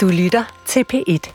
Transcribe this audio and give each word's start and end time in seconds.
Du 0.00 0.08
lytter 0.08 0.62
til 0.66 0.84
P1. 0.92 1.32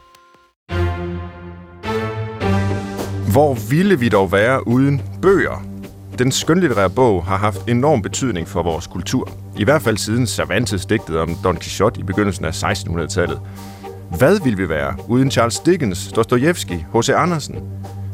Hvor 3.32 3.70
ville 3.70 4.00
vi 4.00 4.10
dog 4.10 4.32
være 4.32 4.68
uden 4.68 5.02
bøger? 5.22 5.66
Den 6.20 6.32
skønlitterære 6.32 6.90
bog 6.90 7.26
har 7.26 7.38
haft 7.38 7.70
enorm 7.70 8.02
betydning 8.02 8.48
for 8.48 8.64
vores 8.64 8.88
kultur. 8.88 9.30
I 9.58 9.64
hvert 9.64 9.82
fald 9.82 9.98
siden 9.98 10.28
Cervantes 10.28 10.86
digtede 10.86 11.22
om 11.22 11.36
Don 11.44 11.58
Quixote 11.58 12.00
i 12.00 12.04
begyndelsen 12.04 12.46
af 12.46 12.64
1600-tallet. 12.64 13.42
Hvad 14.18 14.40
ville 14.44 14.58
vi 14.58 14.70
være 14.70 14.96
uden 15.08 15.32
Charles 15.32 15.60
Dickens, 15.60 16.12
Dostojevski, 16.16 16.86
H.C. 16.96 17.10
Andersen? 17.10 17.56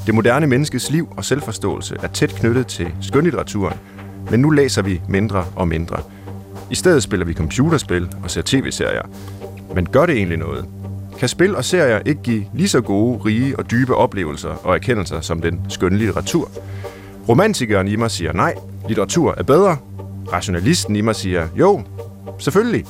Det 0.06 0.16
moderne 0.16 0.48
menneskes 0.48 0.92
liv 0.92 1.14
og 1.18 1.26
selvforståelse 1.26 1.98
er 2.04 2.08
tæt 2.08 2.36
knyttet 2.36 2.68
til 2.68 2.94
skønlitteraturen, 3.02 3.78
men 4.32 4.40
nu 4.40 4.50
læser 4.50 4.82
vi 4.82 5.02
mindre 5.10 5.46
og 5.56 5.68
mindre. 5.68 5.98
I 6.72 6.76
stedet 6.76 7.04
spiller 7.04 7.26
vi 7.26 7.34
computerspil 7.34 8.10
og 8.24 8.32
ser 8.32 8.42
tv-serier. 8.46 9.04
Men 9.76 9.86
gør 9.86 10.06
det 10.06 10.16
egentlig 10.16 10.38
noget? 10.38 10.66
Kan 11.20 11.30
spil 11.30 11.56
og 11.56 11.66
serier 11.66 12.00
ikke 12.06 12.22
give 12.22 12.46
lige 12.54 12.70
så 12.70 12.82
gode, 12.82 13.22
rige 13.26 13.60
og 13.60 13.72
dybe 13.72 13.96
oplevelser 13.96 14.50
og 14.50 14.76
erkendelser 14.76 15.22
som 15.22 15.42
den 15.42 15.62
skønne 15.70 15.98
litteratur? 15.98 16.52
Romantikeren 17.30 17.88
i 17.88 17.96
mig 17.96 18.12
siger 18.12 18.34
nej, 18.34 18.56
litteratur 18.88 19.36
er 19.38 19.44
bedre. 19.44 19.78
Rationalisten 20.34 20.96
i 20.96 21.02
mig 21.02 21.16
siger 21.16 21.48
jo, 21.56 21.82
selvfølgelig. 22.40 22.86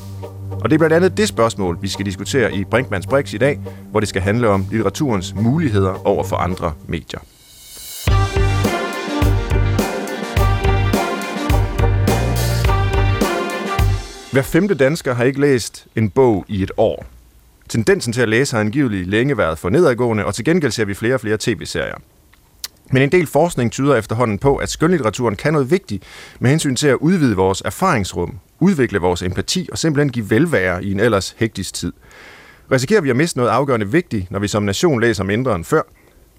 Og 0.51 0.69
det 0.69 0.73
er 0.73 0.77
blandt 0.77 0.95
andet 0.95 1.17
det 1.17 1.27
spørgsmål, 1.27 1.77
vi 1.81 1.87
skal 1.87 2.05
diskutere 2.05 2.53
i 2.53 2.63
Brinkmanns 2.63 3.07
Brix 3.07 3.33
i 3.33 3.37
dag, 3.37 3.59
hvor 3.91 3.99
det 3.99 4.09
skal 4.09 4.21
handle 4.21 4.49
om 4.49 4.65
litteraturens 4.71 5.35
muligheder 5.35 6.07
over 6.07 6.23
for 6.23 6.35
andre 6.35 6.73
medier. 6.87 7.19
Hver 14.31 14.41
femte 14.41 14.73
dansker 14.73 15.13
har 15.13 15.23
ikke 15.23 15.41
læst 15.41 15.87
en 15.95 16.09
bog 16.09 16.45
i 16.47 16.63
et 16.63 16.71
år. 16.77 17.05
Tendensen 17.69 18.13
til 18.13 18.21
at 18.21 18.29
læse 18.29 18.55
har 18.55 18.61
angiveligt 18.61 19.07
længe 19.07 19.37
været 19.37 19.59
for 19.59 19.69
nedadgående, 19.69 20.25
og 20.25 20.35
til 20.35 20.45
gengæld 20.45 20.71
ser 20.71 20.85
vi 20.85 20.93
flere 20.93 21.13
og 21.13 21.21
flere 21.21 21.37
tv-serier. 21.39 21.95
Men 22.91 23.01
en 23.01 23.11
del 23.11 23.27
forskning 23.27 23.71
tyder 23.71 23.95
efterhånden 23.95 24.39
på, 24.39 24.55
at 24.55 24.69
skønlitteraturen 24.69 25.35
kan 25.35 25.53
noget 25.53 25.71
vigtigt 25.71 26.03
med 26.39 26.49
hensyn 26.49 26.75
til 26.75 26.87
at 26.87 26.95
udvide 26.95 27.35
vores 27.35 27.61
erfaringsrum, 27.65 28.39
udvikle 28.59 28.99
vores 28.99 29.21
empati 29.21 29.69
og 29.71 29.77
simpelthen 29.77 30.11
give 30.11 30.29
velvære 30.29 30.83
i 30.83 30.91
en 30.91 30.99
ellers 30.99 31.35
hektisk 31.37 31.73
tid. 31.73 31.93
Risikerer 32.71 33.01
vi 33.01 33.09
at 33.09 33.15
miste 33.15 33.37
noget 33.37 33.49
afgørende 33.49 33.91
vigtigt, 33.91 34.31
når 34.31 34.39
vi 34.39 34.47
som 34.47 34.63
nation 34.63 35.01
læser 35.01 35.23
mindre 35.23 35.55
end 35.55 35.65
før? 35.65 35.81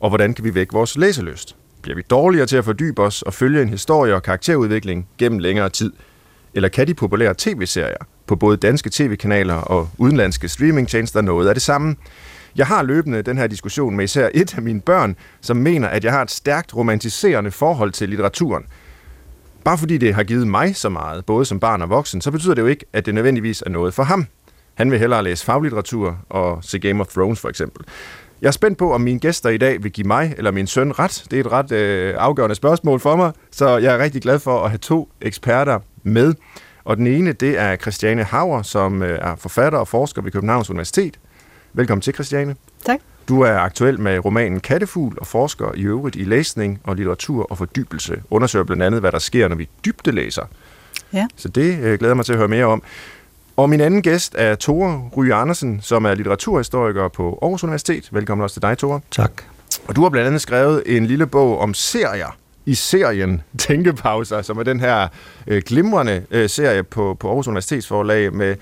Og 0.01 0.09
hvordan 0.09 0.35
kan 0.35 0.45
vi 0.45 0.55
vække 0.55 0.73
vores 0.73 0.97
læselyst? 0.97 1.57
Bliver 1.83 1.97
vi 1.97 2.03
dårligere 2.11 2.47
til 2.47 2.57
at 2.57 2.65
fordybe 2.65 3.03
os 3.03 3.23
og 3.23 3.35
følge 3.35 3.63
en 3.63 3.69
historie 3.69 4.15
og 4.15 4.23
karakterudvikling 4.23 5.09
gennem 5.19 5.39
længere 5.39 5.69
tid? 5.69 5.93
Eller 6.55 6.69
kan 6.69 6.87
de 6.87 6.95
populære 6.95 7.35
tv-serier 7.39 8.05
på 8.27 8.37
både 8.37 8.57
danske 8.57 8.91
tv-kanaler 8.91 9.55
og 9.55 9.89
udenlandske 9.99 10.49
streamingtjenester 10.49 11.21
noget 11.21 11.49
af 11.49 11.55
det 11.55 11.63
samme? 11.63 11.97
Jeg 12.57 12.67
har 12.67 12.83
løbende 12.83 13.23
den 13.23 13.39
her 13.39 13.47
diskussion 13.47 13.97
med 13.97 14.05
især 14.05 14.29
et 14.35 14.57
af 14.57 14.63
mine 14.63 14.81
børn, 14.81 15.17
som 15.41 15.57
mener, 15.57 15.89
at 15.89 16.05
jeg 16.05 16.13
har 16.13 16.23
et 16.23 16.31
stærkt 16.31 16.77
romantiserende 16.77 17.51
forhold 17.51 17.93
til 17.93 18.09
litteraturen. 18.09 18.65
Bare 19.65 19.79
fordi 19.79 19.99
det 19.99 20.15
har 20.15 20.25
givet 20.25 20.47
mig 20.49 20.77
så 20.77 20.89
meget, 20.89 21.25
både 21.25 21.45
som 21.45 21.61
barn 21.61 21.83
og 21.83 21.91
voksen, 21.91 22.21
så 22.21 22.31
betyder 22.31 22.55
det 22.55 22.63
jo 22.63 22.67
ikke, 22.67 22.85
at 22.93 23.07
det 23.07 23.15
nødvendigvis 23.15 23.63
er 23.67 23.71
noget 23.71 23.95
for 23.95 24.03
ham. 24.03 24.27
Han 24.75 24.91
vil 24.91 24.99
hellere 24.99 25.25
læse 25.25 25.45
faglitteratur 25.45 26.19
og 26.29 26.59
se 26.63 26.79
Game 26.79 27.01
of 27.01 27.07
Thrones 27.07 27.41
for 27.41 27.49
eksempel. 27.49 27.85
Jeg 28.43 28.49
er 28.49 28.53
spændt 28.53 28.79
på, 28.79 28.93
om 28.93 29.01
mine 29.01 29.19
gæster 29.19 29.51
i 29.51 29.59
dag 29.59 29.83
vil 29.83 29.93
give 29.93 30.07
mig 30.07 30.35
eller 30.37 30.51
min 30.51 30.67
søn 30.67 30.99
ret. 30.99 31.25
Det 31.31 31.37
er 31.37 31.41
et 31.41 31.53
ret 31.53 31.73
øh, 31.73 32.15
afgørende 32.19 32.55
spørgsmål 32.55 33.01
for 33.01 33.17
mig, 33.17 33.33
så 33.51 33.77
jeg 33.77 33.95
er 33.95 33.99
rigtig 33.99 34.23
glad 34.23 34.39
for 34.39 34.65
at 34.65 34.71
have 34.71 34.79
to 34.79 35.09
eksperter 35.21 35.79
med. 36.03 36.35
Og 36.85 36.97
den 36.97 37.07
ene, 37.07 37.33
det 37.33 37.59
er 37.59 37.77
Christiane 37.77 38.25
Hauer, 38.25 38.63
som 38.63 39.03
øh, 39.03 39.19
er 39.23 39.37
forfatter 39.37 39.79
og 39.79 39.89
forsker 39.89 40.23
ved 40.23 40.33
Københavns 40.33 40.71
Universitet. 40.71 41.19
Velkommen 41.73 42.03
til, 42.03 42.15
Christiane. 42.15 42.57
Tak. 42.87 43.01
Du 43.29 43.41
er 43.41 43.53
aktuel 43.53 44.01
med 44.01 44.25
romanen 44.25 44.61
Kattefugl 44.61 45.19
og 45.21 45.27
forsker 45.27 45.73
i 45.75 45.83
øvrigt 45.83 46.17
i 46.17 46.25
læsning 46.25 46.81
og 46.85 46.97
litteratur 46.97 47.47
og 47.51 47.59
fordybelse. 47.59 48.23
Undersøger 48.31 48.65
blandt 48.65 48.83
andet, 48.83 49.01
hvad 49.01 49.13
der 49.13 49.19
sker, 49.19 49.49
når 49.49 49.57
vi 49.57 49.69
dybde 49.85 50.13
læser. 50.13 50.43
Ja. 51.13 51.27
Så 51.37 51.49
det 51.49 51.79
øh, 51.79 51.99
glæder 51.99 52.15
mig 52.15 52.25
til 52.25 52.33
at 52.33 52.39
høre 52.39 52.49
mere 52.49 52.65
om. 52.65 52.83
Og 53.57 53.71
min 53.71 53.81
anden 53.81 54.03
gæst 54.03 54.35
er 54.39 54.55
Tore 54.55 55.11
Ryge 55.17 55.35
Andersen, 55.35 55.81
som 55.83 56.05
er 56.05 56.15
litteraturhistoriker 56.15 57.09
på 57.09 57.39
Aarhus 57.43 57.65
Universitet. 57.65 58.09
Velkommen 58.13 58.43
også 58.43 58.55
til 58.55 58.63
dig, 58.63 58.79
Tore. 58.79 59.01
Tak. 59.11 59.33
Og 59.89 59.97
du 59.97 60.03
har 60.03 60.09
blandt 60.09 60.27
andet 60.27 60.41
skrevet 60.41 60.83
en 60.87 61.07
lille 61.07 61.27
bog 61.27 61.59
om 61.59 61.75
serier 61.75 62.37
i 62.67 62.75
serien 62.75 63.43
Tænkepauser, 63.59 64.43
som 64.43 64.59
er 64.59 64.63
den 64.63 64.81
her 64.81 65.09
øh, 65.47 65.63
glimrende 65.67 66.23
øh, 66.31 66.49
serie 66.49 66.83
på, 66.83 67.17
på 67.21 67.29
Aarhus 67.29 67.47
Universitetsforlag 67.47 68.35
med 68.35 68.57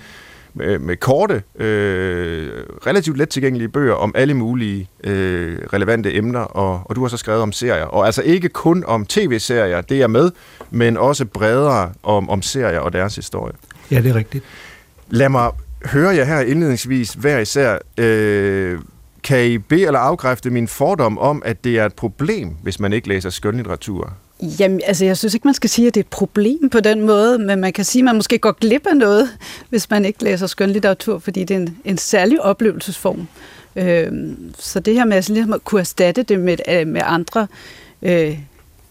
med, 0.54 0.78
med 0.78 0.96
korte, 0.96 1.42
øh, 1.54 2.50
relativt 2.86 3.18
let 3.18 3.28
tilgængelige 3.28 3.68
bøger 3.68 3.94
om 3.94 4.12
alle 4.14 4.34
mulige 4.34 4.88
øh, 5.04 5.58
relevante 5.72 6.14
emner, 6.14 6.40
og, 6.40 6.82
og 6.84 6.96
du 6.96 7.00
har 7.00 7.08
så 7.08 7.16
skrevet 7.16 7.42
om 7.42 7.52
serier. 7.52 7.84
Og 7.84 8.06
altså 8.06 8.22
ikke 8.22 8.48
kun 8.48 8.84
om 8.86 9.06
tv-serier, 9.06 9.80
det 9.80 10.02
er 10.02 10.06
med, 10.06 10.30
men 10.70 10.96
også 10.96 11.24
bredere 11.24 11.92
om, 12.02 12.30
om 12.30 12.42
serier 12.42 12.80
og 12.80 12.92
deres 12.92 13.16
historie. 13.16 13.54
Ja, 13.90 14.00
det 14.00 14.10
er 14.10 14.14
rigtigt. 14.14 14.44
Lad 15.10 15.28
mig 15.28 15.50
høre 15.86 16.14
jer 16.14 16.24
her 16.24 16.40
indledningsvis 16.40 17.12
hver 17.12 17.38
især. 17.38 17.78
Øh, 17.98 18.78
kan 19.22 19.44
I 19.44 19.58
bede 19.58 19.86
eller 19.86 20.00
afkræfte 20.00 20.50
min 20.50 20.68
fordom 20.68 21.18
om, 21.18 21.42
at 21.44 21.64
det 21.64 21.78
er 21.78 21.86
et 21.86 21.94
problem, 21.94 22.48
hvis 22.62 22.80
man 22.80 22.92
ikke 22.92 23.08
læser 23.08 23.30
skønlitteratur? 23.30 24.12
Jamen, 24.60 24.80
altså, 24.86 25.04
jeg 25.04 25.16
synes 25.16 25.34
ikke, 25.34 25.48
man 25.48 25.54
skal 25.54 25.70
sige, 25.70 25.88
at 25.88 25.94
det 25.94 26.00
er 26.00 26.04
et 26.04 26.10
problem 26.10 26.70
på 26.70 26.80
den 26.80 27.00
måde, 27.00 27.38
men 27.38 27.60
man 27.60 27.72
kan 27.72 27.84
sige, 27.84 28.00
at 28.00 28.04
man 28.04 28.16
måske 28.16 28.38
går 28.38 28.52
glip 28.52 28.86
af 28.86 28.96
noget, 28.96 29.38
hvis 29.68 29.90
man 29.90 30.04
ikke 30.04 30.24
læser 30.24 30.46
skønlitteratur, 30.46 31.18
fordi 31.18 31.44
det 31.44 31.54
er 31.54 31.60
en, 31.60 31.76
en 31.84 31.98
særlig 31.98 32.42
oplevelsesform. 32.42 33.28
Øh, 33.76 34.12
så 34.58 34.80
det 34.80 34.94
her 34.94 35.04
med 35.04 35.16
altså, 35.16 35.32
ligesom 35.32 35.52
at 35.52 35.64
kunne 35.64 35.80
erstatte 35.80 36.22
det 36.22 36.40
med, 36.40 36.56
øh, 36.68 36.86
med 36.86 37.02
andre 37.04 37.46
øh, 38.02 38.38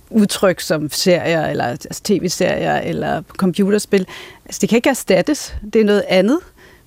udtryk 0.10 0.60
som 0.60 0.92
serier, 0.92 1.48
eller 1.48 1.64
altså, 1.64 2.02
tv-serier, 2.04 2.78
eller 2.78 3.22
computerspil, 3.28 4.08
altså, 4.46 4.60
det 4.62 4.70
kan 4.70 4.76
ikke 4.76 4.90
erstattes. 4.90 5.56
Det 5.74 5.82
er 5.82 5.86
noget 5.86 6.04
andet. 6.08 6.40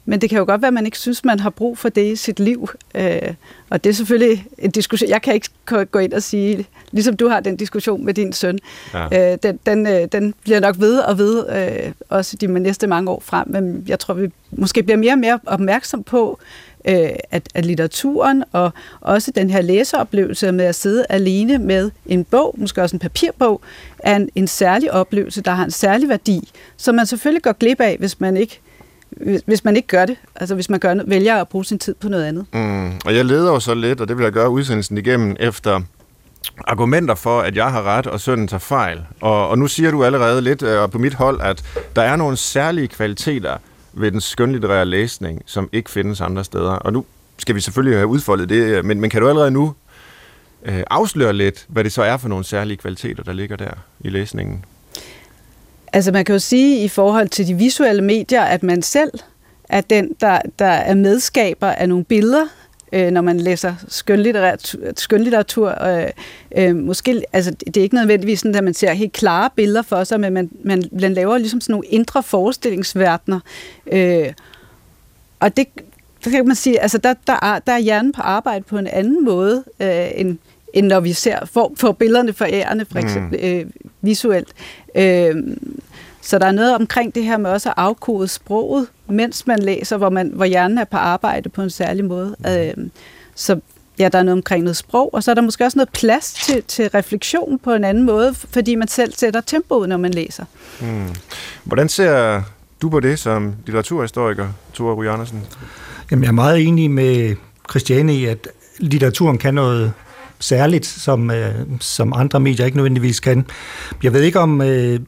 Men 0.04 0.20
det 0.20 0.30
kan 0.30 0.38
jo 0.38 0.44
godt 0.44 0.62
være, 0.62 0.68
at 0.68 0.74
man 0.74 0.86
ikke 0.86 0.98
synes, 0.98 1.24
man 1.24 1.40
har 1.40 1.50
brug 1.50 1.78
for 1.78 1.88
det 1.88 2.12
i 2.12 2.16
sit 2.16 2.40
liv. 2.40 2.68
Øh, 2.94 3.34
og 3.70 3.84
det 3.84 3.90
er 3.90 3.94
selvfølgelig 3.94 4.46
en 4.58 4.70
diskussion. 4.70 5.10
Jeg 5.10 5.22
kan 5.22 5.34
ikke 5.34 5.48
gå 5.90 5.98
ind 5.98 6.12
og 6.12 6.22
sige, 6.22 6.66
ligesom 6.92 7.16
du 7.16 7.28
har 7.28 7.40
den 7.40 7.56
diskussion 7.56 8.04
med 8.04 8.14
din 8.14 8.32
søn, 8.32 8.58
ja. 8.94 9.32
øh, 9.32 9.38
den, 9.42 9.58
den, 9.66 9.86
øh, 9.86 10.08
den 10.12 10.34
bliver 10.42 10.60
nok 10.60 10.76
ved 10.78 10.98
og 10.98 11.18
ved, 11.18 11.46
øh, 11.48 11.92
også 12.08 12.36
de 12.36 12.46
næste 12.46 12.86
mange 12.86 13.10
år 13.10 13.22
frem. 13.24 13.48
Men 13.48 13.84
jeg 13.88 13.98
tror, 13.98 14.14
vi 14.14 14.30
måske 14.50 14.82
bliver 14.82 14.96
mere 14.96 15.12
og 15.12 15.18
mere 15.18 15.40
opmærksom 15.46 16.02
på, 16.02 16.38
øh, 16.84 17.10
at, 17.30 17.48
at 17.54 17.64
litteraturen 17.64 18.44
og 18.52 18.70
også 19.00 19.30
den 19.30 19.50
her 19.50 19.60
læseoplevelse 19.60 20.52
med 20.52 20.64
at 20.64 20.74
sidde 20.74 21.06
alene 21.08 21.58
med 21.58 21.90
en 22.06 22.24
bog, 22.24 22.54
måske 22.58 22.82
også 22.82 22.96
en 22.96 23.00
papirbog, 23.00 23.60
er 23.98 24.16
en, 24.16 24.28
en 24.34 24.46
særlig 24.46 24.92
oplevelse, 24.92 25.42
der 25.42 25.50
har 25.50 25.64
en 25.64 25.70
særlig 25.70 26.08
værdi, 26.08 26.50
som 26.76 26.94
man 26.94 27.06
selvfølgelig 27.06 27.42
går 27.42 27.52
glip 27.52 27.80
af, 27.80 27.96
hvis 27.98 28.20
man 28.20 28.36
ikke 28.36 28.60
hvis 29.46 29.64
man 29.64 29.76
ikke 29.76 29.88
gør 29.88 30.06
det, 30.06 30.16
altså 30.36 30.54
hvis 30.54 30.70
man 30.70 30.80
gør, 30.80 30.94
vælger 31.06 31.36
at 31.36 31.48
bruge 31.48 31.64
sin 31.64 31.78
tid 31.78 31.94
på 31.94 32.08
noget 32.08 32.24
andet. 32.24 32.46
Mm, 32.52 32.92
og 33.04 33.14
jeg 33.14 33.24
leder 33.24 33.52
jo 33.52 33.60
så 33.60 33.74
lidt, 33.74 34.00
og 34.00 34.08
det 34.08 34.16
vil 34.16 34.24
jeg 34.24 34.32
gøre 34.32 34.50
udsendelsen 34.50 34.98
igennem, 34.98 35.36
efter 35.40 35.80
argumenter 36.58 37.14
for, 37.14 37.40
at 37.40 37.56
jeg 37.56 37.72
har 37.72 37.82
ret, 37.82 38.06
og 38.06 38.20
sønnen 38.20 38.48
tager 38.48 38.58
fejl. 38.58 39.04
Og, 39.20 39.48
og 39.48 39.58
nu 39.58 39.66
siger 39.66 39.90
du 39.90 40.04
allerede 40.04 40.40
lidt 40.40 40.62
øh, 40.62 40.90
på 40.90 40.98
mit 40.98 41.14
hold, 41.14 41.40
at 41.40 41.64
der 41.96 42.02
er 42.02 42.16
nogle 42.16 42.36
særlige 42.36 42.88
kvaliteter 42.88 43.56
ved 43.92 44.10
den 44.10 44.20
skønlitterære 44.20 44.84
læsning, 44.84 45.42
som 45.46 45.68
ikke 45.72 45.90
findes 45.90 46.20
andre 46.20 46.44
steder. 46.44 46.70
Og 46.70 46.92
nu 46.92 47.04
skal 47.38 47.54
vi 47.54 47.60
selvfølgelig 47.60 47.98
have 47.98 48.06
udfoldet 48.06 48.48
det, 48.48 48.62
øh, 48.62 48.84
men, 48.84 49.00
men 49.00 49.10
kan 49.10 49.22
du 49.22 49.28
allerede 49.28 49.50
nu 49.50 49.74
øh, 50.64 50.82
afsløre 50.90 51.32
lidt, 51.32 51.66
hvad 51.68 51.84
det 51.84 51.92
så 51.92 52.02
er 52.02 52.16
for 52.16 52.28
nogle 52.28 52.44
særlige 52.44 52.76
kvaliteter, 52.76 53.22
der 53.22 53.32
ligger 53.32 53.56
der 53.56 53.70
i 54.00 54.08
læsningen? 54.08 54.64
Altså 55.92 56.12
man 56.12 56.24
kan 56.24 56.34
jo 56.34 56.38
sige 56.38 56.84
i 56.84 56.88
forhold 56.88 57.28
til 57.28 57.46
de 57.46 57.54
visuelle 57.54 58.02
medier, 58.02 58.42
at 58.42 58.62
man 58.62 58.82
selv 58.82 59.10
er 59.68 59.80
den, 59.80 60.12
der, 60.20 60.40
der 60.58 60.66
er 60.66 60.94
medskaber 60.94 61.66
af 61.66 61.88
nogle 61.88 62.04
billeder, 62.04 62.46
øh, 62.92 63.10
når 63.10 63.20
man 63.20 63.40
læser 63.40 63.74
skønlitteratur. 63.88 64.80
skønlitteratur 64.96 65.84
øh, 65.84 66.10
øh, 66.56 66.76
måske, 66.76 67.22
altså, 67.32 67.50
det 67.50 67.76
er 67.76 67.82
ikke 67.82 67.94
nødvendigvis 67.94 68.40
sådan, 68.40 68.54
at 68.54 68.64
man 68.64 68.74
ser 68.74 68.92
helt 68.92 69.12
klare 69.12 69.50
billeder 69.56 69.82
for 69.82 70.04
sig, 70.04 70.20
men 70.20 70.32
man, 70.32 70.50
man, 70.64 70.84
man 71.00 71.14
laver 71.14 71.38
ligesom 71.38 71.60
sådan 71.60 71.72
nogle 71.72 71.86
indre 71.86 72.22
forestillingsverdener. 72.22 73.40
Øh, 73.92 74.32
og 75.40 75.56
det, 75.56 75.66
så 76.20 76.30
kan 76.30 76.46
man 76.46 76.56
sige, 76.56 76.80
altså 76.80 76.98
der, 76.98 77.14
der, 77.26 77.38
er, 77.42 77.58
der 77.58 77.72
er 77.72 77.78
hjernen 77.78 78.12
på 78.12 78.20
arbejde 78.20 78.64
på 78.64 78.78
en 78.78 78.86
anden 78.86 79.24
måde, 79.24 79.64
øh, 79.80 80.10
end, 80.14 80.38
end 80.72 80.86
når 80.86 81.00
vi 81.00 81.12
ser, 81.12 81.38
får, 81.44 81.72
får 81.76 81.92
billederne 81.92 82.32
forærende, 82.32 82.84
for 82.92 82.98
eksempel 82.98 83.38
mm. 83.42 83.46
øh, 83.46 83.66
visuelt. 84.02 84.48
Øh, 84.94 85.34
så 86.20 86.38
der 86.38 86.46
er 86.46 86.52
noget 86.52 86.74
omkring 86.74 87.14
det 87.14 87.24
her 87.24 87.36
med 87.36 87.50
også 87.50 87.68
at 87.68 87.74
afkode 87.76 88.28
sproget, 88.28 88.86
mens 89.08 89.46
man 89.46 89.58
læser, 89.58 89.96
hvor, 89.96 90.10
man, 90.10 90.30
hvor 90.34 90.44
hjernen 90.44 90.78
er 90.78 90.84
på 90.84 90.96
arbejde 90.96 91.48
på 91.48 91.62
en 91.62 91.70
særlig 91.70 92.04
måde. 92.04 92.36
Øh, 92.46 92.86
så 93.34 93.60
ja, 93.98 94.08
der 94.08 94.18
er 94.18 94.22
noget 94.22 94.38
omkring 94.38 94.64
noget 94.64 94.76
sprog, 94.76 95.14
og 95.14 95.22
så 95.22 95.30
er 95.30 95.34
der 95.34 95.42
måske 95.42 95.64
også 95.64 95.78
noget 95.78 95.88
plads 95.88 96.32
til, 96.32 96.62
til 96.62 96.88
refleksion 96.88 97.58
på 97.58 97.72
en 97.72 97.84
anden 97.84 98.02
måde, 98.02 98.34
fordi 98.34 98.74
man 98.74 98.88
selv 98.88 99.12
sætter 99.16 99.40
tempoet, 99.40 99.88
når 99.88 99.96
man 99.96 100.14
læser. 100.14 100.44
Mm. 100.80 101.08
Hvordan 101.64 101.88
ser 101.88 102.42
du 102.82 102.88
på 102.88 103.00
det 103.00 103.18
som 103.18 103.54
litteraturhistoriker, 103.66 104.48
Tore 104.72 104.94
Rui 104.94 105.06
Andersen? 105.06 105.42
Jamen, 106.10 106.22
jeg 106.22 106.28
er 106.28 106.32
meget 106.32 106.66
enig 106.66 106.90
med 106.90 107.36
Christiane 107.70 108.14
i, 108.14 108.24
at 108.24 108.48
litteraturen 108.78 109.38
kan 109.38 109.54
noget 109.54 109.92
særligt, 110.42 110.86
som, 110.86 111.30
øh, 111.30 111.54
som 111.80 112.12
andre 112.16 112.40
medier 112.40 112.66
ikke 112.66 112.76
nødvendigvis 112.76 113.20
kan. 113.20 113.46
Jeg 114.02 114.12
ved 114.12 114.22
ikke, 114.22 114.40
om, 114.40 114.60
øh, 114.60 115.00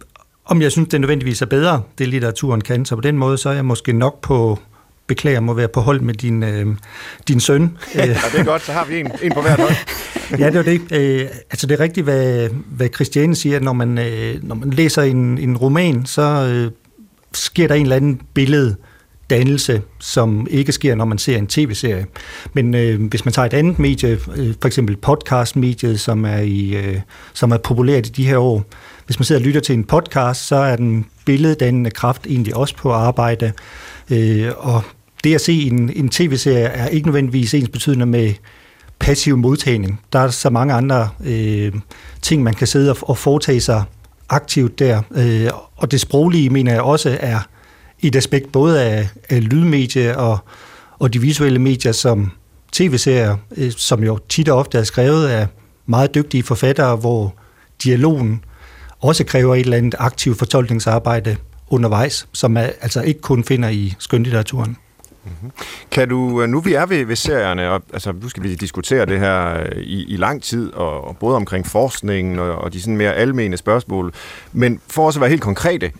om 0.44 0.62
jeg 0.62 0.72
synes, 0.72 0.88
det 0.88 1.00
nødvendigvis 1.00 1.42
er 1.42 1.46
bedre, 1.46 1.82
det 1.98 2.08
litteraturen 2.08 2.60
kan, 2.60 2.84
så 2.84 2.94
på 2.94 3.00
den 3.00 3.18
måde, 3.18 3.38
så 3.38 3.48
er 3.48 3.52
jeg 3.52 3.64
måske 3.64 3.92
nok 3.92 4.20
på, 4.20 4.58
beklager, 5.06 5.40
må 5.40 5.54
være 5.54 5.68
på 5.68 5.80
hold 5.80 6.00
med 6.00 6.14
din, 6.14 6.42
øh, 6.42 6.66
din 7.28 7.40
søn. 7.40 7.62
ja, 7.94 8.06
det 8.06 8.40
er 8.40 8.44
godt, 8.44 8.62
så 8.62 8.72
har 8.72 8.84
vi 8.84 9.00
en, 9.00 9.10
en 9.22 9.32
på 9.32 9.40
hvert 9.40 9.60
hold. 9.60 9.74
ja, 10.40 10.50
det 10.50 10.56
er 10.56 10.62
det. 10.62 10.92
Øh, 10.92 11.28
altså 11.50 11.66
det 11.66 11.80
er 11.80 11.80
rigtigt, 11.80 12.04
hvad, 12.04 12.48
hvad 12.66 12.88
Christiane 12.94 13.34
siger, 13.34 13.56
at 13.56 13.62
når 13.62 13.72
man, 13.72 13.98
øh, 13.98 14.34
når 14.42 14.54
man 14.54 14.70
læser 14.70 15.02
en, 15.02 15.38
en 15.38 15.56
roman, 15.56 16.06
så 16.06 16.22
øh, 16.22 16.70
sker 17.32 17.68
der 17.68 17.74
en 17.74 17.82
eller 17.82 17.96
anden 17.96 18.20
billede, 18.34 18.76
dannelse, 19.30 19.82
som 20.00 20.46
ikke 20.50 20.72
sker, 20.72 20.94
når 20.94 21.04
man 21.04 21.18
ser 21.18 21.38
en 21.38 21.46
tv-serie. 21.46 22.06
Men 22.52 22.74
øh, 22.74 23.02
hvis 23.02 23.24
man 23.24 23.32
tager 23.32 23.46
et 23.46 23.54
andet 23.54 23.78
medie, 23.78 24.18
øh, 24.36 24.54
for 24.60 24.66
eksempel 24.66 24.96
podcast-mediet, 24.96 26.00
som 26.00 26.24
er, 26.24 26.38
i, 26.38 26.74
øh, 26.76 27.00
som 27.32 27.50
er 27.50 27.56
populært 27.56 28.06
i 28.06 28.10
de 28.10 28.26
her 28.26 28.38
år, 28.38 28.64
hvis 29.06 29.18
man 29.18 29.24
sidder 29.24 29.40
og 29.40 29.46
lytter 29.46 29.60
til 29.60 29.74
en 29.74 29.84
podcast, 29.84 30.46
så 30.46 30.56
er 30.56 30.76
den 30.76 31.06
billeddannende 31.26 31.90
kraft 31.90 32.26
egentlig 32.26 32.56
også 32.56 32.76
på 32.76 32.92
arbejde. 32.92 33.52
Øh, 34.10 34.50
og 34.56 34.82
det 35.24 35.34
at 35.34 35.40
se 35.40 35.52
en, 35.62 35.90
en 35.96 36.08
tv-serie 36.08 36.64
er 36.64 36.86
ikke 36.86 37.06
nødvendigvis 37.06 37.54
ens 37.54 37.68
betydende 37.68 38.06
med 38.06 38.34
passiv 38.98 39.36
modtagning. 39.36 40.00
Der 40.12 40.18
er 40.18 40.28
så 40.28 40.50
mange 40.50 40.74
andre 40.74 41.08
øh, 41.24 41.72
ting, 42.22 42.42
man 42.42 42.54
kan 42.54 42.66
sidde 42.66 42.90
og, 42.90 42.96
og 43.02 43.18
foretage 43.18 43.60
sig 43.60 43.82
aktivt 44.28 44.78
der. 44.78 45.02
Øh, 45.16 45.50
og 45.76 45.90
det 45.90 46.00
sproglige, 46.00 46.50
mener 46.50 46.72
jeg 46.72 46.82
også, 46.82 47.18
er 47.20 47.38
et 48.02 48.16
aspekt 48.16 48.52
både 48.52 48.82
af, 48.82 49.08
af 49.28 49.50
lydmedier 49.50 50.16
og, 50.16 50.38
og 50.98 51.12
de 51.12 51.20
visuelle 51.20 51.58
medier 51.58 51.92
som 51.92 52.32
tv-serier, 52.72 53.36
øh, 53.56 53.72
som 53.76 54.04
jo 54.04 54.18
tit 54.28 54.48
og 54.48 54.58
ofte 54.58 54.78
er 54.78 54.82
skrevet 54.82 55.28
af 55.28 55.46
meget 55.86 56.14
dygtige 56.14 56.42
forfattere, 56.42 56.96
hvor 56.96 57.34
dialogen 57.84 58.44
også 59.00 59.24
kræver 59.24 59.54
et 59.54 59.60
eller 59.60 59.76
andet 59.76 59.94
aktivt 59.98 60.38
fortolkningsarbejde 60.38 61.36
undervejs, 61.70 62.28
som 62.32 62.50
man 62.50 62.72
altså 62.80 63.02
ikke 63.02 63.20
kun 63.20 63.44
finder 63.44 63.68
i 63.68 63.94
skønlitteraturen. 63.98 64.76
Mm-hmm. 65.24 65.50
Kan 65.90 66.08
du, 66.08 66.42
øh, 66.42 66.48
nu 66.48 66.60
vi 66.60 66.74
er 66.74 66.86
ved, 66.86 67.04
ved 67.04 67.16
serierne, 67.16 67.70
og 67.70 67.82
altså, 67.92 68.12
nu 68.12 68.28
skal 68.28 68.42
vi 68.42 68.54
diskutere 68.54 69.06
det 69.06 69.20
her 69.20 69.60
øh, 69.60 69.82
i, 69.82 70.04
i 70.04 70.16
lang 70.16 70.42
tid, 70.42 70.72
og, 70.72 71.04
og 71.04 71.16
både 71.16 71.36
omkring 71.36 71.66
forskningen 71.66 72.38
og, 72.38 72.54
og 72.54 72.72
de 72.72 72.80
sådan 72.80 72.96
mere 72.96 73.14
almene 73.14 73.56
spørgsmål, 73.56 74.12
men 74.52 74.80
for 74.88 75.06
også 75.06 75.18
at 75.18 75.20
være 75.20 75.30
helt 75.30 75.42
konkrete, 75.42 75.90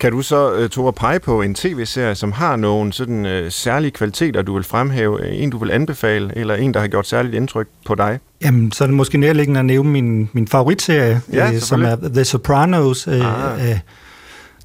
kan 0.00 0.12
du 0.12 0.22
så, 0.22 0.62
uh, 0.62 0.68
Tore, 0.68 0.92
pege 0.92 1.20
på 1.20 1.42
en 1.42 1.54
tv-serie, 1.54 2.14
som 2.14 2.32
har 2.32 2.56
nogle 2.56 2.92
sådan 2.92 3.26
uh, 3.26 3.50
særlige 3.50 3.90
kvaliteter, 3.90 4.42
du 4.42 4.54
vil 4.54 4.64
fremhæve? 4.64 5.28
En, 5.32 5.50
du 5.50 5.58
vil 5.58 5.70
anbefale, 5.70 6.32
eller 6.36 6.54
en, 6.54 6.74
der 6.74 6.80
har 6.80 6.88
gjort 6.88 7.06
særligt 7.06 7.34
indtryk 7.34 7.68
på 7.86 7.94
dig? 7.94 8.18
Jamen, 8.42 8.72
så 8.72 8.84
er 8.84 8.86
det 8.86 8.96
måske 8.96 9.18
nærliggende 9.18 9.60
at 9.60 9.66
nævne 9.66 9.90
min, 9.90 10.30
min 10.32 10.48
favoritserie, 10.48 11.20
ja, 11.32 11.52
øh, 11.52 11.60
som 11.60 11.82
er 11.82 11.96
The 11.96 12.24
Sopranos, 12.24 13.08
øh, 13.08 13.14
ah. 13.14 13.68
af 13.68 13.80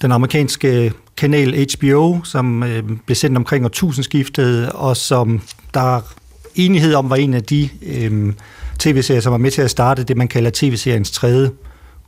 den 0.02 0.12
amerikanske 0.12 0.94
kanal 1.18 1.68
HBO, 1.76 2.20
som 2.24 2.64
øh, 2.64 2.84
blev 3.06 3.16
sendt 3.16 3.38
omkring 3.38 3.66
årtusindskiftet, 3.66 4.70
og 4.70 4.98
som 4.98 5.42
der 5.74 5.96
er 5.96 6.02
enighed 6.56 6.94
om 6.94 7.10
var 7.10 7.16
en 7.16 7.34
af 7.34 7.44
de 7.44 7.70
øh, 7.86 8.34
tv-serier, 8.80 9.22
som 9.22 9.32
var 9.32 9.38
med 9.38 9.52
til 9.52 9.62
at 9.62 9.70
starte 9.70 10.04
det, 10.04 10.18
man 10.18 10.28
kalder 10.28 10.52
tv-seriens 10.54 11.12
tredje 11.12 11.52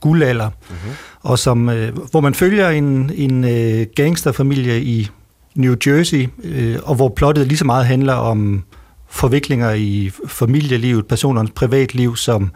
guldalder, 0.00 0.48
mm-hmm. 0.48 0.90
og 1.20 1.38
som, 1.38 1.68
øh, 1.68 1.98
hvor 2.10 2.20
man 2.20 2.34
følger 2.34 2.68
en, 2.68 3.10
en 3.14 3.44
øh, 3.44 3.86
gangsterfamilie 3.96 4.82
i 4.82 5.08
New 5.54 5.74
Jersey, 5.86 6.28
øh, 6.44 6.76
og 6.82 6.94
hvor 6.94 7.08
plottet 7.08 7.46
lige 7.46 7.58
så 7.58 7.64
meget 7.64 7.86
handler 7.86 8.12
om 8.12 8.64
forviklinger 9.08 9.72
i 9.72 10.10
familielivet, 10.26 11.06
personernes 11.06 11.52
privatliv, 11.54 12.16
som, 12.16 12.50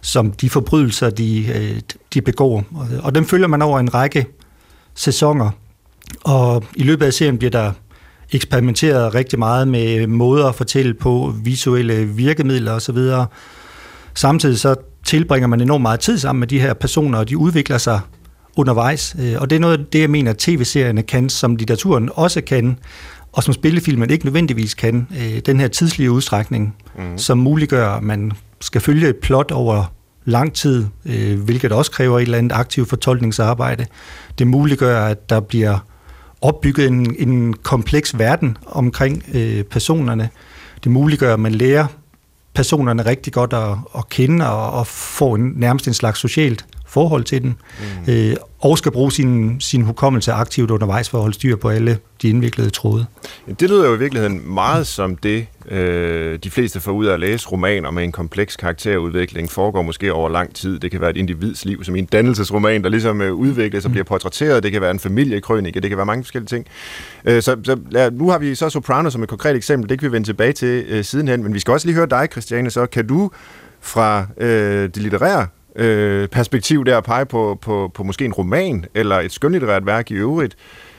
som 0.00 0.30
de 0.30 0.50
forbrydelser, 0.50 1.10
de, 1.10 1.46
øh, 1.46 1.80
de 2.14 2.20
begår. 2.22 2.64
Og, 2.74 2.86
og 3.02 3.14
dem 3.14 3.26
følger 3.26 3.48
man 3.48 3.62
over 3.62 3.80
en 3.80 3.94
række 3.94 4.26
sæsoner, 4.94 5.50
og 6.24 6.64
i 6.76 6.82
løbet 6.82 7.06
af 7.06 7.12
serien 7.12 7.38
bliver 7.38 7.50
der 7.50 7.72
eksperimenteret 8.32 9.14
rigtig 9.14 9.38
meget 9.38 9.68
med 9.68 10.06
måder 10.06 10.48
at 10.48 10.54
fortælle 10.54 10.94
på, 10.94 11.34
visuelle 11.44 12.04
virkemidler 12.04 12.72
osv. 12.72 12.98
Samtidig 14.14 14.58
så 14.58 14.74
tilbringer 15.06 15.46
man 15.46 15.60
enormt 15.60 15.82
meget 15.82 16.00
tid 16.00 16.18
sammen 16.18 16.40
med 16.40 16.48
de 16.48 16.60
her 16.60 16.74
personer, 16.74 17.18
og 17.18 17.28
de 17.28 17.38
udvikler 17.38 17.78
sig 17.78 18.00
undervejs. 18.56 19.16
Øh, 19.20 19.34
og 19.38 19.50
det 19.50 19.56
er 19.56 19.60
noget 19.60 19.78
af 19.78 19.84
det, 19.92 20.00
jeg 20.00 20.10
mener, 20.10 20.34
tv-serierne 20.38 21.02
kan, 21.02 21.28
som 21.28 21.56
litteraturen 21.56 22.10
også 22.14 22.40
kan, 22.40 22.78
og 23.32 23.42
som 23.42 23.54
spillefilmen 23.54 24.10
ikke 24.10 24.24
nødvendigvis 24.24 24.74
kan. 24.74 25.08
Øh, 25.20 25.38
den 25.46 25.60
her 25.60 25.68
tidslige 25.68 26.10
udstrækning, 26.10 26.76
mm. 26.98 27.18
som 27.18 27.38
muliggør, 27.38 27.88
at 27.88 28.02
man 28.02 28.32
skal 28.60 28.80
følge 28.80 29.08
et 29.08 29.16
plot 29.16 29.50
over 29.50 29.84
lang 30.24 30.52
tid, 30.52 30.86
øh, 31.06 31.40
hvilket 31.40 31.72
også 31.72 31.90
kræver 31.90 32.18
et 32.18 32.22
eller 32.22 32.38
andet 32.38 32.52
aktivt 32.52 32.88
fortolkningsarbejde. 32.88 33.86
Det 34.38 34.46
muliggør, 34.46 35.06
at 35.06 35.30
der 35.30 35.40
bliver 35.40 35.78
opbygget 36.40 36.86
en, 36.86 37.16
en 37.18 37.52
kompleks 37.52 38.18
verden 38.18 38.56
omkring 38.66 39.24
personerne. 39.70 40.28
Det 40.84 40.92
muliggør, 40.92 41.34
at 41.34 41.40
man 41.40 41.52
lærer 41.52 41.86
personerne 42.56 43.06
rigtig 43.06 43.32
godt 43.32 43.52
at, 43.52 43.78
at 43.98 44.08
kende 44.08 44.50
og, 44.50 44.70
og 44.70 44.86
få 44.86 45.34
en, 45.34 45.52
nærmest 45.56 45.88
en 45.88 45.94
slags 45.94 46.20
socialt 46.20 46.66
forhold 46.86 47.24
til 47.24 47.42
den, 47.42 47.56
mm. 48.06 48.12
øh, 48.12 48.36
og 48.60 48.78
skal 48.78 48.92
bruge 48.92 49.12
sin, 49.12 49.60
sin 49.60 49.82
hukommelse 49.82 50.32
aktivt 50.32 50.70
undervejs 50.70 51.08
for 51.08 51.18
at 51.18 51.22
holde 51.22 51.34
styr 51.34 51.56
på 51.56 51.68
alle 51.68 51.98
de 52.22 52.28
indviklede 52.28 52.70
tråde. 52.70 53.06
Det 53.60 53.70
lyder 53.70 53.88
jo 53.88 53.94
i 53.94 53.98
virkeligheden 53.98 54.54
meget 54.54 54.86
som 54.86 55.16
det, 55.16 55.46
øh, 55.68 56.38
de 56.38 56.50
fleste 56.50 56.80
får 56.80 56.92
ud 56.92 57.06
af 57.06 57.14
at 57.14 57.20
læse 57.20 57.48
romaner 57.48 57.90
med 57.90 58.04
en 58.04 58.12
kompleks 58.12 58.56
karakterudvikling, 58.56 59.50
foregår 59.50 59.82
måske 59.82 60.12
over 60.12 60.28
lang 60.28 60.54
tid. 60.54 60.78
Det 60.78 60.90
kan 60.90 61.00
være 61.00 61.10
et 61.10 61.16
individs 61.16 61.64
liv, 61.64 61.84
som 61.84 61.96
i 61.96 61.98
en 61.98 62.04
dannelsesroman, 62.04 62.82
der 62.82 62.88
ligesom 62.88 63.20
øh, 63.20 63.32
udvikles 63.32 63.84
og 63.84 63.88
mm. 63.88 63.92
bliver 63.92 64.04
portrætteret. 64.04 64.62
Det 64.62 64.72
kan 64.72 64.80
være 64.80 64.90
en 64.90 65.00
familiekrønike, 65.00 65.80
det 65.80 65.90
kan 65.90 65.96
være 65.96 66.06
mange 66.06 66.24
forskellige 66.24 66.48
ting. 66.48 66.66
Øh, 67.24 67.42
så 67.42 67.56
så 67.64 67.78
ja, 67.92 68.10
nu 68.10 68.30
har 68.30 68.38
vi 68.38 68.54
så 68.54 68.70
Soprano 68.70 69.10
som 69.10 69.22
et 69.22 69.28
konkret 69.28 69.56
eksempel, 69.56 69.90
det 69.90 69.98
kan 69.98 70.08
vi 70.08 70.12
vende 70.12 70.28
tilbage 70.28 70.52
til 70.52 70.84
øh, 70.88 71.04
sidenhen, 71.04 71.42
men 71.42 71.54
vi 71.54 71.60
skal 71.60 71.72
også 71.72 71.86
lige 71.86 71.96
høre 71.96 72.06
dig, 72.06 72.28
Christiane, 72.32 72.70
så 72.70 72.86
kan 72.86 73.06
du 73.06 73.30
fra 73.80 74.26
øh, 74.38 74.82
det 74.82 74.96
litterære 74.96 75.46
øh, 75.76 76.28
perspektiv 76.28 76.84
der 76.84 76.98
at 76.98 77.04
pege 77.04 77.26
på, 77.26 77.58
på, 77.62 77.90
på 77.94 78.02
måske 78.02 78.24
en 78.24 78.32
roman 78.32 78.84
eller 78.94 79.20
et 79.20 79.32
skønlitterært 79.32 79.86
værk 79.86 80.10
i 80.10 80.14
øvrigt, 80.14 80.56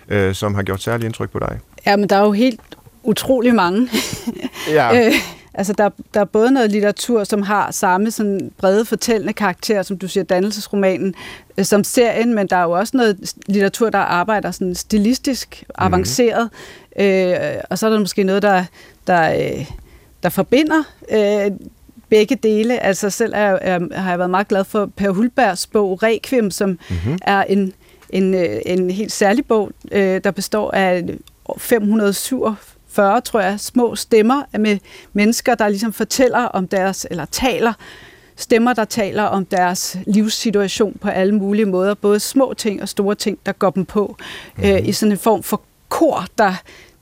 øh, 0.09 0.35
som 0.35 0.55
har 0.55 0.63
gjort 0.63 0.81
særlig 0.81 1.05
indtryk 1.05 1.29
på 1.29 1.39
dig? 1.39 1.59
Ja, 1.85 1.95
men 1.95 2.09
der 2.09 2.15
er 2.15 2.25
jo 2.25 2.31
helt 2.31 2.59
utrolig 3.03 3.55
mange. 3.55 3.89
ja. 4.69 5.05
øh, 5.05 5.13
altså, 5.53 5.73
der, 5.73 5.89
der 6.13 6.19
er 6.19 6.25
både 6.25 6.51
noget 6.51 6.71
litteratur, 6.71 7.23
som 7.23 7.41
har 7.41 7.71
samme 7.71 8.11
sådan 8.11 8.51
brede 8.57 8.85
fortællende 8.85 9.33
karakter, 9.33 9.81
som 9.81 9.97
du 9.97 10.07
siger, 10.07 10.23
dannelsesromanen, 10.23 11.15
øh, 11.57 11.65
som 11.65 11.83
serien, 11.83 12.35
men 12.35 12.47
der 12.47 12.55
er 12.55 12.63
jo 12.63 12.71
også 12.71 12.97
noget 12.97 13.33
litteratur, 13.47 13.89
der 13.89 13.99
arbejder 13.99 14.51
sådan 14.51 14.75
stilistisk, 14.75 15.63
mm-hmm. 15.63 15.85
avanceret, 15.93 16.49
øh, 16.99 17.35
og 17.69 17.77
så 17.77 17.85
er 17.85 17.89
der 17.89 17.99
måske 17.99 18.23
noget, 18.23 18.41
der, 18.41 18.63
der, 19.07 19.33
øh, 19.33 19.65
der 20.23 20.29
forbinder 20.29 20.83
øh, 21.11 21.51
begge 22.09 22.35
dele. 22.35 22.79
Altså 22.79 23.09
selv 23.09 23.33
er, 23.35 23.57
er, 23.61 23.79
har 23.99 24.09
jeg 24.09 24.19
været 24.19 24.29
meget 24.29 24.47
glad 24.47 24.63
for 24.63 24.89
Per 24.95 25.09
Hulbergs 25.09 25.67
bog 25.67 26.03
Requiem, 26.03 26.51
som 26.51 26.69
mm-hmm. 26.69 27.17
er 27.21 27.43
en, 27.43 27.73
en, 28.09 28.33
øh, 28.33 28.61
en 28.65 28.89
helt 28.89 29.11
særlig 29.11 29.45
bog, 29.45 29.71
øh, 29.91 30.21
der 30.23 30.31
består 30.31 30.71
af 30.71 31.03
547, 31.57 33.21
tror 33.21 33.39
jeg, 33.39 33.59
små 33.59 33.95
stemmer 33.95 34.43
med 34.59 34.77
mennesker, 35.13 35.55
der 35.55 35.69
ligesom 35.69 35.93
fortæller 35.93 36.39
om 36.39 36.67
deres, 36.67 37.07
eller 37.11 37.25
taler, 37.25 37.73
stemmer, 38.35 38.73
der 38.73 38.85
taler 38.85 39.23
om 39.23 39.45
deres 39.45 39.97
livssituation 40.07 40.97
på 41.01 41.09
alle 41.09 41.35
mulige 41.35 41.65
måder, 41.65 41.93
både 41.93 42.19
små 42.19 42.53
ting 42.57 42.81
og 42.81 42.89
store 42.89 43.15
ting, 43.15 43.39
der 43.45 43.51
går 43.51 43.69
dem 43.69 43.85
på, 43.85 44.15
mm-hmm. 44.57 44.71
øh, 44.71 44.87
i 44.87 44.91
sådan 44.91 45.11
en 45.11 45.17
form 45.17 45.43
for 45.43 45.61
kor, 45.89 46.25
der 46.37 46.53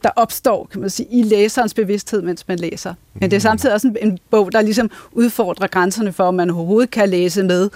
der 0.05 0.11
opstår, 0.15 0.67
kan 0.71 0.81
man 0.81 0.89
sige, 0.89 1.07
i 1.11 1.23
læserens 1.23 1.73
bevidsthed, 1.73 2.21
mens 2.21 2.47
man 2.47 2.59
læser. 2.59 2.93
Men 3.13 3.31
det 3.31 3.37
er 3.37 3.41
samtidig 3.41 3.73
også 3.73 3.87
en, 3.87 3.97
en 4.01 4.17
bog, 4.29 4.51
der 4.51 4.61
ligesom 4.61 4.91
udfordrer 5.11 5.67
grænserne 5.67 6.13
for, 6.13 6.23
om 6.23 6.33
man 6.33 6.49
overhovedet 6.49 6.91
kan 6.91 7.09
læse 7.09 7.43
med 7.43 7.69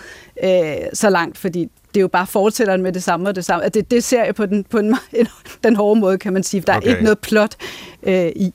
øh, 0.43 0.49
så 0.93 1.09
langt, 1.09 1.37
fordi 1.37 1.69
det 1.93 1.97
er 1.97 2.01
jo 2.01 2.07
bare 2.07 2.27
fortælleren 2.27 2.81
med 2.81 2.93
det 2.93 3.03
samme 3.03 3.29
og 3.29 3.35
det 3.35 3.45
samme. 3.45 3.69
Det, 3.69 3.91
det 3.91 4.03
ser 4.03 4.23
jeg 4.23 4.35
på 4.35 4.45
den, 4.45 4.63
på 4.63 4.81
den, 4.81 4.95
den 5.63 5.75
hårde 5.79 5.99
måde, 5.99 6.17
kan 6.17 6.33
man 6.33 6.43
sige. 6.43 6.61
Der 6.61 6.73
er 6.73 6.77
okay. 6.77 6.89
ikke 6.89 7.03
noget 7.03 7.19
plot 7.19 7.55
øh, 8.03 8.31
i. 8.35 8.53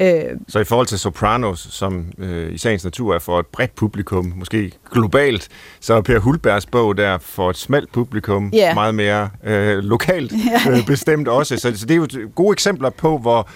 Øh, 0.00 0.22
så 0.48 0.58
i 0.58 0.64
forhold 0.64 0.86
til 0.86 0.98
Sopranos, 0.98 1.68
som 1.70 2.06
øh, 2.18 2.52
i 2.52 2.58
sagens 2.58 2.84
natur 2.84 3.14
er 3.14 3.18
for 3.18 3.40
et 3.40 3.46
bredt 3.46 3.74
publikum, 3.74 4.32
måske 4.36 4.72
globalt, 4.92 5.48
så 5.80 5.94
er 5.94 6.00
Per 6.00 6.18
Hulbergs 6.18 6.66
bog 6.66 6.96
der 6.96 7.18
for 7.18 7.50
et 7.50 7.56
smalt 7.56 7.92
publikum, 7.92 8.52
yeah. 8.56 8.74
meget 8.74 8.94
mere 8.94 9.30
øh, 9.44 9.78
lokalt 9.78 10.32
øh, 10.70 10.86
bestemt 10.86 11.28
også. 11.28 11.56
Så, 11.56 11.76
så 11.76 11.86
det 11.86 11.94
er 11.94 11.98
jo 11.98 12.30
gode 12.34 12.52
eksempler 12.52 12.90
på, 12.90 13.18
hvor 13.18 13.48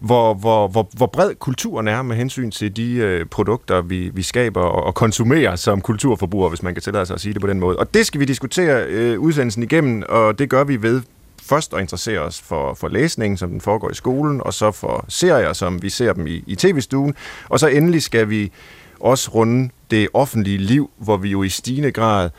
hvor, 0.00 0.34
hvor, 0.34 0.68
hvor, 0.68 0.88
hvor 0.96 1.06
bred 1.06 1.34
kulturen 1.34 1.88
er 1.88 2.02
med 2.02 2.16
hensyn 2.16 2.50
til 2.50 2.76
de 2.76 2.92
øh, 2.92 3.26
produkter, 3.26 3.80
vi, 3.82 4.10
vi 4.14 4.22
skaber 4.22 4.60
og, 4.60 4.84
og 4.84 4.94
konsumerer 4.94 5.56
som 5.56 5.80
kulturforbrugere, 5.80 6.48
hvis 6.48 6.62
man 6.62 6.74
kan 6.74 6.82
tillade 6.82 7.06
sig 7.06 7.14
at 7.14 7.20
sige 7.20 7.32
det 7.32 7.40
på 7.40 7.46
den 7.46 7.60
måde. 7.60 7.76
Og 7.76 7.94
det 7.94 8.06
skal 8.06 8.20
vi 8.20 8.24
diskutere 8.24 8.84
øh, 8.86 9.20
udsendelsen 9.20 9.62
igennem, 9.62 10.02
og 10.08 10.38
det 10.38 10.50
gør 10.50 10.64
vi 10.64 10.82
ved 10.82 11.02
først 11.48 11.74
at 11.74 11.80
interessere 11.80 12.20
os 12.20 12.40
for, 12.40 12.74
for 12.74 12.88
læsningen, 12.88 13.36
som 13.36 13.50
den 13.50 13.60
foregår 13.60 13.90
i 13.90 13.94
skolen, 13.94 14.40
og 14.44 14.54
så 14.54 14.70
for 14.70 15.04
serier, 15.08 15.52
som 15.52 15.82
vi 15.82 15.90
ser 15.90 16.12
dem 16.12 16.26
i, 16.26 16.44
i 16.46 16.54
tv-stuen. 16.54 17.14
Og 17.48 17.60
så 17.60 17.66
endelig 17.66 18.02
skal 18.02 18.30
vi 18.30 18.52
også 19.00 19.30
runde 19.30 19.70
det 19.90 20.08
offentlige 20.14 20.58
liv, 20.58 20.90
hvor 20.98 21.16
vi 21.16 21.28
jo 21.28 21.42
i 21.42 21.48
stigende 21.48 21.90
grad 21.90 22.30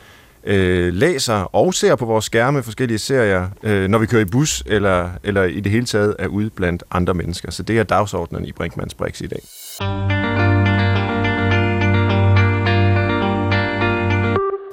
øh, 0.44 0.94
læser 0.94 1.56
og 1.56 1.74
ser 1.74 1.96
på 1.96 2.06
vores 2.06 2.26
skærme 2.26 2.64
forskellige 2.64 3.00
serier, 3.00 3.50
øh, 3.64 3.88
når 3.88 3.98
vi 3.98 4.06
kører 4.06 4.22
i 4.22 4.26
bus, 4.26 4.64
eller, 4.66 5.10
eller 5.24 5.44
i 5.44 5.60
det 5.60 5.72
hele 5.72 5.86
taget 5.86 6.16
er 6.20 6.28
ude 6.28 6.50
blandt 6.50 6.84
andre 6.92 7.14
mennesker. 7.14 7.52
Så 7.52 7.64
det 7.64 7.80
er 7.80 7.84
dagsordenen 7.84 8.46
i 8.46 8.52
Brinkmanns 8.52 8.94
Brix 8.94 9.22
i 9.22 9.28
dag. 9.28 10.27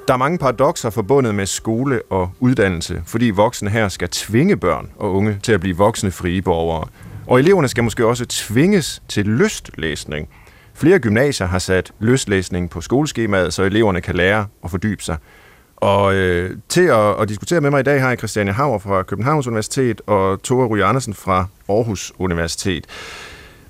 Der 0.07 0.13
er 0.13 0.17
mange 0.17 0.37
paradoxer 0.37 0.89
forbundet 0.89 1.35
med 1.35 1.45
skole 1.45 2.01
og 2.09 2.31
uddannelse, 2.39 3.01
fordi 3.05 3.29
voksne 3.29 3.69
her 3.69 3.89
skal 3.89 4.09
tvinge 4.09 4.57
børn 4.57 4.91
og 4.97 5.13
unge 5.13 5.39
til 5.43 5.51
at 5.51 5.59
blive 5.59 5.77
voksne 5.77 6.11
frie 6.11 6.41
borgere. 6.41 6.87
Og 7.27 7.39
eleverne 7.39 7.67
skal 7.67 7.83
måske 7.83 8.05
også 8.05 8.25
tvinges 8.25 9.01
til 9.07 9.25
lystlæsning. 9.25 10.29
Flere 10.73 10.99
gymnasier 10.99 11.47
har 11.47 11.59
sat 11.59 11.91
lystlæsning 11.99 12.69
på 12.69 12.81
skoleskemaet, 12.81 13.53
så 13.53 13.63
eleverne 13.63 14.01
kan 14.01 14.15
lære 14.15 14.47
og 14.61 14.71
fordybe 14.71 15.03
sig. 15.03 15.17
Og 15.75 16.15
øh, 16.15 16.57
til 16.69 16.85
at, 16.85 17.21
at 17.21 17.29
diskutere 17.29 17.61
med 17.61 17.69
mig 17.69 17.79
i 17.79 17.83
dag 17.83 18.01
har 18.01 18.09
jeg 18.09 18.17
Christiane 18.17 18.51
Hauer 18.51 18.79
fra 18.79 19.03
Københavns 19.03 19.47
Universitet 19.47 20.01
og 20.07 20.41
Tore 20.43 20.67
Ryge 20.67 20.85
Andersen 20.85 21.13
fra 21.13 21.45
Aarhus 21.69 22.13
Universitet. 22.19 22.85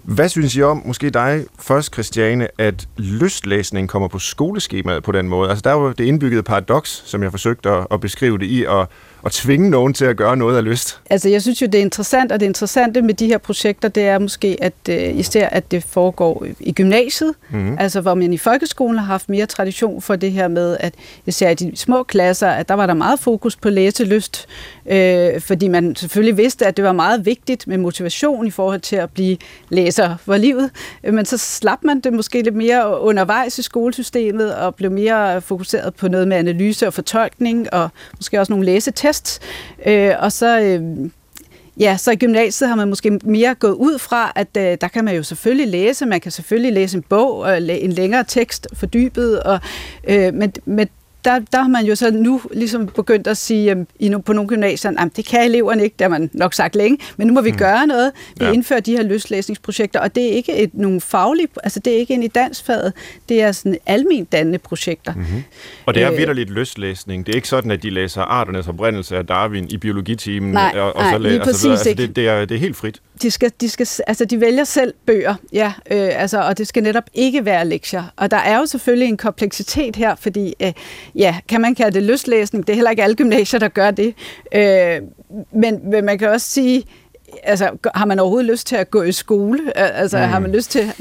Hvad 0.05 0.29
synes 0.29 0.55
I 0.55 0.61
om, 0.61 0.81
måske 0.85 1.09
dig 1.09 1.45
først, 1.59 1.93
Christiane, 1.93 2.47
at 2.57 2.87
lystlæsning 2.97 3.89
kommer 3.89 4.07
på 4.07 4.19
skoleskemaet 4.19 5.03
på 5.03 5.11
den 5.11 5.27
måde? 5.27 5.49
Altså, 5.49 5.61
der 5.61 5.69
er 5.69 5.73
jo 5.73 5.91
det 5.91 6.05
indbyggede 6.05 6.43
paradoks, 6.43 7.03
som 7.05 7.23
jeg 7.23 7.31
forsøgte 7.31 7.69
at, 7.69 7.87
at 7.91 8.01
beskrive 8.01 8.37
det 8.37 8.45
i, 8.45 8.65
og 8.67 8.87
at 9.25 9.31
tvinge 9.31 9.69
nogen 9.69 9.93
til 9.93 10.05
at 10.05 10.17
gøre 10.17 10.37
noget 10.37 10.57
af 10.57 10.63
lyst? 10.63 10.99
Altså, 11.09 11.29
jeg 11.29 11.41
synes 11.41 11.61
jo, 11.61 11.65
det 11.65 11.75
er 11.75 11.81
interessant, 11.81 12.31
og 12.31 12.39
det 12.39 12.45
interessante 12.45 13.01
med 13.01 13.13
de 13.13 13.27
her 13.27 13.37
projekter, 13.37 13.87
det 13.87 14.03
er 14.03 14.19
måske, 14.19 14.57
at 14.61 14.73
øh, 14.89 15.17
især 15.17 15.49
at 15.49 15.71
det 15.71 15.83
foregår 15.83 16.45
i 16.59 16.71
gymnasiet, 16.71 17.33
mm-hmm. 17.49 17.77
altså 17.79 18.01
hvor 18.01 18.13
man 18.13 18.33
i 18.33 18.37
folkeskolen 18.37 18.97
har 18.97 19.05
haft 19.05 19.29
mere 19.29 19.45
tradition 19.45 20.01
for 20.01 20.15
det 20.15 20.31
her 20.31 20.47
med, 20.47 20.77
at 20.79 20.93
især 21.25 21.49
i 21.49 21.53
de 21.53 21.71
små 21.75 22.03
klasser, 22.03 22.47
at 22.47 22.69
der 22.69 22.75
var 22.75 22.85
der 22.85 22.93
meget 22.93 23.19
fokus 23.19 23.55
på 23.55 23.69
læselyst, 23.69 24.47
øh, 24.85 25.41
fordi 25.41 25.67
man 25.67 25.95
selvfølgelig 25.95 26.37
vidste, 26.37 26.65
at 26.65 26.77
det 26.77 26.85
var 26.85 26.93
meget 26.93 27.25
vigtigt 27.25 27.67
med 27.67 27.77
motivation 27.77 28.47
i 28.47 28.51
forhold 28.51 28.79
til 28.79 28.95
at 28.95 29.09
blive 29.09 29.37
læser 29.69 29.94
Altså, 29.97 30.15
for 30.25 30.37
livet, 30.37 30.71
øh, 31.03 31.13
men 31.13 31.25
så 31.25 31.37
slap 31.37 31.83
man 31.83 31.99
det 31.99 32.13
måske 32.13 32.41
lidt 32.41 32.55
mere 32.55 33.01
undervejs 33.01 33.59
i 33.59 33.61
skolesystemet, 33.61 34.55
og 34.55 34.75
blev 34.75 34.91
mere 34.91 35.41
fokuseret 35.41 35.95
på 35.95 36.07
noget 36.07 36.27
med 36.27 36.37
analyse 36.37 36.87
og 36.87 36.93
fortolkning, 36.93 37.73
og 37.73 37.89
måske 38.17 38.39
også 38.39 38.53
nogle 38.53 38.65
læsetest. 38.65 39.41
Øh, 39.85 40.13
og 40.19 40.31
så... 40.31 40.59
Øh, 40.61 41.09
Ja, 41.79 41.97
så 41.97 42.11
i 42.11 42.15
gymnasiet 42.15 42.67
har 42.67 42.75
man 42.75 42.89
måske 42.89 43.19
mere 43.23 43.55
gået 43.55 43.73
ud 43.73 43.99
fra, 43.99 44.31
at 44.35 44.47
øh, 44.57 44.77
der 44.81 44.87
kan 44.87 45.05
man 45.05 45.15
jo 45.15 45.23
selvfølgelig 45.23 45.67
læse, 45.67 46.05
man 46.05 46.21
kan 46.21 46.31
selvfølgelig 46.31 46.73
læse 46.73 46.97
en 46.97 47.03
bog, 47.03 47.47
øh, 47.47 47.53
og 47.53 47.57
en 47.57 47.91
længere 47.91 48.23
tekst 48.23 48.67
fordybet, 48.73 49.39
og, 49.39 49.59
øh, 50.07 50.33
men, 50.33 50.53
men 50.65 50.89
der, 51.25 51.39
der 51.51 51.61
har 51.61 51.67
man 51.67 51.85
jo 51.85 51.95
så 51.95 52.11
nu 52.11 52.41
ligesom 52.53 52.87
begyndt 52.87 53.27
at 53.27 53.37
sige 53.37 53.71
at 53.71 53.77
i, 53.99 54.15
på 54.25 54.33
nogle 54.33 54.47
gymnasier, 54.47 54.91
at 54.97 55.17
det 55.17 55.25
kan 55.25 55.45
eleverne 55.45 55.83
ikke, 55.83 55.95
det 55.99 56.05
har 56.05 56.09
man 56.09 56.29
nok 56.33 56.53
sagt 56.53 56.75
længe, 56.75 56.97
men 57.17 57.27
nu 57.27 57.33
må 57.33 57.41
vi 57.41 57.51
mm. 57.51 57.57
gøre 57.57 57.87
noget. 57.87 58.11
Vi 58.39 58.45
ja. 58.45 58.51
indfører 58.51 58.79
de 58.79 58.91
her 58.91 59.03
løslæsningsprojekter, 59.03 59.99
og 59.99 60.15
det 60.15 60.25
er 60.25 60.31
ikke 60.31 60.57
et, 60.57 60.73
nogle 60.73 61.01
faglige, 61.01 61.47
altså 61.63 61.79
det 61.79 61.93
er 61.93 61.97
ikke 61.97 62.13
en 62.13 62.23
i 62.23 62.27
dansfaget, 62.27 62.93
det 63.29 63.41
er 63.41 63.51
sådan 63.51 63.77
almindeligt 63.85 64.31
dannende 64.31 64.59
projekter. 64.59 65.13
Mm-hmm. 65.13 65.43
Og 65.85 65.93
det 65.93 66.03
er 66.03 66.11
øh, 66.11 66.17
vidderligt 66.17 66.49
løslæsning. 66.49 67.25
Det 67.25 67.31
er 67.31 67.35
ikke 67.35 67.47
sådan, 67.47 67.71
at 67.71 67.83
de 67.83 67.89
læser 67.89 68.21
arternes 68.21 68.67
oprindelse 68.67 69.17
af 69.17 69.25
Darwin 69.25 69.67
i 69.69 69.77
biologitimen, 69.77 70.51
nej, 70.51 70.71
og, 70.75 70.95
og 70.95 71.03
nej, 71.03 71.11
så 71.11 71.17
læser, 71.17 71.41
altså, 71.41 71.69
altså, 71.69 71.93
det, 71.97 72.15
det, 72.15 72.27
er, 72.27 72.45
det 72.45 72.55
er 72.55 72.59
helt 72.59 72.75
frit. 72.75 73.01
De, 73.21 73.31
skal, 73.31 73.51
de, 73.61 73.69
skal, 73.69 73.87
altså, 74.07 74.25
de 74.25 74.41
vælger 74.41 74.63
selv 74.63 74.93
bøger, 75.05 75.35
ja, 75.53 75.73
øh, 75.91 76.21
altså, 76.21 76.41
og 76.41 76.57
det 76.57 76.67
skal 76.67 76.83
netop 76.83 77.03
ikke 77.13 77.45
være 77.45 77.65
lektier. 77.65 78.03
Og 78.15 78.31
der 78.31 78.37
er 78.37 78.57
jo 78.57 78.65
selvfølgelig 78.65 79.07
en 79.07 79.17
kompleksitet 79.17 79.95
her, 79.95 80.15
fordi 80.15 80.55
øh, 80.61 80.73
ja, 81.15 81.35
kan 81.49 81.61
man 81.61 81.75
kalde 81.75 81.91
det 81.99 82.03
lystlæsning? 82.03 82.67
Det 82.67 82.73
er 82.73 82.75
heller 82.75 82.91
ikke 82.91 83.03
alle 83.03 83.15
gymnasier, 83.15 83.59
der 83.59 83.67
gør 83.67 83.91
det. 83.91 84.13
Øh, 84.55 85.01
men, 85.51 85.89
men 85.89 86.05
man 86.05 86.17
kan 86.17 86.29
også 86.29 86.49
sige, 86.49 86.83
altså, 87.43 87.69
har 87.95 88.05
man 88.05 88.19
overhovedet 88.19 88.51
lyst 88.51 88.67
til 88.67 88.75
at 88.75 88.91
gå 88.91 89.03
i 89.03 89.11
skole? 89.11 89.77
Altså, 89.77 90.17
mm. 90.17 90.23
har 90.23 90.39
man 90.39 90.51
lyst 90.51 90.71
til... 90.71 90.91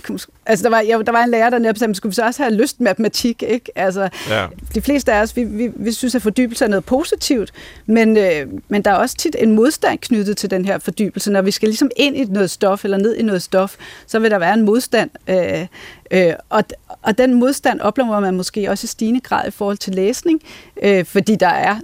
Altså, 0.46 0.62
der 0.62 0.70
var, 0.70 0.80
ja, 0.80 0.98
der 1.06 1.12
var 1.12 1.24
en 1.24 1.30
lærer, 1.30 1.50
der 1.50 1.58
netop 1.58 1.78
sagde, 1.78 1.94
skulle 1.94 2.10
vi 2.10 2.14
så 2.14 2.24
også 2.24 2.42
have 2.42 2.54
lyst 2.54 2.80
matematik, 2.80 3.42
ikke? 3.42 3.70
Altså, 3.74 4.08
ja. 4.30 4.46
de 4.74 4.80
fleste 4.80 5.12
af 5.12 5.22
os, 5.22 5.36
vi, 5.36 5.44
vi, 5.44 5.70
vi 5.76 5.92
synes, 5.92 6.14
at 6.14 6.22
fordybelse 6.22 6.64
er 6.64 6.68
noget 6.68 6.84
positivt, 6.84 7.52
men, 7.86 8.16
øh, 8.16 8.46
men 8.68 8.82
der 8.82 8.90
er 8.90 8.94
også 8.94 9.16
tit 9.16 9.36
en 9.38 9.52
modstand 9.52 9.98
knyttet 9.98 10.36
til 10.36 10.50
den 10.50 10.64
her 10.64 10.78
fordybelse. 10.78 11.32
Når 11.32 11.42
vi 11.42 11.50
skal 11.50 11.68
ligesom 11.68 11.90
ind 11.96 12.16
i 12.16 12.24
noget 12.24 12.50
stof, 12.50 12.84
eller 12.84 12.96
ned 12.96 13.14
i 13.16 13.22
noget 13.22 13.42
stof, 13.42 13.76
så 14.06 14.18
vil 14.18 14.30
der 14.30 14.38
være 14.38 14.54
en 14.54 14.62
modstand. 14.62 15.10
Øh, 15.28 15.66
øh, 16.10 16.32
og, 16.48 16.64
og 17.02 17.18
den 17.18 17.34
modstand 17.34 17.80
oplever 17.80 18.20
man 18.20 18.34
måske 18.34 18.70
også 18.70 18.84
i 18.84 18.88
stigende 18.88 19.20
grad 19.20 19.48
i 19.48 19.50
forhold 19.50 19.76
til 19.76 19.94
læsning, 19.94 20.40
øh, 20.82 21.04
fordi 21.04 21.34
der 21.34 21.48
er 21.48 21.76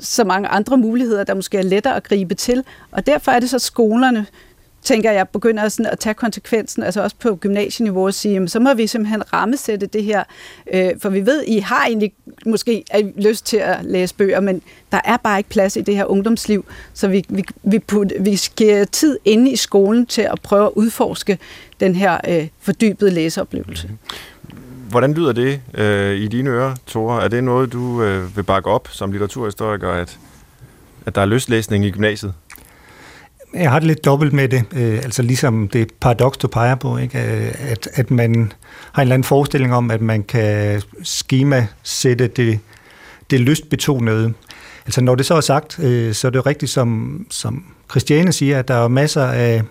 så 0.00 0.24
mange 0.24 0.48
andre 0.48 0.76
muligheder, 0.76 1.24
der 1.24 1.34
måske 1.34 1.58
er 1.58 1.62
lettere 1.62 1.96
at 1.96 2.02
gribe 2.02 2.34
til. 2.34 2.64
Og 2.90 3.06
derfor 3.06 3.32
er 3.32 3.40
det 3.40 3.50
så 3.50 3.58
skolerne, 3.58 4.26
tænker 4.82 5.12
jeg, 5.12 5.28
begynder 5.28 5.68
sådan 5.68 5.92
at 5.92 5.98
tage 5.98 6.14
konsekvensen, 6.14 6.82
altså 6.82 7.02
også 7.02 7.16
på 7.16 7.36
gymnasieniveau 7.36 8.06
og 8.06 8.14
sige, 8.14 8.34
jamen, 8.34 8.48
så 8.48 8.60
må 8.60 8.74
vi 8.74 8.86
simpelthen 8.86 9.32
rammesætte 9.32 9.86
det 9.86 10.04
her, 10.04 10.24
øh, 10.72 10.90
for 10.98 11.08
vi 11.08 11.26
ved, 11.26 11.42
I 11.46 11.58
har 11.58 11.86
egentlig 11.86 12.12
måske 12.46 12.84
lyst 13.16 13.46
til 13.46 13.56
at 13.56 13.84
læse 13.84 14.14
bøger, 14.14 14.40
men 14.40 14.62
der 14.92 15.00
er 15.04 15.16
bare 15.16 15.38
ikke 15.38 15.50
plads 15.50 15.76
i 15.76 15.80
det 15.80 15.96
her 15.96 16.04
ungdomsliv, 16.04 16.64
så 16.94 17.08
vi, 17.08 17.24
vi, 17.28 17.44
vi, 17.62 17.78
put, 17.78 18.12
vi 18.20 18.40
giver 18.56 18.84
tid 18.84 19.18
inde 19.24 19.50
i 19.50 19.56
skolen 19.56 20.06
til 20.06 20.22
at 20.22 20.40
prøve 20.42 20.66
at 20.66 20.72
udforske 20.74 21.38
den 21.82 21.94
her 21.94 22.18
øh, 22.28 22.48
fordybede 22.60 23.10
læseoplevelse. 23.10 23.86
Mm-hmm. 23.88 24.58
Hvordan 24.90 25.14
lyder 25.14 25.32
det 25.32 25.60
øh, 25.74 26.16
i 26.16 26.28
dine 26.28 26.50
ører, 26.50 26.74
Tore? 26.86 27.24
Er 27.24 27.28
det 27.28 27.44
noget, 27.44 27.72
du 27.72 28.02
øh, 28.02 28.36
vil 28.36 28.42
bakke 28.42 28.70
op 28.70 28.88
som 28.90 29.12
litteraturhistoriker, 29.12 29.88
at, 29.88 30.18
at 31.06 31.14
der 31.14 31.20
er 31.20 31.26
løslæsning 31.26 31.84
i 31.84 31.90
gymnasiet? 31.90 32.34
Jeg 33.54 33.70
har 33.70 33.78
det 33.78 33.86
lidt 33.86 34.04
dobbelt 34.04 34.32
med 34.32 34.48
det, 34.48 34.64
øh, 34.72 34.94
altså 34.94 35.22
ligesom 35.22 35.68
det 35.68 35.92
paradoks, 36.00 36.38
du 36.38 36.48
peger 36.48 36.74
på, 36.74 36.96
ikke? 36.96 37.18
Øh, 37.18 37.70
at, 37.70 37.88
at 37.94 38.10
man 38.10 38.52
har 38.92 39.02
en 39.02 39.06
eller 39.06 39.14
anden 39.14 39.24
forestilling 39.24 39.74
om, 39.74 39.90
at 39.90 40.00
man 40.00 40.22
kan 40.22 40.82
schema-sætte 41.02 42.26
det, 42.26 42.58
det 43.30 43.40
lystbetonede. 43.40 44.32
Altså 44.86 45.00
når 45.00 45.14
det 45.14 45.26
så 45.26 45.34
er 45.34 45.40
sagt, 45.40 45.78
øh, 45.78 46.14
så 46.14 46.26
er 46.26 46.30
det 46.30 46.46
rigtigt, 46.46 46.70
som, 46.70 47.20
som 47.30 47.64
Christiane 47.90 48.32
siger, 48.32 48.58
at 48.58 48.68
der 48.68 48.74
er 48.74 48.88
masser 48.88 49.24
af 49.24 49.62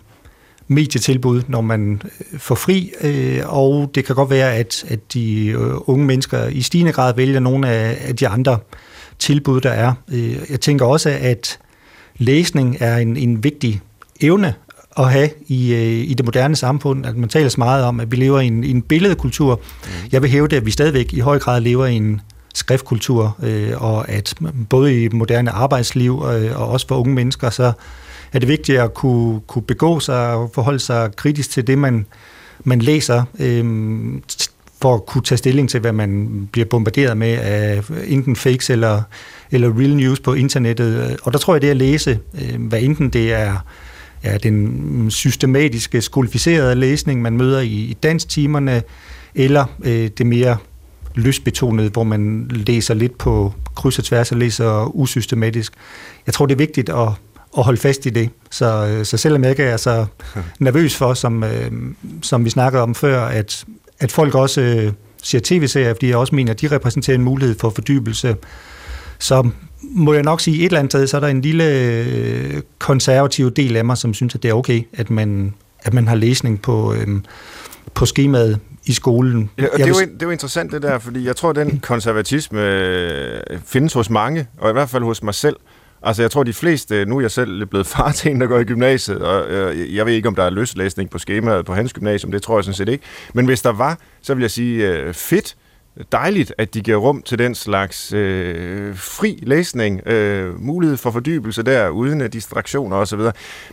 medietilbud, 0.71 1.41
når 1.47 1.61
man 1.61 2.01
øh, 2.33 2.39
får 2.39 2.55
fri, 2.55 2.91
øh, 3.01 3.41
og 3.45 3.91
det 3.95 4.05
kan 4.05 4.15
godt 4.15 4.29
være, 4.29 4.53
at, 4.53 4.85
at 4.87 5.13
de 5.13 5.47
øh, 5.47 5.89
unge 5.89 6.05
mennesker 6.05 6.47
i 6.47 6.61
stigende 6.61 6.91
grad 6.91 7.15
vælger 7.15 7.39
nogle 7.39 7.69
af, 7.69 7.97
af 8.07 8.15
de 8.15 8.27
andre 8.27 8.57
tilbud, 9.19 9.61
der 9.61 9.69
er. 9.69 9.93
Jeg 10.49 10.59
tænker 10.61 10.85
også, 10.85 11.09
at 11.21 11.59
læsning 12.17 12.77
er 12.79 12.97
en, 12.97 13.17
en 13.17 13.43
vigtig 13.43 13.81
evne 14.21 14.53
at 14.97 15.11
have 15.11 15.29
i, 15.47 15.73
i 16.03 16.13
det 16.13 16.25
moderne 16.25 16.55
samfund. 16.55 17.05
At 17.05 17.17
man 17.17 17.29
taler 17.29 17.49
så 17.49 17.59
meget 17.59 17.85
om, 17.85 17.99
at 17.99 18.11
vi 18.11 18.15
lever 18.15 18.39
i 18.39 18.47
en, 18.47 18.63
i 18.63 18.71
en 18.71 18.81
billedkultur. 18.81 19.55
Mm. 19.55 19.89
Jeg 20.11 20.21
vil 20.21 20.29
hæve 20.29 20.47
det, 20.47 20.57
at 20.57 20.65
vi 20.65 20.71
stadigvæk 20.71 21.13
i 21.13 21.19
høj 21.19 21.39
grad 21.39 21.61
lever 21.61 21.85
i 21.85 21.95
en 21.95 22.21
skriftkultur, 22.53 23.37
og 23.77 24.09
at 24.09 24.35
både 24.69 25.03
i 25.03 25.09
moderne 25.09 25.51
arbejdsliv 25.51 26.19
og 26.19 26.67
også 26.69 26.87
for 26.87 26.95
unge 26.95 27.13
mennesker, 27.13 27.49
så 27.49 27.71
er 28.33 28.39
det 28.39 28.47
vigtigt 28.47 28.79
at 28.79 28.93
kunne, 28.93 29.39
kunne 29.47 29.61
begå 29.61 29.99
sig 29.99 30.33
og 30.33 30.51
forholde 30.53 30.79
sig 30.79 31.15
kritisk 31.15 31.49
til 31.49 31.67
det, 31.67 31.77
man, 31.77 32.05
man 32.63 32.79
læser, 32.79 33.23
øh, 33.39 33.65
for 34.81 34.95
at 34.95 35.05
kunne 35.05 35.23
tage 35.23 35.37
stilling 35.37 35.69
til, 35.69 35.79
hvad 35.79 35.91
man 35.91 36.29
bliver 36.51 36.65
bombarderet 36.65 37.17
med 37.17 37.37
af 37.37 37.83
enten 38.07 38.35
fakes 38.35 38.69
eller, 38.69 39.01
eller 39.51 39.79
real 39.79 39.95
news 39.95 40.19
på 40.19 40.33
internettet. 40.33 41.09
Øh, 41.09 41.17
og 41.23 41.33
der 41.33 41.39
tror 41.39 41.53
jeg, 41.53 41.61
det 41.61 41.69
at 41.69 41.77
læse, 41.77 42.19
øh, 42.41 42.61
hvad 42.61 42.81
enten 42.81 43.09
det 43.09 43.33
er 43.33 43.55
ja, 44.23 44.37
den 44.37 45.11
systematiske, 45.11 46.01
skolificerede 46.01 46.75
læsning, 46.75 47.21
man 47.21 47.37
møder 47.37 47.59
i, 47.59 47.67
i 47.67 47.97
dansktimerne, 48.03 48.83
eller 49.35 49.65
øh, 49.83 50.09
det 50.17 50.25
mere 50.25 50.57
lystbetonede, 51.15 51.89
hvor 51.89 52.03
man 52.03 52.47
læser 52.49 52.93
lidt 52.93 53.17
på 53.17 53.53
kryds 53.75 53.99
og 53.99 54.03
tværs 54.03 54.31
og 54.31 54.37
læser 54.37 54.95
usystematisk. 54.95 55.73
Jeg 56.25 56.33
tror, 56.33 56.45
det 56.45 56.53
er 56.53 56.57
vigtigt 56.57 56.89
at, 56.89 57.07
at 57.57 57.63
holde 57.63 57.79
fast 57.79 58.05
i 58.05 58.09
det. 58.09 58.29
Så, 58.51 58.87
øh, 58.87 59.05
så 59.05 59.17
selvom 59.17 59.43
jeg 59.43 59.49
ikke 59.49 59.63
er 59.63 59.77
så 59.77 60.05
nervøs 60.59 60.95
for, 60.95 61.13
som, 61.13 61.43
øh, 61.43 61.71
som 62.21 62.45
vi 62.45 62.49
snakkede 62.49 62.83
om 62.83 62.95
før, 62.95 63.25
at, 63.25 63.65
at 63.99 64.11
folk 64.11 64.35
også 64.35 64.61
øh, 64.61 64.93
ser 65.23 65.39
tv-serier, 65.43 65.93
fordi 65.93 66.07
jeg 66.07 66.17
også 66.17 66.35
mener, 66.35 66.53
at 66.53 66.61
de 66.61 66.67
repræsenterer 66.67 67.17
en 67.17 67.23
mulighed 67.23 67.59
for 67.59 67.69
fordybelse, 67.69 68.35
så 69.19 69.49
må 69.81 70.13
jeg 70.13 70.23
nok 70.23 70.41
sige, 70.41 70.59
et 70.59 70.65
eller 70.65 70.79
andet 70.79 70.91
sted, 70.91 71.07
så 71.07 71.17
er 71.17 71.21
der 71.21 71.27
en 71.27 71.41
lille 71.41 72.61
konservativ 72.79 73.51
del 73.51 73.77
af 73.77 73.85
mig, 73.85 73.97
som 73.97 74.13
synes, 74.13 74.35
at 74.35 74.43
det 74.43 74.49
er 74.49 74.53
okay, 74.53 74.81
at 74.93 75.09
man, 75.09 75.53
at 75.79 75.93
man 75.93 76.07
har 76.07 76.15
læsning 76.15 76.61
på, 76.61 76.93
øhm, 76.93 77.25
på 77.93 78.05
skemaet 78.05 78.59
i 78.85 78.93
skolen. 78.93 79.49
Ja, 79.57 79.65
og 79.73 79.77
det, 79.77 79.83
er 79.83 79.87
jo, 79.87 79.93
det 79.93 80.21
er 80.21 80.25
jo 80.25 80.29
interessant 80.29 80.71
det 80.71 80.81
der, 80.81 80.99
fordi 80.99 81.25
jeg 81.25 81.35
tror, 81.35 81.49
at 81.49 81.55
den 81.55 81.79
konservatisme 81.79 82.61
findes 83.65 83.93
hos 83.93 84.09
mange, 84.09 84.47
og 84.57 84.69
i 84.69 84.73
hvert 84.73 84.89
fald 84.89 85.03
hos 85.03 85.23
mig 85.23 85.33
selv, 85.33 85.55
Altså, 86.03 86.23
jeg 86.23 86.31
tror, 86.31 86.43
de 86.43 86.53
fleste, 86.53 87.05
nu 87.05 87.17
er 87.17 87.21
jeg 87.21 87.31
selv 87.31 87.65
blevet 87.65 87.87
far 87.95 88.11
til 88.11 88.31
en, 88.31 88.41
der 88.41 88.47
går 88.47 88.59
i 88.59 88.63
gymnasiet, 88.63 89.21
og 89.21 89.49
øh, 89.49 89.95
jeg 89.95 90.05
ved 90.05 90.13
ikke, 90.13 90.27
om 90.27 90.35
der 90.35 90.43
er 90.43 90.49
løslæsning 90.49 91.09
på 91.09 91.17
skemaet 91.17 91.65
på 91.65 91.73
hans 91.73 91.93
gymnasium, 91.93 92.31
det 92.31 92.41
tror 92.41 92.57
jeg 92.57 92.63
sådan 92.63 92.75
set 92.75 92.89
ikke. 92.89 93.03
Men 93.33 93.45
hvis 93.45 93.61
der 93.61 93.71
var, 93.71 93.99
så 94.21 94.33
vil 94.33 94.41
jeg 94.41 94.51
sige, 94.51 94.87
øh, 94.87 95.13
fedt, 95.13 95.55
dejligt, 96.11 96.53
at 96.57 96.73
de 96.73 96.81
giver 96.81 96.97
rum 96.97 97.21
til 97.21 97.39
den 97.39 97.55
slags 97.55 98.13
øh, 98.13 98.95
fri 98.95 99.39
læsning, 99.41 100.07
øh, 100.07 100.61
mulighed 100.61 100.97
for 100.97 101.11
fordybelse 101.11 101.63
der, 101.63 101.89
uden 101.89 102.29
distraktioner 102.29 102.97
osv. 102.97 103.19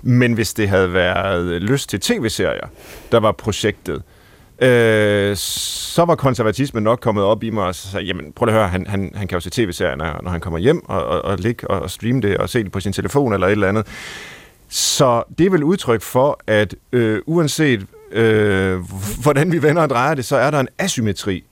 Men 0.03 0.33
hvis 0.33 0.55
det 0.55 0.69
havde 0.69 0.93
været 0.93 1.45
øh, 1.45 1.61
lyst 1.61 1.91
til 1.91 2.01
tv-serier, 2.01 2.67
der 3.13 3.21
var 3.21 3.33
projektet, 3.33 3.95
øh, 3.95 4.18
Øh, 4.63 5.37
så 5.37 6.05
var 6.05 6.15
konservatismen 6.15 6.83
nok 6.83 7.01
kommet 7.01 7.25
op 7.25 7.43
i 7.43 7.51
mig 7.51 7.65
og 7.65 7.75
sagde, 7.75 8.07
jamen 8.07 8.33
prøv 8.33 8.49
at 8.49 8.55
høre, 8.55 8.69
han, 8.69 8.87
han, 8.87 9.13
han 9.15 9.29
kan 9.29 9.37
jo 9.37 9.41
se 9.41 9.51
tv-serier, 9.51 9.97
når, 9.97 10.31
han 10.31 10.41
kommer 10.41 10.59
hjem 10.59 10.89
og, 10.89 11.05
og, 11.05 11.25
og 11.25 11.39
ligge 11.39 11.71
og, 11.71 11.81
og 11.81 11.91
streame 11.91 12.21
det 12.21 12.37
og 12.37 12.49
se 12.49 12.65
det 12.65 12.73
på 12.73 12.81
sin 12.81 12.93
telefon 12.93 13.33
eller 13.33 13.47
et 13.47 13.53
eller 13.53 13.69
andet. 13.69 13.87
Så 14.69 15.23
det 15.39 15.47
er 15.47 15.51
vel 15.51 15.65
udtryk 15.65 16.03
for, 16.03 16.41
at 16.47 16.75
øh, 16.93 17.21
uanset 17.27 17.87
øh, 18.13 18.81
hvordan 19.23 19.53
vi 19.53 19.63
vender 19.63 19.83
og 19.83 19.91
drejer 19.91 20.15
det, 20.15 20.25
så 20.25 20.37
er 20.37 20.51
der 20.51 20.61
en 20.61 20.69
asymmetri 20.79 21.45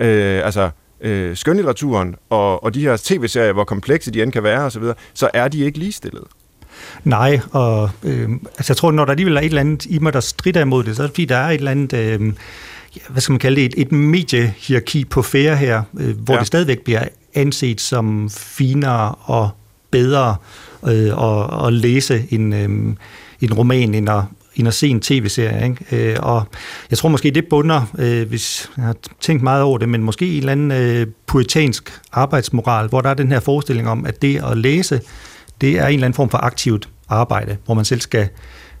øh, 0.00 0.44
altså 0.44 0.70
øh, 1.00 1.36
skønlitteraturen 1.36 2.16
og, 2.30 2.64
og 2.64 2.74
de 2.74 2.80
her 2.80 2.96
tv-serier, 2.96 3.52
hvor 3.52 3.64
komplekse 3.64 4.10
de 4.10 4.22
end 4.22 4.32
kan 4.32 4.42
være 4.42 4.60
osv., 4.60 4.82
så, 4.82 4.94
så 5.14 5.30
er 5.34 5.48
de 5.48 5.64
ikke 5.64 5.78
ligestillet. 5.78 6.24
Nej, 7.04 7.40
og 7.50 7.90
øh, 8.02 8.30
altså 8.30 8.72
jeg 8.72 8.76
tror, 8.76 8.90
når 8.90 9.04
der 9.04 9.10
alligevel 9.10 9.36
er 9.36 9.40
et 9.40 9.44
eller 9.44 9.60
andet 9.60 9.86
i 9.86 9.98
mig, 9.98 10.12
der 10.12 10.20
strider 10.20 10.60
imod 10.60 10.84
det, 10.84 10.96
så 10.96 11.02
er 11.02 11.06
det 11.06 11.14
fordi, 11.14 11.24
der 11.24 11.36
er 11.36 11.48
et 11.48 11.54
eller 11.54 11.70
andet, 11.70 11.92
øh, 11.92 12.32
hvad 13.08 13.22
skal 13.22 13.32
man 13.32 13.38
kalde 13.38 13.56
det, 13.60 13.64
et, 13.64 13.74
et 13.76 13.92
mediehierarki 13.92 15.04
på 15.04 15.22
færre 15.22 15.56
her, 15.56 15.82
øh, 15.98 16.18
hvor 16.18 16.34
ja. 16.34 16.40
det 16.40 16.46
stadigvæk 16.46 16.80
bliver 16.80 17.04
anset 17.34 17.80
som 17.80 18.30
finere 18.30 19.14
og 19.14 19.50
bedre 19.90 20.36
øh, 20.86 21.12
at, 21.24 21.66
at 21.66 21.72
læse 21.72 22.24
en, 22.30 22.52
øh, 22.52 22.96
en 23.40 23.54
roman, 23.54 23.94
end 23.94 24.10
at, 24.10 24.22
end 24.56 24.68
at 24.68 24.74
se 24.74 24.88
en 24.88 25.00
tv-serie. 25.00 25.68
Ikke? 25.68 26.10
Øh, 26.10 26.16
og 26.22 26.42
jeg 26.90 26.98
tror 26.98 27.08
måske, 27.08 27.30
det 27.30 27.46
bunder, 27.50 27.82
øh, 27.98 28.28
hvis 28.28 28.70
jeg 28.76 28.84
har 28.84 28.96
tænkt 29.20 29.42
meget 29.42 29.62
over 29.62 29.78
det, 29.78 29.88
men 29.88 30.02
måske 30.02 30.26
en 30.26 30.38
eller 30.38 30.52
anden 30.52 30.72
øh, 30.72 31.06
puritansk 31.26 32.00
arbejdsmoral, 32.12 32.88
hvor 32.88 33.00
der 33.00 33.10
er 33.10 33.14
den 33.14 33.32
her 33.32 33.40
forestilling 33.40 33.88
om, 33.88 34.06
at 34.06 34.22
det 34.22 34.44
at 34.44 34.58
læse, 34.58 35.00
det 35.60 35.78
er 35.78 35.86
en 35.86 35.94
eller 35.94 36.06
anden 36.06 36.14
form 36.14 36.30
for 36.30 36.38
aktivt 36.38 36.88
arbejde, 37.08 37.56
hvor 37.64 37.74
man 37.74 37.84
selv 37.84 38.00
skal 38.00 38.28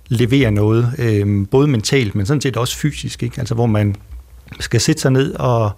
levere 0.08 0.50
noget, 0.50 0.92
øh, 0.98 1.46
både 1.50 1.66
mentalt, 1.66 2.14
men 2.14 2.26
sådan 2.26 2.40
set 2.40 2.56
også 2.56 2.76
fysisk, 2.76 3.22
ikke? 3.22 3.38
altså 3.38 3.54
hvor 3.54 3.66
man 3.66 3.96
skal 4.60 4.80
sætte 4.80 5.02
sig 5.02 5.10
ned 5.10 5.34
og, 5.34 5.70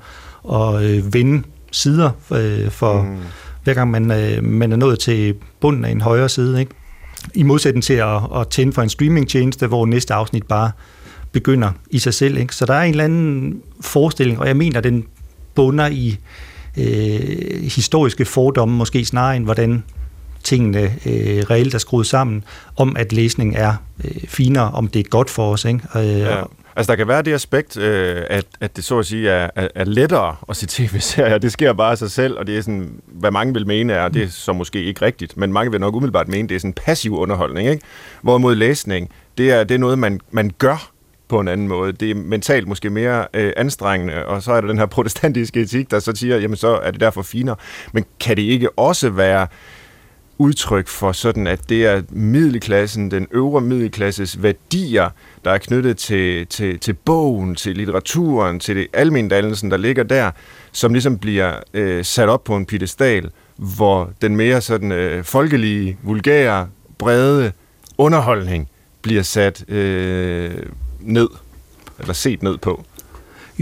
og 0.43 0.85
øh, 0.85 1.15
vende 1.15 1.43
sider 1.73 2.11
øh, 2.33 2.71
for 2.71 3.03
mm. 3.03 3.17
hver 3.65 3.75
gang 3.75 3.91
man, 3.91 4.11
øh, 4.11 4.45
man 4.45 4.73
er 4.73 4.77
nået 4.77 4.99
til 4.99 5.35
bunden 5.61 5.85
af 5.85 5.91
en 5.91 6.01
højre 6.01 6.29
side. 6.29 6.61
Ikke? 6.61 6.73
I 7.35 7.43
modsætning 7.43 7.85
til 7.85 7.95
at, 7.95 8.21
at 8.37 8.49
tænde 8.49 8.73
for 8.73 8.83
en 8.83 8.89
streamingtjeneste, 8.89 9.67
hvor 9.67 9.87
næste 9.87 10.15
afsnit 10.15 10.47
bare 10.47 10.71
begynder 11.33 11.71
i 11.91 11.99
sig 11.99 12.15
selv. 12.15 12.37
Ikke? 12.39 12.55
Så 12.55 12.67
der 12.67 12.75
er 12.75 12.83
en 12.83 12.91
eller 12.91 13.05
anden 13.05 13.63
forestilling, 13.81 14.39
og 14.39 14.47
jeg 14.47 14.57
mener, 14.57 14.81
den 14.81 15.05
bunder 15.55 15.87
i 15.87 16.19
øh, 16.79 17.63
historiske 17.63 18.25
fordomme, 18.25 18.77
måske 18.77 19.05
snarere 19.05 19.37
end 19.37 19.45
hvordan 19.45 19.85
tingene 20.45 20.83
øh, 20.83 21.45
reelt 21.51 21.75
er 21.75 21.79
skruet 21.79 22.07
sammen, 22.07 22.45
om 22.77 22.97
at 22.97 23.13
læsning 23.13 23.57
er 23.57 23.75
øh, 24.05 24.29
finere, 24.29 24.71
om 24.71 24.89
det 24.89 25.01
er 25.01 25.09
godt 25.11 25.31
for 25.31 25.53
os. 25.53 25.65
Ikke? 25.65 25.81
Øh, 25.97 26.19
ja. 26.21 26.43
Altså, 26.77 26.93
der 26.93 26.97
kan 26.97 27.09
være 27.09 27.23
det 27.23 27.33
aspekt, 27.33 27.77
øh, 27.77 28.23
at, 28.31 28.47
at 28.61 28.77
det 28.77 28.85
så 28.85 28.99
at 28.99 29.07
sige 29.07 29.31
er, 29.31 29.51
er, 29.57 29.69
er 29.75 29.85
lettere 29.85 30.37
at 30.49 30.57
se 30.57 30.67
tv-serier. 30.67 31.39
Det 31.39 31.53
sker 31.53 31.73
bare 31.73 31.91
af 31.91 31.99
sig 31.99 32.11
selv, 32.11 32.39
og 32.39 32.47
det 32.47 32.59
er 32.59 32.61
sådan, 32.61 32.93
hvad 33.07 33.31
mange 33.31 33.55
vil 33.55 33.67
mene 33.67 33.93
er, 33.93 34.09
det 34.09 34.23
er 34.23 34.29
så 34.29 34.53
måske 34.53 34.85
ikke 34.85 35.05
rigtigt, 35.05 35.37
men 35.37 35.53
mange 35.53 35.71
vil 35.71 35.81
nok 35.81 35.95
umiddelbart 35.95 36.29
mene, 36.29 36.49
det 36.49 36.55
er 36.55 36.59
sådan 36.59 36.73
passiv 36.73 37.19
underholdning. 37.19 37.69
Ikke? 37.69 37.83
Hvorimod 38.23 38.55
læsning, 38.55 39.11
det 39.39 39.51
er, 39.51 39.65
det 39.65 39.75
er 39.75 39.79
noget, 39.79 39.99
man, 39.99 40.21
man 40.31 40.51
gør 40.59 40.91
på 41.29 41.41
en 41.41 41.49
anden 41.49 41.69
måde. 41.69 41.93
Det 41.93 42.11
er 42.11 42.15
mentalt 42.15 42.69
måske 42.69 42.91
mere 42.91 43.27
øh, 43.35 43.53
anstrengende, 43.57 44.27
og 44.27 44.43
så 44.43 44.53
er 44.53 44.61
der 44.61 44.69
den 44.69 44.79
her 44.79 44.87
protestantiske 44.97 45.61
etik, 45.61 45.91
der 45.91 45.99
så 45.99 46.13
siger, 46.15 46.39
jamen 46.39 46.57
så 46.57 46.69
er 46.69 46.91
det 46.91 47.01
derfor 47.01 47.23
finere. 47.23 47.57
Men 47.93 48.05
kan 48.21 48.37
det 48.37 48.43
ikke 48.43 48.79
også 48.79 49.11
være 49.11 49.47
udtryk 50.41 50.89
for 50.89 51.13
sådan, 51.13 51.47
at 51.47 51.69
det 51.69 51.87
er 51.87 52.03
middelklassen, 52.11 53.11
den 53.11 53.27
øvre 53.31 53.61
middelklasses 53.61 54.43
værdier, 54.43 55.09
der 55.45 55.51
er 55.51 55.59
knyttet 55.59 55.97
til, 55.97 56.47
til, 56.47 56.79
til 56.79 56.93
bogen, 56.93 57.55
til 57.55 57.77
litteraturen, 57.77 58.61
til 58.61 58.77
det 58.77 58.87
almendannelsen, 58.93 59.71
der 59.71 59.77
ligger 59.77 60.03
der, 60.03 60.31
som 60.73 60.93
ligesom 60.93 61.19
bliver 61.19 61.57
øh, 61.75 62.05
sat 62.05 62.29
op 62.29 62.45
på 62.45 62.57
en 62.57 62.67
piedestal, 62.67 63.31
hvor 63.57 64.13
den 64.23 64.37
mere 64.37 64.61
sådan 64.61 64.93
øh, 64.93 65.25
folkelige, 65.25 65.99
vulgære, 66.03 66.69
brede 66.99 67.53
underholdning 67.99 68.69
bliver 69.03 69.23
sat 69.23 69.71
øh, 69.71 70.51
ned, 71.01 71.29
eller 71.99 72.13
set 72.13 72.43
ned 72.43 72.59
på. 72.59 72.85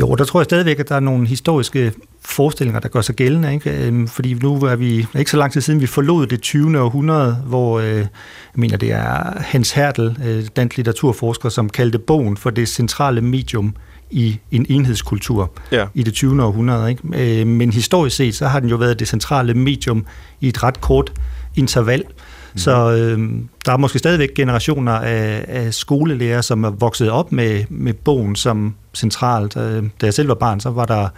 Jo, 0.01 0.15
der 0.15 0.25
tror 0.25 0.41
jeg 0.41 0.45
stadigvæk, 0.45 0.79
at 0.79 0.89
der 0.89 0.95
er 0.95 1.01
nogle 1.01 1.27
historiske 1.27 1.93
forestillinger, 2.21 2.81
der 2.81 2.89
gør 2.89 3.01
sig 3.01 3.15
gældende. 3.15 3.55
Ikke? 3.55 3.87
Øhm, 3.87 4.09
fordi 4.09 4.35
nu 4.35 4.55
er 4.55 4.77
vi 4.77 5.07
ikke 5.19 5.31
så 5.31 5.37
lang 5.37 5.53
tid 5.53 5.61
siden, 5.61 5.81
vi 5.81 5.87
forlod 5.87 6.27
det 6.27 6.41
20. 6.41 6.81
århundrede, 6.81 7.35
hvor 7.35 7.81
øh, 7.81 7.97
jeg 7.97 8.09
mener, 8.55 8.77
det 8.77 8.93
er 8.93 9.41
Hans 9.41 9.73
Hertel, 9.73 10.19
øh, 10.25 10.45
dansk 10.57 10.77
litteraturforsker, 10.77 11.49
som 11.49 11.71
kaldte 11.71 11.99
bogen 11.99 12.37
for 12.37 12.51
det 12.51 12.69
centrale 12.69 13.21
medium 13.21 13.77
i 14.11 14.39
en 14.51 14.67
enhedskultur 14.69 15.53
ja. 15.73 15.87
i 15.95 16.03
det 16.03 16.15
20. 16.15 16.45
århundrede. 16.45 16.91
Ikke? 16.91 17.41
Øh, 17.41 17.47
men 17.47 17.73
historisk 17.73 18.17
set, 18.17 18.35
så 18.35 18.47
har 18.47 18.61
den 18.61 18.69
jo 18.69 18.77
været 18.77 18.99
det 18.99 19.09
centrale 19.09 19.55
medium 19.55 20.07
i 20.41 20.49
et 20.49 20.63
ret 20.63 20.81
kort 20.81 21.13
interval. 21.57 22.05
Mm. 22.53 22.59
Så 22.59 22.91
øh, 22.91 23.31
der 23.67 23.73
er 23.73 23.77
måske 23.77 23.99
stadigvæk 23.99 24.35
generationer 24.35 24.93
af, 24.93 25.45
af 25.49 25.75
skolelærer, 25.75 26.41
som 26.41 26.65
er 26.65 26.71
vokset 26.71 27.11
op 27.11 27.33
med, 27.33 27.65
med 27.69 27.95
bogen 27.95 28.37
som 28.37 28.75
centralt. 28.95 29.57
Øh, 29.57 29.83
da 30.01 30.07
jeg 30.07 30.15
selv 30.15 30.29
var 30.29 30.35
barn, 30.35 30.61
så 30.61 30.71
var 30.71 30.85
der 30.85 31.09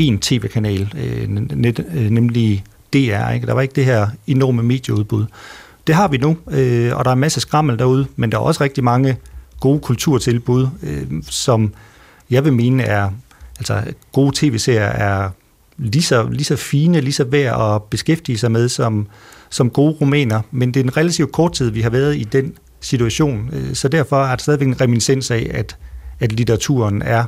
én 0.00 0.18
tv-kanal, 0.20 0.94
øh, 0.98 1.28
net, 1.28 1.86
øh, 1.94 2.10
nemlig 2.10 2.64
DR. 2.92 3.30
Ikke? 3.30 3.46
Der 3.46 3.52
var 3.52 3.60
ikke 3.60 3.74
det 3.74 3.84
her 3.84 4.08
enorme 4.26 4.62
medieudbud. 4.62 5.24
Det 5.86 5.94
har 5.94 6.08
vi 6.08 6.16
nu, 6.16 6.36
øh, 6.50 6.96
og 6.96 7.04
der 7.04 7.10
er 7.10 7.14
masser 7.14 7.16
masse 7.16 7.40
skrammel 7.40 7.78
derude, 7.78 8.06
men 8.16 8.32
der 8.32 8.38
er 8.38 8.42
også 8.42 8.64
rigtig 8.64 8.84
mange 8.84 9.16
gode 9.60 9.80
kulturtilbud, 9.80 10.68
øh, 10.82 11.22
som 11.22 11.72
jeg 12.30 12.44
vil 12.44 12.52
mene 12.52 12.82
er, 12.82 13.10
altså 13.58 13.82
gode 14.12 14.32
tv-serier 14.34 14.80
er 14.82 15.30
lige 15.78 16.02
så, 16.02 16.28
lige 16.30 16.44
så 16.44 16.56
fine, 16.56 17.00
lige 17.00 17.12
så 17.12 17.24
værd 17.24 17.74
at 17.74 17.82
beskæftige 17.82 18.38
sig 18.38 18.52
med 18.52 18.68
som, 18.68 19.06
som 19.56 19.70
gode 19.70 19.96
romaner, 20.00 20.40
men 20.50 20.74
det 20.74 20.80
er 20.80 20.84
en 20.84 20.96
relativt 20.96 21.32
kort 21.32 21.52
tid, 21.52 21.70
vi 21.70 21.80
har 21.80 21.90
været 21.90 22.16
i 22.16 22.24
den 22.24 22.54
situation, 22.80 23.50
øh, 23.52 23.74
så 23.74 23.88
derfor 23.88 24.24
er 24.24 24.28
der 24.28 24.36
stadigvæk 24.36 24.68
en 24.68 24.80
reminiscens 24.80 25.30
af, 25.30 25.50
at, 25.54 25.76
at 26.20 26.32
litteraturen 26.32 27.02
er 27.02 27.24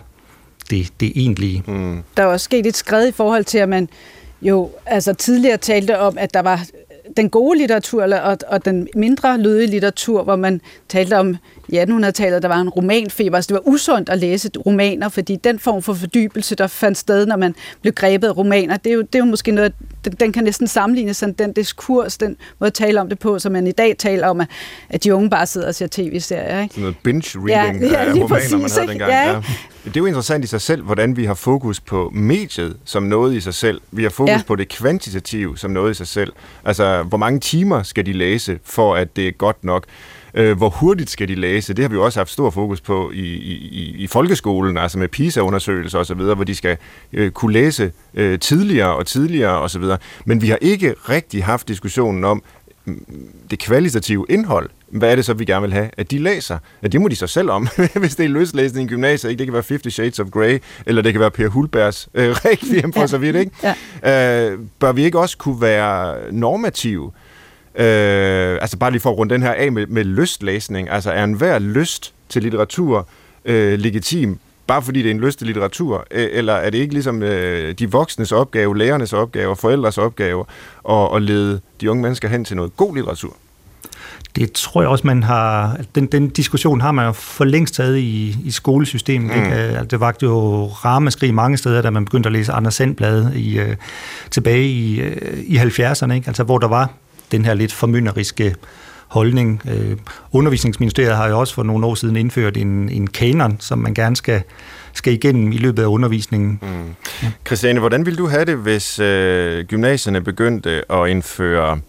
det, 0.71 0.89
det 1.01 1.13
egentlige. 1.15 1.63
Mm. 1.67 2.03
Der 2.17 2.23
er 2.23 2.27
også 2.27 2.45
sket 2.45 2.67
et 2.67 2.77
skred 2.77 3.09
i 3.09 3.13
forhold 3.13 3.45
til, 3.45 3.59
at 3.59 3.69
man 3.69 3.89
jo 4.43 4.71
altså 4.87 5.13
tidligere 5.13 5.57
talte 5.57 5.99
om, 5.99 6.19
at 6.19 6.35
der 6.35 6.41
var 6.41 6.65
den 7.17 7.31
gode 7.31 7.59
litteratur 7.59 8.15
og, 8.15 8.39
og 8.49 8.65
den 8.65 8.89
mindre 8.95 9.39
lødige 9.39 9.67
litteratur, 9.67 10.23
hvor 10.23 10.37
man 10.37 10.61
talte 10.89 11.19
om 11.19 11.37
i 11.69 11.79
1800-tallet, 11.79 12.43
der 12.43 12.49
var 12.49 12.61
en 12.61 12.69
romanfeber. 12.69 13.37
Altså 13.37 13.49
det 13.49 13.55
var 13.55 13.73
usundt 13.73 14.09
at 14.09 14.19
læse 14.19 14.51
romaner, 14.67 15.09
fordi 15.09 15.37
den 15.37 15.59
form 15.59 15.83
for 15.83 15.93
fordybelse, 15.93 16.55
der 16.55 16.67
fandt 16.67 16.99
sted, 16.99 17.27
når 17.27 17.37
man 17.37 17.55
blev 17.81 17.93
grebet 17.93 18.29
af 18.29 18.37
romaner, 18.37 18.77
det 18.77 18.91
er 18.91 18.95
jo, 18.95 19.01
det 19.01 19.15
er 19.15 19.19
jo 19.19 19.25
måske 19.25 19.51
noget, 19.51 19.73
den, 20.09 20.17
den 20.21 20.33
kan 20.33 20.45
næsten 20.45 20.67
sammenlignes 20.67 21.17
sådan 21.17 21.35
den 21.39 21.53
diskurs, 21.53 22.19
den 22.19 22.37
måde 22.61 22.67
at 22.67 22.75
tale 22.75 23.01
om 23.01 23.09
det 23.09 23.19
på, 23.19 23.39
som 23.39 23.53
man 23.53 23.67
i 23.67 23.73
dag 23.73 23.97
taler 23.99 24.29
om, 24.29 24.43
at 24.89 25.05
de 25.05 25.15
unge 25.15 25.31
bare 25.31 25.47
sidder 25.47 25.69
og 25.69 25.75
ser 25.75 25.87
tv-serier. 25.91 26.63
Ikke? 26.63 26.75
Sådan 26.75 26.83
noget 26.83 26.97
binge-reading 27.05 27.81
ja, 27.81 27.89
ja, 27.89 27.97
af 27.97 28.13
romaner, 28.13 28.29
præcis, 28.29 28.53
man 28.53 28.71
havde 28.71 28.89
dengang. 28.89 29.11
Ja. 29.11 29.33
Ja. 29.33 29.43
Det 29.85 29.97
er 29.97 30.01
jo 30.01 30.07
interessant 30.07 30.45
i 30.45 30.47
sig 30.47 30.61
selv, 30.61 30.83
hvordan 30.83 31.17
vi 31.17 31.25
har 31.25 31.35
fokus 31.35 31.81
på 31.81 32.11
mediet 32.15 32.77
som 32.85 33.03
noget 33.03 33.35
i 33.35 33.41
sig 33.41 33.55
selv. 33.55 33.81
Vi 33.91 34.03
har 34.03 34.11
fokus 34.11 34.31
ja. 34.31 34.41
på 34.47 34.57
det 34.57 34.69
kvantitative 34.69 35.59
som 35.59 35.71
noget 35.71 35.91
i 35.91 35.95
sig 35.95 36.07
selv. 36.07 36.33
Altså, 36.65 37.03
hvor 37.03 37.19
mange 37.19 37.41
timer 37.41 37.83
skal 37.83 38.07
de 38.07 38.13
læse, 38.13 38.59
for 38.65 38.95
at 38.95 39.17
det 39.17 39.29
er 39.29 39.33
godt 39.33 39.65
nok? 39.65 39.87
Øh, 40.35 40.57
hvor 40.57 40.69
hurtigt 40.69 41.11
skal 41.11 41.29
de 41.29 41.35
læse? 41.35 41.75
Det 41.75 41.85
har 41.85 41.89
vi 41.89 41.95
jo 41.95 42.05
også 42.05 42.21
haft 42.21 42.31
stor 42.31 42.51
fokus 42.51 42.81
på 42.81 43.11
i, 43.15 43.21
i, 43.21 43.95
i 43.99 44.07
folkeskolen, 44.07 44.79
altså 44.79 44.99
med 44.99 45.09
PISA-undersøgelser 45.09 45.99
osv., 45.99 46.17
hvor 46.17 46.45
de 46.45 46.55
skal 46.55 46.77
øh, 47.13 47.31
kunne 47.31 47.53
læse 47.53 47.93
øh, 48.15 48.39
tidligere 48.39 48.97
og 48.97 49.07
tidligere 49.07 49.59
osv. 49.59 49.85
Men 50.25 50.43
vi 50.43 50.49
har 50.49 50.59
ikke 50.61 50.95
rigtig 51.09 51.45
haft 51.45 51.69
diskussionen 51.69 52.25
om 52.25 52.43
mm, 52.85 53.05
det 53.51 53.59
kvalitative 53.59 54.27
indhold. 54.29 54.71
Hvad 54.89 55.11
er 55.11 55.17
det 55.17 55.25
så, 55.25 55.35
vi 55.35 55.45
gerne 55.45 55.63
vil 55.63 55.73
have, 55.73 55.91
at 55.97 56.11
de 56.11 56.19
læser? 56.19 56.59
Ja, 56.83 56.89
det 56.89 57.01
må 57.01 57.09
de 57.09 57.17
så 57.17 57.27
selv 57.27 57.51
om, 57.51 57.69
hvis 58.01 58.17
det 58.17 58.25
er 58.25 58.29
løslæsning 58.29 58.91
i 58.91 58.95
gymnasiet. 58.95 59.31
Ikke? 59.31 59.39
Det 59.39 59.47
kan 59.47 59.55
være 59.55 59.63
Fifty 59.63 59.89
Shades 59.89 60.21
of 60.21 60.31
Grey, 60.31 60.59
eller 60.87 61.03
det 61.03 61.13
kan 61.13 61.21
være 61.21 61.31
Per 61.31 61.49
Hulbergs 61.49 62.09
øh, 62.15 62.31
Requiem 62.45 62.93
for 62.93 63.01
ja. 63.01 63.07
så 63.07 63.19
vidt. 63.19 63.37
Ikke? 63.37 63.75
Ja. 64.03 64.51
Øh, 64.51 64.59
bør 64.79 64.93
vi 64.93 65.05
ikke 65.05 65.19
også 65.19 65.39
kunne 65.39 65.61
være 65.61 66.17
normative? 66.33 67.05
Øh, 67.07 67.28
altså 67.83 68.77
bare 68.77 68.91
lige 68.91 69.01
for 69.01 69.11
at 69.11 69.19
runde 69.19 69.35
den 69.35 69.43
her 69.43 69.53
af 69.53 69.73
med, 69.73 69.87
med 69.87 70.05
lystlæsning. 70.05 70.91
Altså 70.91 71.11
er 71.11 71.25
enhver 71.25 71.59
lyst 71.59 72.15
til 72.29 72.43
litteratur 72.43 73.09
øh, 73.45 73.79
legitim 73.79 74.39
bare 74.69 74.83
fordi 74.83 75.03
det 75.03 75.07
er 75.07 75.15
en 75.15 75.21
lyst 75.21 75.39
til 75.39 75.47
litteratur, 75.47 76.07
øh, 76.11 76.29
eller 76.33 76.53
er 76.53 76.71
det 76.71 76.79
ikke 76.79 76.93
ligesom 76.93 77.23
øh, 77.23 77.75
de 77.79 77.91
voksnes 77.91 78.33
opgave, 78.33 78.79
lærernes 78.79 79.13
opgave, 79.13 79.57
forældres 79.57 79.99
opgave, 79.99 80.45
at, 80.91 81.17
at 81.17 81.23
lede 81.23 81.61
de 81.81 81.91
unge 81.91 82.03
mennesker 82.03 82.29
hen 82.29 82.45
til 82.45 82.57
noget 82.57 82.77
god 82.77 82.95
litteratur? 82.95 83.37
Det 84.37 84.53
tror 84.53 84.83
jeg 84.83 84.89
også, 84.89 85.07
man 85.07 85.23
har... 85.23 85.77
Den, 85.95 86.07
den 86.07 86.29
diskussion 86.29 86.81
har 86.81 86.93
man 86.93 87.07
jo 87.07 87.13
for 87.13 87.45
længst 87.45 87.75
taget 87.75 87.97
i, 87.97 88.37
i 88.45 88.51
skolesystemet. 88.51 89.37
Mm. 89.37 89.43
Ikke? 89.43 89.55
Altså, 89.57 89.85
det 89.85 90.01
var 90.01 90.15
jo 90.23 90.67
ramaskrig 90.67 91.35
mange 91.35 91.57
steder, 91.57 91.83
da 91.83 91.91
man 91.91 92.05
begyndte 92.05 92.27
at 92.27 92.33
læse 92.33 92.53
Anders 92.53 92.75
Sandblad 92.75 93.33
i, 93.33 93.61
uh, 93.61 93.67
tilbage 94.31 94.69
i, 94.69 95.03
uh, 95.03 95.39
i 95.39 95.59
70'erne, 95.59 96.13
ikke? 96.13 96.29
Altså, 96.29 96.43
hvor 96.43 96.59
der 96.59 96.69
var 96.69 96.91
den 97.33 97.45
her 97.45 97.55
lidt 97.55 97.73
formynderiske 97.73 98.55
holdning. 99.09 99.63
Øh, 99.71 99.97
Undervisningsministeriet 100.33 101.17
har 101.17 101.29
jo 101.29 101.41
også 101.41 101.55
for 101.55 101.63
nogle 101.63 101.87
år 101.87 101.95
siden 101.95 102.17
indført 102.17 102.57
en, 102.57 102.89
en 102.89 103.07
kanon, 103.07 103.57
som 103.61 103.79
man 103.79 103.95
gerne 103.95 104.17
skal, 104.17 104.43
skal 104.93 105.13
igennem 105.13 105.53
i 105.53 105.57
løbet 105.57 105.83
af 105.83 105.87
undervisningen. 105.87 106.59
Mm. 106.63 106.95
Ja. 107.23 107.31
Christiane, 107.47 107.81
hvordan 107.81 108.07
ville 108.07 108.19
du 108.19 108.27
have 108.27 108.45
det, 108.45 108.57
hvis 108.57 108.99
øh, 108.99 109.65
gymnasierne 109.65 110.21
begyndte 110.21 110.93
at 110.93 111.09
indføre 111.09 111.81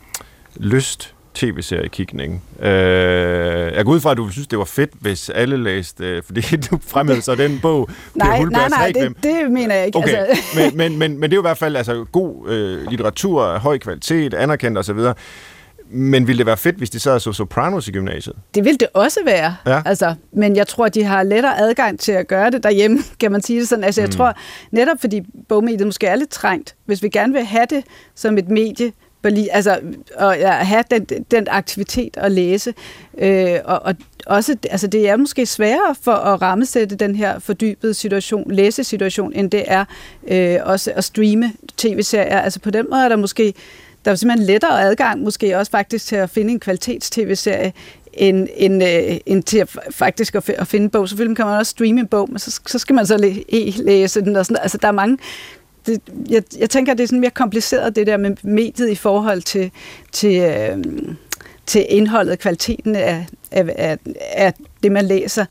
lyst 0.55 1.13
tv-seriekigning. 1.33 2.43
Øh, 2.59 2.69
jeg 3.75 3.85
går 3.85 3.91
ud 3.91 3.99
fra, 3.99 4.11
at 4.11 4.17
du 4.17 4.29
synes, 4.29 4.47
det 4.47 4.59
var 4.59 4.65
fedt, 4.65 4.89
hvis 4.99 5.29
alle 5.29 5.63
læste, 5.63 6.05
øh, 6.05 6.23
fordi 6.23 6.41
du 6.71 6.79
fremhævede 6.87 7.21
så 7.21 7.35
den 7.35 7.59
bog. 7.61 7.89
nej, 8.15 8.43
nej, 8.43 8.69
nej, 8.69 8.91
det, 8.95 9.23
det 9.23 9.51
mener 9.51 9.75
jeg 9.75 9.85
ikke. 9.85 9.97
Okay. 9.97 10.15
Altså. 10.15 10.43
men, 10.57 10.77
men, 10.77 10.97
men, 10.97 11.19
men 11.19 11.29
det 11.29 11.33
er 11.33 11.37
jo 11.37 11.41
i 11.41 11.49
hvert 11.49 11.57
fald 11.57 11.75
altså, 11.75 12.05
god 12.11 12.49
øh, 12.49 12.87
litteratur, 12.89 13.57
høj 13.57 13.77
kvalitet, 13.77 14.33
anerkendt 14.33 14.77
osv., 14.77 14.99
men 15.91 16.27
ville 16.27 16.37
det 16.37 16.45
være 16.45 16.57
fedt, 16.57 16.75
hvis 16.75 16.89
de 16.89 16.99
sad 16.99 17.19
så 17.19 17.33
Sopranos 17.33 17.87
i 17.87 17.91
gymnasiet? 17.91 18.35
Det 18.55 18.65
ville 18.65 18.77
det 18.77 18.87
også 18.93 19.19
være. 19.25 19.55
Ja. 19.65 19.81
Altså, 19.85 20.15
men 20.31 20.55
jeg 20.55 20.67
tror, 20.67 20.89
de 20.89 21.03
har 21.03 21.23
lettere 21.23 21.59
adgang 21.59 21.99
til 21.99 22.11
at 22.11 22.27
gøre 22.27 22.51
det 22.51 22.63
derhjemme, 22.63 22.99
kan 23.19 23.31
man 23.31 23.41
sige 23.41 23.59
det 23.59 23.69
sådan. 23.69 23.83
Altså, 23.83 24.01
jeg 24.01 24.07
mm. 24.07 24.11
tror 24.11 24.33
netop, 24.71 24.97
fordi 24.99 25.21
bogmediet 25.47 25.87
måske 25.87 26.07
er 26.07 26.15
lidt 26.15 26.29
trængt, 26.29 26.75
hvis 26.85 27.03
vi 27.03 27.09
gerne 27.09 27.33
vil 27.33 27.43
have 27.43 27.65
det 27.69 27.83
som 28.15 28.37
et 28.37 28.49
medie, 28.49 28.91
altså, 29.51 29.79
og 30.15 30.37
ja, 30.37 30.51
have 30.51 30.83
den, 30.91 31.05
den 31.31 31.47
aktivitet 31.49 32.17
at 32.17 32.31
læse. 32.31 32.73
Øh, 33.17 33.59
og, 33.65 33.81
og 33.85 33.95
også, 34.25 34.55
altså 34.69 34.87
det 34.87 35.09
er 35.09 35.17
måske 35.17 35.45
sværere 35.45 35.95
for 36.01 36.11
at 36.11 36.41
rammesætte 36.41 36.95
den 36.95 37.15
her 37.15 37.39
fordybede 37.39 37.93
situation, 37.93 38.51
læsesituation, 38.51 39.33
end 39.33 39.51
det 39.51 39.63
er 39.67 39.85
øh, 40.27 40.57
også 40.63 40.91
at 40.95 41.03
streame 41.03 41.53
tv-serier. 41.77 42.39
Altså 42.39 42.59
på 42.59 42.71
den 42.71 42.85
måde 42.89 43.03
er 43.03 43.09
der 43.09 43.15
måske 43.15 43.53
der 44.05 44.11
er 44.11 44.15
simpelthen 44.15 44.47
lettere 44.47 44.81
adgang 44.81 45.21
måske 45.21 45.57
også 45.57 45.71
faktisk 45.71 46.05
til 46.05 46.15
at 46.15 46.29
finde 46.29 46.53
en 46.53 46.59
kvalitets-tv-serie, 46.59 47.73
end, 48.13 48.47
end, 48.55 48.83
øh, 48.83 49.17
end 49.25 49.43
til 49.43 49.57
at 49.57 49.77
faktisk 49.91 50.35
at, 50.35 50.49
at 50.49 50.67
finde 50.67 50.83
en 50.83 50.89
bog. 50.89 51.09
Selvfølgelig 51.09 51.37
kan 51.37 51.45
man 51.45 51.57
også 51.57 51.69
streame 51.69 51.99
en 51.99 52.07
bog, 52.07 52.29
men 52.29 52.39
så, 52.39 52.59
så 52.67 52.79
skal 52.79 52.95
man 52.95 53.05
så 53.05 53.17
læ- 53.17 53.43
e-læse 53.49 54.21
den. 54.21 54.35
Og 54.35 54.45
sådan. 54.45 54.61
Altså, 54.61 54.77
der 54.77 54.87
er 54.87 54.91
mange 54.91 55.17
det, 55.85 56.01
jeg, 56.29 56.43
jeg 56.59 56.69
tænker, 56.69 56.93
det 56.93 57.03
er 57.03 57.07
sådan 57.07 57.19
mere 57.19 57.31
kompliceret, 57.31 57.95
det 57.95 58.07
der 58.07 58.17
med 58.17 58.35
mediet 58.43 58.89
i 58.89 58.95
forhold 58.95 59.41
til, 59.41 59.71
til, 60.11 60.41
øh, 60.41 60.77
til 61.65 61.85
indholdet, 61.89 62.39
kvaliteten 62.39 62.95
af, 62.95 63.27
af, 63.51 63.65
af, 63.77 63.97
af 64.31 64.53
det, 64.83 64.91
man 64.91 65.05
læser. 65.05 65.45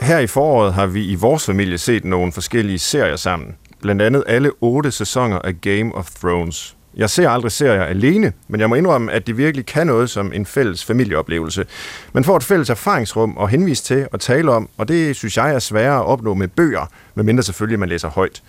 Her 0.00 0.18
i 0.18 0.26
foråret 0.26 0.74
har 0.74 0.86
vi 0.86 1.04
i 1.04 1.14
vores 1.14 1.46
familie 1.46 1.78
set 1.78 2.04
nogle 2.04 2.32
forskellige 2.32 2.78
serier 2.78 3.16
sammen. 3.16 3.56
Blandt 3.80 4.02
andet 4.02 4.24
alle 4.26 4.50
otte 4.60 4.90
sæsoner 4.90 5.38
af 5.38 5.60
Game 5.60 5.94
of 5.94 6.10
Thrones. 6.10 6.75
Jeg 6.96 7.10
ser 7.10 7.28
aldrig 7.28 7.52
serier 7.52 7.84
alene, 7.84 8.32
men 8.48 8.60
jeg 8.60 8.68
må 8.68 8.74
indrømme, 8.74 9.12
at 9.12 9.26
det 9.26 9.36
virkelig 9.38 9.66
kan 9.66 9.86
noget 9.86 10.10
som 10.10 10.32
en 10.32 10.46
fælles 10.46 10.84
familieoplevelse. 10.84 11.64
Man 12.12 12.24
får 12.24 12.36
et 12.36 12.42
fælles 12.42 12.70
erfaringsrum 12.70 13.38
at 13.40 13.50
henvise 13.50 13.82
til 13.84 14.08
og 14.12 14.20
tale 14.20 14.52
om, 14.52 14.68
og 14.78 14.88
det 14.88 15.16
synes 15.16 15.36
jeg 15.36 15.54
er 15.54 15.58
sværere 15.58 15.98
at 15.98 16.06
opnå 16.06 16.34
med 16.34 16.48
bøger, 16.48 16.90
medmindre 17.14 17.42
selvfølgelig 17.42 17.78
man 17.78 17.88
læser 17.88 18.08
højt. 18.08 18.42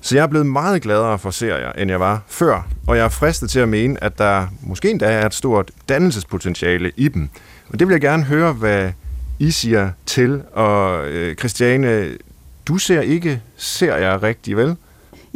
Så 0.00 0.16
jeg 0.16 0.22
er 0.22 0.26
blevet 0.26 0.46
meget 0.46 0.82
gladere 0.82 1.18
for 1.18 1.30
serier, 1.30 1.72
end 1.72 1.90
jeg 1.90 2.00
var 2.00 2.22
før, 2.28 2.68
og 2.86 2.96
jeg 2.96 3.04
er 3.04 3.08
fristet 3.08 3.50
til 3.50 3.60
at 3.60 3.68
mene, 3.68 4.04
at 4.04 4.18
der 4.18 4.46
måske 4.62 4.90
endda 4.90 5.06
er 5.06 5.26
et 5.26 5.34
stort 5.34 5.70
dannelsespotentiale 5.88 6.92
i 6.96 7.08
dem. 7.08 7.28
Og 7.68 7.78
det 7.78 7.88
vil 7.88 7.94
jeg 7.94 8.00
gerne 8.00 8.24
høre, 8.24 8.52
hvad 8.52 8.92
I 9.38 9.50
siger 9.50 9.90
til. 10.06 10.42
Og 10.52 11.08
øh, 11.08 11.36
Christiane, 11.36 12.08
du 12.68 12.78
ser 12.78 13.00
ikke 13.00 13.42
serier 13.56 14.22
rigtig, 14.22 14.56
vel? 14.56 14.76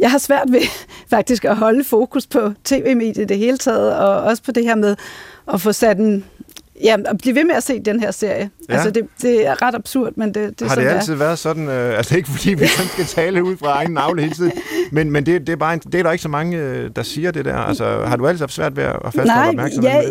Jeg 0.03 0.11
har 0.11 0.17
svært 0.17 0.51
ved 0.51 0.61
faktisk 1.15 1.45
at 1.45 1.55
holde 1.55 1.83
fokus 1.83 2.27
på 2.27 2.53
tv-mediet 2.63 3.23
i 3.23 3.25
det 3.25 3.37
hele 3.37 3.57
taget, 3.57 3.95
og 3.95 4.21
også 4.21 4.43
på 4.43 4.51
det 4.51 4.63
her 4.63 4.75
med 4.75 4.95
at 5.53 5.61
få 5.61 5.71
sat 5.71 5.97
en, 5.97 6.25
Ja, 6.83 6.95
at 7.05 7.17
blive 7.17 7.35
ved 7.35 7.43
med 7.43 7.55
at 7.55 7.63
se 7.63 7.79
den 7.79 7.99
her 7.99 8.11
serie. 8.11 8.49
Ja. 8.69 8.73
Altså, 8.73 8.89
det, 8.89 9.03
det 9.21 9.47
er 9.47 9.61
ret 9.61 9.75
absurd, 9.75 10.13
men 10.15 10.33
det, 10.33 10.59
det 10.59 10.67
Har 10.67 10.75
det 10.75 10.87
altid 10.87 11.13
er. 11.13 11.17
været 11.17 11.39
sådan, 11.39 11.67
øh, 11.67 11.97
altså 11.97 12.17
ikke 12.17 12.29
fordi 12.29 12.53
vi 12.53 12.67
skal 12.67 13.05
tale 13.05 13.43
ud 13.43 13.57
fra 13.57 13.67
egen 13.67 13.91
navle 13.91 14.21
hele 14.21 14.35
tiden, 14.35 14.51
men, 14.91 15.11
men 15.11 15.25
det, 15.25 15.47
det, 15.47 15.53
er 15.53 15.57
bare 15.57 15.73
en, 15.73 15.79
det 15.79 15.95
er 15.95 16.03
der 16.03 16.11
ikke 16.11 16.21
så 16.21 16.29
mange, 16.29 16.57
øh, 16.57 16.89
der 16.95 17.03
siger 17.03 17.31
det 17.31 17.45
der. 17.45 17.55
Altså, 17.55 17.85
har 18.05 18.15
du 18.15 18.27
altid 18.27 18.39
haft 18.39 18.53
svært 18.53 18.77
ved 18.77 18.83
at 18.83 18.95
fastholde 19.03 19.55
Nej, 19.55 19.69
ja, 19.83 20.01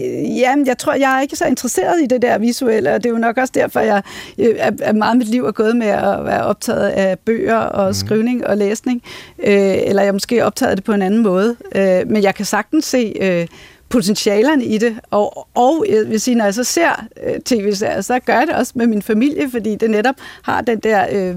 ja, 0.40 0.54
jeg 0.66 0.78
tror, 0.78 0.94
jeg 0.94 1.16
er 1.16 1.20
ikke 1.20 1.36
så 1.36 1.44
interesseret 1.46 2.02
i 2.02 2.06
det 2.06 2.22
der 2.22 2.38
visuelle, 2.38 2.94
og 2.94 3.02
det 3.02 3.08
er 3.08 3.12
jo 3.12 3.18
nok 3.18 3.36
også 3.36 3.52
derfor, 3.54 3.80
jeg 3.80 4.02
øh, 4.38 4.54
er, 4.58 4.70
er 4.82 4.92
meget 4.92 5.16
mit 5.16 5.28
liv 5.28 5.44
er 5.44 5.52
gået 5.52 5.76
med 5.76 5.86
at 5.86 6.24
være 6.24 6.44
optaget 6.44 6.88
af 6.88 7.18
bøger 7.18 7.58
og 7.58 7.88
mm. 7.88 7.94
skrivning 7.94 8.46
og 8.46 8.56
læsning, 8.56 9.02
øh, 9.44 9.74
eller 9.86 10.02
jeg 10.02 10.12
måske 10.12 10.44
optaget 10.44 10.76
det 10.76 10.84
på 10.84 10.92
en 10.92 11.02
anden 11.02 11.22
måde. 11.22 11.56
Øh, 11.74 12.10
men 12.10 12.22
jeg 12.22 12.34
kan 12.34 12.44
sagtens 12.44 12.84
se... 12.84 13.12
Øh, 13.20 13.46
potentialerne 13.92 14.64
i 14.64 14.78
det. 14.78 15.00
Og, 15.10 15.48
og 15.54 15.86
jeg 15.88 16.08
vil 16.08 16.20
sige, 16.20 16.34
når 16.34 16.44
jeg 16.44 16.54
så 16.54 16.64
ser 16.64 17.06
øh, 17.22 17.40
tv-serier, 17.40 18.00
så 18.00 18.18
gør 18.18 18.38
jeg 18.38 18.46
det 18.46 18.54
også 18.54 18.72
med 18.74 18.86
min 18.86 19.02
familie, 19.02 19.50
fordi 19.50 19.76
det 19.76 19.90
netop 19.90 20.14
har 20.42 20.60
den 20.60 20.78
der... 20.78 21.06
Øh, 21.12 21.36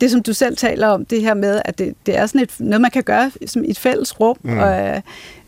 det, 0.00 0.10
som 0.10 0.22
du 0.22 0.32
selv 0.32 0.56
taler 0.56 0.88
om, 0.88 1.04
det 1.04 1.20
her 1.20 1.34
med, 1.34 1.62
at 1.64 1.78
det, 1.78 1.94
det 2.06 2.18
er 2.18 2.26
sådan 2.26 2.40
et, 2.40 2.54
noget, 2.58 2.80
man 2.80 2.90
kan 2.90 3.02
gøre 3.02 3.30
som 3.46 3.64
et 3.66 3.78
fælles 3.78 4.20
rum. 4.20 4.36
Mm. 4.42 4.58
Og, 4.58 5.02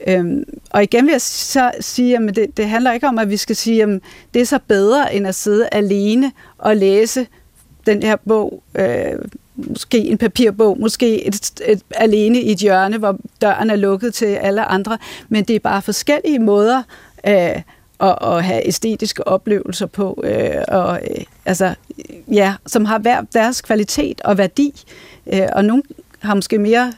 øh, 0.06 0.24
og 0.70 0.82
igen 0.82 1.04
vil 1.04 1.12
jeg 1.12 1.20
så 1.20 1.70
sige, 1.80 2.16
at 2.16 2.36
det, 2.36 2.56
det 2.56 2.68
handler 2.68 2.92
ikke 2.92 3.06
om, 3.06 3.18
at 3.18 3.30
vi 3.30 3.36
skal 3.36 3.56
sige, 3.56 3.82
at 3.82 4.00
det 4.34 4.42
er 4.42 4.46
så 4.46 4.58
bedre, 4.68 5.14
end 5.14 5.26
at 5.26 5.34
sidde 5.34 5.68
alene 5.72 6.32
og 6.58 6.76
læse 6.76 7.26
den 7.86 8.02
her 8.02 8.16
bog 8.28 8.62
øh, 8.74 9.18
måske 9.56 9.98
en 9.98 10.18
papirbog, 10.18 10.80
måske 10.80 11.26
et, 11.26 11.52
et, 11.66 11.82
alene 11.90 12.40
i 12.40 12.52
et 12.52 12.58
hjørne, 12.58 12.98
hvor 12.98 13.18
døren 13.42 13.70
er 13.70 13.76
lukket 13.76 14.14
til 14.14 14.26
alle 14.26 14.64
andre, 14.64 14.98
men 15.28 15.44
det 15.44 15.56
er 15.56 15.60
bare 15.60 15.82
forskellige 15.82 16.38
måder 16.38 16.82
øh, 17.26 17.62
at, 18.00 18.18
at 18.22 18.44
have 18.44 18.66
æstetiske 18.68 19.28
oplevelser 19.28 19.86
på, 19.86 20.22
øh, 20.24 20.62
og, 20.68 21.00
øh, 21.10 21.24
altså, 21.44 21.74
ja, 22.32 22.54
som 22.66 22.84
har 22.84 22.98
hver 22.98 23.22
deres 23.32 23.60
kvalitet 23.60 24.20
og 24.20 24.38
værdi, 24.38 24.84
øh, 25.32 25.48
og 25.52 25.64
nogle 25.64 25.82
har 26.18 26.34
måske 26.34 26.58
mere 26.58 26.92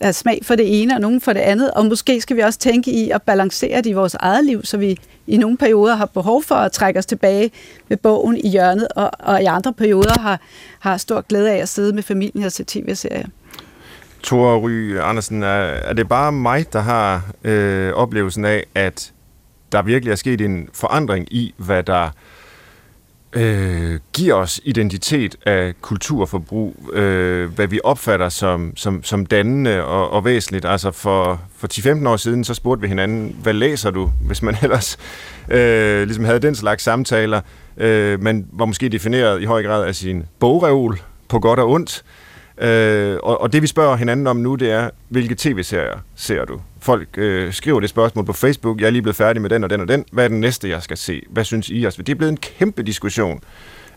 have 0.00 0.12
smag 0.12 0.40
for 0.42 0.54
det 0.54 0.82
ene, 0.82 0.94
og 0.94 1.00
nogen 1.00 1.20
for 1.20 1.32
det 1.32 1.40
andet. 1.40 1.70
Og 1.70 1.86
måske 1.86 2.20
skal 2.20 2.36
vi 2.36 2.42
også 2.42 2.58
tænke 2.58 2.90
i 2.90 3.10
at 3.10 3.22
balancere 3.22 3.76
det 3.76 3.86
i 3.86 3.92
vores 3.92 4.14
eget 4.14 4.44
liv, 4.44 4.64
så 4.64 4.76
vi 4.76 4.98
i 5.26 5.36
nogle 5.36 5.56
perioder 5.56 5.96
har 5.96 6.06
behov 6.06 6.42
for 6.42 6.54
at 6.54 6.72
trække 6.72 6.98
os 6.98 7.06
tilbage 7.06 7.50
med 7.88 7.96
bogen 7.96 8.36
i 8.36 8.48
hjørnet, 8.48 8.88
og, 8.96 9.10
og 9.18 9.42
i 9.42 9.44
andre 9.44 9.72
perioder 9.72 10.20
har, 10.20 10.40
har 10.80 10.96
stor 10.96 11.20
glæde 11.20 11.50
af 11.50 11.56
at 11.56 11.68
sidde 11.68 11.92
med 11.92 12.02
familien 12.02 12.44
og 12.44 12.52
se 12.52 12.64
tv-serier. 12.66 13.26
Tore 14.22 14.58
Ry 14.58 14.98
Andersen, 14.98 15.42
er, 15.42 15.48
er 15.48 15.92
det 15.92 16.08
bare 16.08 16.32
mig, 16.32 16.72
der 16.72 16.80
har 16.80 17.30
øh, 17.44 17.92
oplevelsen 17.92 18.44
af, 18.44 18.64
at 18.74 19.12
der 19.72 19.82
virkelig 19.82 20.12
er 20.12 20.16
sket 20.16 20.40
en 20.40 20.68
forandring 20.72 21.32
i, 21.32 21.54
hvad 21.56 21.82
der 21.82 22.04
øh, 22.04 22.10
Øh, 23.32 23.98
giver 24.12 24.34
os 24.34 24.60
identitet 24.64 25.36
af 25.46 25.74
kulturforbrug, 25.80 26.90
øh, 26.92 27.52
hvad 27.52 27.66
vi 27.66 27.80
opfatter 27.84 28.28
som, 28.28 28.72
som, 28.76 29.04
som 29.04 29.26
dannende 29.26 29.84
og, 29.84 30.10
og 30.10 30.24
væsentligt. 30.24 30.64
Altså 30.64 30.90
for, 30.90 31.40
for 31.56 31.68
10-15 32.04 32.08
år 32.08 32.16
siden, 32.16 32.44
så 32.44 32.54
spurgte 32.54 32.82
vi 32.82 32.88
hinanden, 32.88 33.36
hvad 33.42 33.52
læser 33.52 33.90
du, 33.90 34.10
hvis 34.26 34.42
man 34.42 34.56
ellers 34.62 34.98
øh, 35.48 36.02
ligesom 36.02 36.24
havde 36.24 36.40
den 36.40 36.54
slags 36.54 36.82
samtaler. 36.82 37.40
Øh, 37.76 38.22
man 38.22 38.46
var 38.52 38.64
måske 38.64 38.88
defineret 38.88 39.42
i 39.42 39.44
høj 39.44 39.62
grad 39.62 39.84
af 39.84 39.94
sin 39.94 40.24
bogreol, 40.38 41.00
på 41.28 41.38
godt 41.38 41.58
og 41.58 41.70
ondt. 41.70 42.04
Øh, 42.58 43.18
og, 43.22 43.40
og 43.40 43.52
det 43.52 43.62
vi 43.62 43.66
spørger 43.66 43.96
hinanden 43.96 44.26
om 44.26 44.36
nu, 44.36 44.54
det 44.54 44.70
er, 44.70 44.90
hvilke 45.08 45.34
tv-serier 45.38 45.98
ser 46.14 46.44
du? 46.44 46.60
Folk 46.82 47.08
øh, 47.16 47.52
skriver 47.52 47.80
det 47.80 47.90
spørgsmål 47.90 48.24
på 48.24 48.32
Facebook, 48.32 48.80
jeg 48.80 48.86
er 48.86 48.90
lige 48.90 49.02
blevet 49.02 49.16
færdig 49.16 49.42
med 49.42 49.50
den 49.50 49.64
og 49.64 49.70
den 49.70 49.80
og 49.80 49.88
den, 49.88 50.04
hvad 50.12 50.24
er 50.24 50.28
den 50.28 50.40
næste, 50.40 50.68
jeg 50.68 50.82
skal 50.82 50.96
se? 50.96 51.22
Hvad 51.30 51.44
synes 51.44 51.68
I 51.68 51.84
også? 51.84 52.02
Det 52.02 52.12
er 52.12 52.16
blevet 52.16 52.32
en 52.32 52.36
kæmpe 52.36 52.82
diskussion 52.82 53.40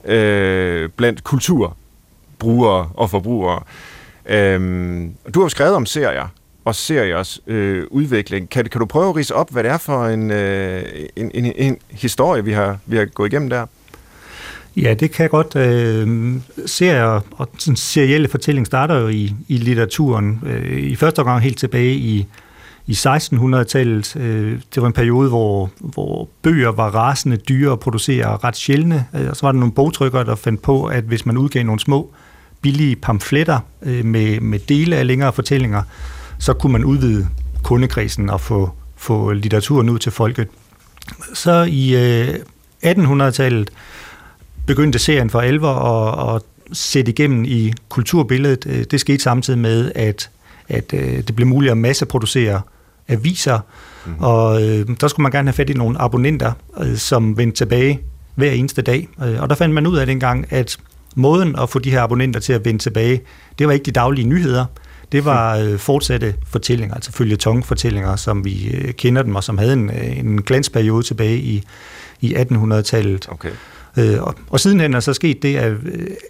øh, 0.06 0.90
blandt 0.90 1.24
kulturbrugere 1.24 2.90
og 2.94 3.10
forbrugere. 3.10 3.64
Øh, 4.26 4.60
du 5.34 5.40
har 5.40 5.46
jo 5.46 5.50
skrevet 5.50 5.76
om 5.76 5.86
serier, 5.86 6.28
og 6.66 6.76
seriers 6.76 7.42
øh, 7.48 7.84
udvikling. 7.90 8.50
Kan, 8.50 8.66
kan 8.66 8.80
du 8.80 8.86
prøve 8.86 9.10
at 9.10 9.16
rise 9.16 9.36
op, 9.36 9.52
hvad 9.52 9.64
det 9.64 9.72
er 9.72 9.78
for 9.78 10.06
en, 10.06 10.32
øh, 10.32 10.84
en, 11.16 11.32
en, 11.34 11.54
en 11.56 11.78
historie, 11.90 12.46
vi 12.46 12.52
har, 12.52 12.78
vi 12.86 12.98
har 12.98 13.06
gået 13.06 13.34
igennem 13.34 13.50
der? 13.50 13.66
Ja, 14.78 14.94
det 14.94 15.12
kan 15.12 15.24
jeg 15.24 15.30
godt. 15.30 15.56
Øh, 15.56 16.36
serier 16.66 17.22
og 17.32 17.50
sådan 17.58 17.76
serielle 17.76 18.28
fortælling 18.28 18.68
starter 18.68 18.96
jo 18.96 19.08
i, 19.08 19.36
i 19.48 19.58
litteraturen. 19.58 20.42
Øh, 20.46 20.78
I 20.78 20.96
første 20.96 21.20
omgang 21.20 21.42
helt 21.42 21.58
tilbage 21.58 21.94
i, 21.94 22.28
i 22.88 22.92
1600-tallet. 22.92 24.16
Øh, 24.16 24.60
det 24.76 24.82
var 24.82 24.88
en 24.88 24.94
periode, 24.94 25.30
hvor, 25.30 25.70
hvor 25.80 26.30
bøger 26.42 26.72
var 26.72 26.90
rasende 26.90 27.38
dyre 27.38 27.72
at 27.72 27.80
producere 27.80 28.38
ret 28.44 28.56
sjældne. 28.56 29.06
Øh, 29.16 29.30
og 29.30 29.36
så 29.36 29.46
var 29.46 29.52
der 29.52 29.60
nogle 29.60 29.74
bogtrykkere, 29.74 30.26
der 30.26 30.36
fandt 30.36 30.62
på, 30.62 30.86
at 30.86 31.04
hvis 31.04 31.26
man 31.26 31.38
udgav 31.38 31.64
nogle 31.64 31.80
små, 31.80 32.14
billige 32.62 32.96
pamfletter 32.96 33.60
øh, 33.82 34.06
med, 34.06 34.40
med 34.40 34.60
dele 34.60 34.96
af 34.96 35.08
længere 35.08 35.34
fortællinger, 35.34 35.84
så 36.40 36.54
kunne 36.54 36.72
man 36.72 36.86
udvide 36.86 37.28
kundekredsen 37.64 38.30
og 38.30 38.42
få, 38.42 38.70
få 38.96 39.32
litteraturen 39.32 39.90
ud 39.90 40.00
til 40.00 40.12
folket. 40.12 40.48
Så 41.34 41.68
i 41.70 41.96
øh, 41.96 42.36
1800-tallet 42.86 43.70
begyndte 44.68 45.00
serien 45.00 45.30
for 45.30 45.42
alvor 45.42 45.74
at, 45.74 46.36
at 46.36 46.42
sætte 46.78 47.12
igennem 47.12 47.46
i 47.46 47.74
kulturbilledet. 47.90 48.66
Øh, 48.66 48.84
det 48.92 49.00
skete 49.00 49.24
samtidig 49.24 49.60
med, 49.60 49.92
at, 49.96 50.30
at 50.70 50.94
øh, 50.94 51.18
det 51.28 51.36
blev 51.36 51.48
muligt 51.48 51.72
at 51.72 51.78
masseproducere 51.78 52.62
aviser, 53.08 53.60
mm. 54.06 54.14
og 54.20 54.64
øh, 54.64 54.88
der 55.02 55.08
skulle 55.08 55.24
man 55.24 55.32
gerne 55.32 55.48
have 55.48 55.54
fat 55.54 55.70
i 55.70 55.74
nogle 55.74 56.02
abonnenter, 56.02 56.52
øh, 56.80 56.96
som 56.96 57.38
vendte 57.38 57.58
tilbage 57.58 58.00
hver 58.36 58.52
eneste 58.52 58.82
dag. 58.82 59.08
Øh, 59.24 59.42
og 59.42 59.50
der 59.50 59.56
fandt 59.56 59.76
man 59.76 59.88
ud 59.88 59.98
af 59.98 60.06
dengang, 60.06 60.54
at 60.54 60.78
måden 61.16 61.56
at 61.60 61.70
få 61.70 61.80
de 61.80 61.92
her 61.92 62.02
abonnenter 62.02 62.40
til 62.40 62.54
at 62.54 62.66
vende 62.66 62.80
tilbage, 62.80 63.22
det 63.60 63.68
var 63.68 63.74
ikke 63.74 63.86
de 63.86 63.92
daglige 63.92 64.28
nyheder, 64.28 64.66
det 65.12 65.26
var 65.26 65.58
øh, 65.58 65.78
fortsatte 65.78 66.36
fortællinger, 66.48 66.96
altså 66.96 67.12
følgetong-fortællinger, 67.12 68.16
som 68.16 68.46
vi 68.46 68.68
øh, 68.68 68.94
kender 68.94 69.24
dem, 69.24 69.36
og 69.36 69.44
som 69.44 69.58
havde 69.58 69.74
en, 69.74 69.90
øh, 69.90 70.20
en 70.20 70.42
glansperiode 70.42 71.04
tilbage 71.04 71.38
i, 71.38 71.64
i 72.22 72.36
1800-tallet. 72.36 73.28
Okay. 73.30 73.52
Øh, 73.98 74.24
og, 74.24 74.36
og 74.50 74.60
sidenhen 74.60 74.94
er 74.94 75.00
så 75.00 75.14
sket 75.14 75.44
det, 75.44 75.56
at, 75.56 75.74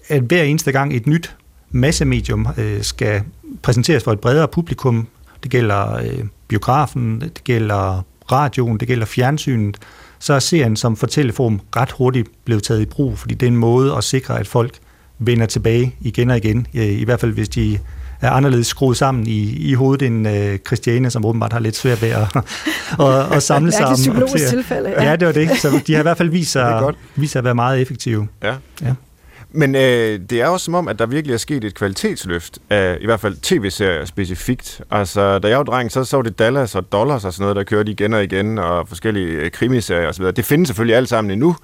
at 0.08 0.22
hver 0.22 0.44
eneste 0.44 0.72
gang 0.72 0.96
et 0.96 1.08
nyt 1.08 1.36
massemedium 1.74 2.48
øh, 2.58 2.84
skal 2.84 3.22
præsenteres 3.62 4.04
for 4.04 4.12
et 4.12 4.20
bredere 4.20 4.48
publikum, 4.48 5.08
det 5.44 5.52
gælder 5.52 5.96
øh, 5.96 6.24
biografen, 6.48 7.22
det 7.22 7.44
gælder 7.44 8.06
radioen, 8.32 8.78
det 8.78 8.88
gælder 8.88 9.06
fjernsynet, 9.06 9.78
så 10.20 10.34
er 10.34 10.40
serien 10.40 10.76
som 10.76 10.96
fortælleform 10.96 11.62
ret 11.76 11.92
hurtigt 11.92 12.30
blevet 12.46 12.64
taget 12.64 12.82
i 12.82 12.86
brug, 12.86 13.20
fordi 13.20 13.34
det 13.34 13.46
er 13.46 13.52
en 13.52 13.58
måde 13.58 13.94
at 13.96 14.04
sikre, 14.04 14.40
at 14.40 14.48
folk 14.48 14.74
vender 15.20 15.46
tilbage 15.46 15.96
igen 16.02 16.30
og 16.30 16.38
igen, 16.38 16.68
i 16.74 17.06
hvert 17.06 17.20
fald 17.20 17.32
hvis 17.32 17.50
de 17.50 17.80
er 18.24 18.30
anderledes 18.30 18.68
skruet 18.68 18.98
sammen 18.98 19.28
i, 19.28 19.70
i 19.70 19.74
hovedet 19.74 20.08
end 20.08 20.28
uh, 20.28 20.56
Christiane, 20.68 21.10
som 21.10 21.26
åbenbart 21.26 21.54
har 21.54 21.60
lidt 21.60 21.76
svært 21.76 22.02
ved 22.02 22.10
at, 22.10 22.36
at, 23.08 23.36
at 23.36 23.44
samle 23.52 23.72
sig 23.72 23.86
om. 23.86 23.96
psykologisk 23.96 24.48
tilfælde. 24.50 24.90
Ja. 24.90 25.04
ja, 25.04 25.16
det 25.16 25.28
var 25.28 25.34
det. 25.34 25.50
Så 25.58 25.82
de 25.88 25.94
har 25.94 26.00
i 26.00 26.02
hvert 26.02 26.18
fald 26.18 26.30
vist 26.30 26.52
sig, 26.58 26.94
vist 27.16 27.32
sig 27.32 27.40
at 27.40 27.44
være 27.44 27.56
meget 27.56 27.82
effektive. 27.82 28.28
Ja. 28.44 28.56
ja. 28.82 28.94
Men 29.56 29.76
øh, 29.76 30.20
det 30.30 30.42
er 30.42 30.48
også 30.48 30.64
som 30.64 30.76
om, 30.76 30.88
at 30.88 31.00
der 31.00 31.06
virkelig 31.06 31.34
er 31.34 31.38
sket 31.38 31.64
et 31.64 31.76
kvalitetsløft 31.76 32.60
af 32.70 32.98
i 33.02 33.06
hvert 33.06 33.20
fald 33.20 33.36
tv-serier 33.42 34.06
specifikt. 34.06 34.82
Altså, 34.92 35.40
da 35.40 35.48
jeg 35.48 35.58
var 35.58 35.64
dreng, 35.64 35.92
så 35.92 36.04
så 36.04 36.22
det 36.22 36.40
Dallas 36.40 36.76
og 36.76 36.92
Dollars 36.92 37.26
og 37.26 37.34
sådan 37.34 37.44
noget, 37.44 37.56
der 37.56 37.64
kørte 37.64 37.92
igen 37.92 38.14
og 38.14 38.24
igen, 38.24 38.58
og 38.58 38.88
forskellige 38.88 39.28
øh, 39.28 39.52
krimiserier 39.52 40.08
osv. 40.08 40.26
Det 40.26 40.46
findes 40.46 40.68
selvfølgelig 40.70 40.96
alt 40.96 41.10
sammen 41.10 41.32
endnu, 41.32 41.56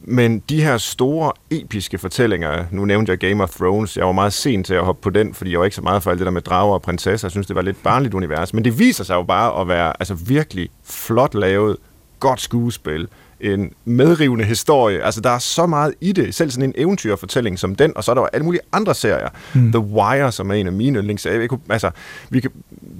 men 0.00 0.38
de 0.48 0.62
her 0.62 0.78
store, 0.78 1.32
episke 1.50 1.98
fortællinger, 1.98 2.64
nu 2.70 2.84
nævnte 2.84 3.10
jeg 3.10 3.18
Game 3.18 3.42
of 3.42 3.50
Thrones, 3.50 3.96
jeg 3.96 4.06
var 4.06 4.12
meget 4.12 4.32
sent 4.32 4.66
til 4.66 4.74
at 4.74 4.84
hoppe 4.84 5.02
på 5.02 5.10
den, 5.10 5.34
fordi 5.34 5.50
jeg 5.50 5.58
var 5.58 5.64
ikke 5.64 5.76
så 5.76 5.82
meget 5.82 6.02
for 6.02 6.10
alt 6.10 6.18
det 6.18 6.24
der 6.26 6.32
med 6.32 6.42
drager 6.42 6.74
og 6.74 6.82
prinsesser, 6.82 7.26
jeg 7.26 7.30
synes, 7.30 7.46
det 7.46 7.56
var 7.56 7.62
lidt 7.62 7.82
barnligt 7.82 8.14
univers, 8.14 8.54
men 8.54 8.64
det 8.64 8.78
viser 8.78 9.04
sig 9.04 9.14
jo 9.14 9.22
bare 9.22 9.60
at 9.60 9.68
være 9.68 9.92
altså, 10.00 10.14
virkelig 10.14 10.68
flot 10.84 11.34
lavet, 11.34 11.76
godt 12.20 12.40
skuespil, 12.40 13.08
en 13.40 13.72
medrivende 13.84 14.44
historie. 14.44 15.02
Altså, 15.02 15.20
der 15.20 15.30
er 15.30 15.38
så 15.38 15.66
meget 15.66 15.94
i 16.00 16.12
det. 16.12 16.34
Selv 16.34 16.50
sådan 16.50 16.68
en 16.68 16.74
eventyrfortælling 16.76 17.58
som 17.58 17.74
den, 17.74 17.92
og 17.96 18.04
så 18.04 18.10
er 18.10 18.14
der 18.14 18.22
jo 18.22 18.28
alle 18.32 18.44
mulige 18.44 18.60
andre 18.72 18.94
serier. 18.94 19.28
Mm. 19.54 19.72
The 19.72 19.80
Wire, 19.80 20.32
som 20.32 20.50
er 20.50 20.54
en 20.54 20.66
af 20.66 20.72
mine 20.72 20.98
yndlingsserier. 20.98 21.40
Jeg 21.40 21.48
kunne, 21.48 21.60
altså, 21.70 21.90
vi 22.30 22.40
kan, 22.40 22.50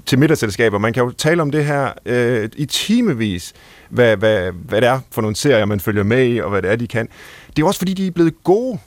til 0.05 0.19
middagsselskaber, 0.19 0.77
man 0.77 0.93
kan 0.93 1.03
jo 1.03 1.11
tale 1.11 1.41
om 1.41 1.51
det 1.51 1.65
her 1.65 1.91
øh, 2.05 2.49
i 2.57 2.65
timevis, 2.65 3.53
hvad, 3.89 4.17
hvad, 4.17 4.51
hvad 4.51 4.81
det 4.81 4.89
er 4.89 4.99
for 5.11 5.21
nogle 5.21 5.35
serier, 5.35 5.65
man 5.65 5.79
følger 5.79 6.03
med 6.03 6.27
i, 6.27 6.37
og 6.37 6.49
hvad 6.49 6.61
det 6.61 6.71
er, 6.71 6.75
de 6.75 6.87
kan. 6.87 7.07
Det 7.55 7.61
er 7.61 7.67
også, 7.67 7.79
fordi 7.79 7.93
de 7.93 8.07
er 8.07 8.11
blevet 8.11 8.43
gode. 8.43 8.79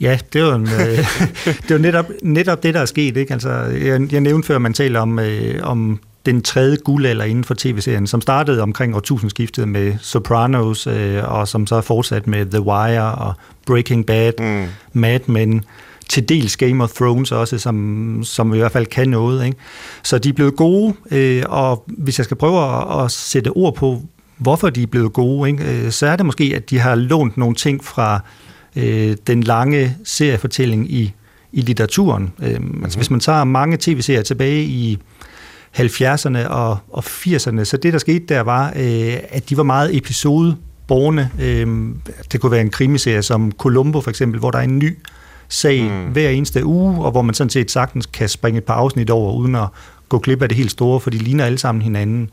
Ja, 0.00 0.18
det 0.32 0.40
er 0.40 0.46
jo, 0.46 0.54
en, 0.54 0.62
øh, 0.62 0.98
det 1.62 1.70
er 1.70 1.74
jo 1.74 1.78
netop, 1.78 2.06
netop 2.22 2.62
det, 2.62 2.74
der 2.74 2.80
er 2.80 2.84
sket. 2.84 3.16
Ikke? 3.16 3.32
Altså, 3.32 3.50
jeg, 3.50 4.12
jeg 4.12 4.20
nævnte 4.20 4.46
før, 4.46 4.56
at 4.56 4.62
man 4.62 4.72
taler 4.72 5.00
om, 5.00 5.18
øh, 5.18 5.60
om 5.62 6.00
den 6.26 6.42
tredje 6.42 6.76
guldalder 6.76 7.24
inden 7.24 7.44
for 7.44 7.54
tv-serien, 7.58 8.06
som 8.06 8.20
startede 8.20 8.62
omkring 8.62 8.96
årtusindskiftet 8.96 9.68
med 9.68 9.94
Sopranos, 10.00 10.86
øh, 10.86 11.32
og 11.32 11.48
som 11.48 11.66
så 11.66 11.76
er 11.76 11.80
fortsat 11.80 12.26
med 12.26 12.46
The 12.46 12.60
Wire 12.60 13.14
og 13.14 13.34
Breaking 13.66 14.06
Bad, 14.06 14.32
mm. 14.38 14.66
Mad 14.92 15.20
Men, 15.26 15.64
til 16.08 16.28
dels 16.28 16.56
Game 16.56 16.84
of 16.84 16.92
Thrones 16.92 17.32
også, 17.32 17.58
som, 17.58 18.20
som 18.24 18.54
i 18.54 18.58
hvert 18.58 18.72
fald 18.72 18.86
kan 18.86 19.08
noget. 19.08 19.46
Ikke? 19.46 19.58
Så 20.02 20.18
de 20.18 20.28
er 20.28 20.32
blevet 20.32 20.56
gode, 20.56 20.94
øh, 21.10 21.42
og 21.48 21.84
hvis 21.86 22.18
jeg 22.18 22.24
skal 22.24 22.36
prøve 22.36 22.58
at, 22.58 23.04
at 23.04 23.10
sætte 23.10 23.48
ord 23.48 23.74
på, 23.74 24.02
hvorfor 24.38 24.70
de 24.70 24.82
er 24.82 24.86
blevet 24.86 25.12
gode, 25.12 25.50
ikke? 25.50 25.84
Øh, 25.84 25.90
så 25.90 26.06
er 26.06 26.16
det 26.16 26.26
måske, 26.26 26.52
at 26.56 26.70
de 26.70 26.78
har 26.78 26.94
lånt 26.94 27.36
nogle 27.36 27.54
ting 27.54 27.84
fra 27.84 28.20
øh, 28.76 29.16
den 29.26 29.42
lange 29.42 29.96
seriefortælling 30.04 30.92
i, 30.92 31.12
i 31.52 31.60
litteraturen. 31.60 32.32
Øh, 32.42 32.56
mm-hmm. 32.56 32.84
altså, 32.84 32.98
hvis 32.98 33.10
man 33.10 33.20
tager 33.20 33.44
mange 33.44 33.76
tv-serier 33.80 34.22
tilbage 34.22 34.64
i 34.64 34.98
70'erne 35.78 36.46
og, 36.48 36.78
og 36.88 37.04
80'erne. 37.06 37.64
Så 37.64 37.76
det, 37.76 37.92
der 37.92 37.98
skete 37.98 38.24
der, 38.28 38.40
var, 38.40 38.72
øh, 38.76 39.16
at 39.28 39.50
de 39.50 39.56
var 39.56 39.62
meget 39.62 39.96
episodeborne. 39.96 41.30
Øh, 41.40 41.66
det 42.32 42.40
kunne 42.40 42.52
være 42.52 42.60
en 42.60 42.70
krimiserie 42.70 43.22
som 43.22 43.52
Columbo 43.52 44.00
for 44.00 44.10
eksempel, 44.10 44.40
hvor 44.40 44.50
der 44.50 44.58
er 44.58 44.62
en 44.62 44.78
ny 44.78 44.98
sag 45.48 45.82
mm. 45.82 46.12
hver 46.12 46.28
eneste 46.28 46.64
uge, 46.64 47.04
og 47.04 47.10
hvor 47.10 47.22
man 47.22 47.34
sådan 47.34 47.50
set 47.50 47.70
sagtens 47.70 48.06
kan 48.06 48.28
springe 48.28 48.58
et 48.58 48.64
par 48.64 48.74
afsnit 48.74 49.10
over, 49.10 49.32
uden 49.32 49.54
at 49.54 49.68
gå 50.08 50.18
glip 50.18 50.42
af 50.42 50.48
det 50.48 50.58
helt 50.58 50.70
store, 50.70 51.00
for 51.00 51.10
de 51.10 51.18
ligner 51.18 51.44
alle 51.44 51.58
sammen 51.58 51.82
hinanden. 51.82 52.30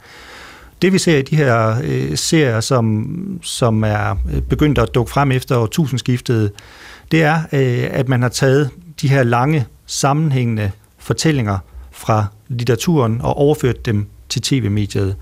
Det 0.82 0.94
vi 0.94 0.98
ser 0.98 1.18
i 1.18 1.22
de 1.22 1.36
her 1.36 1.76
øh, 1.84 2.18
serier, 2.18 2.60
som, 2.60 3.40
som 3.42 3.84
er 3.84 4.16
øh, 4.34 4.42
begyndt 4.42 4.78
at 4.78 4.90
dukke 4.96 5.12
frem 5.12 5.32
efter 5.32 5.58
årtusindskiftet, 5.58 6.52
det 7.12 7.24
er, 7.24 7.36
øh, 7.36 7.88
at 7.92 8.10
man 8.10 8.22
har 8.22 8.30
taget 8.30 8.70
de 9.02 9.10
her 9.10 9.24
lange, 9.24 9.66
sammenhængende 9.86 10.72
fortællinger 11.00 11.58
fra 12.02 12.26
litteraturen 12.48 13.22
og 13.22 13.38
overført 13.38 13.86
dem 13.86 14.06
til 14.30 14.42
tv-mediet. 14.42 15.16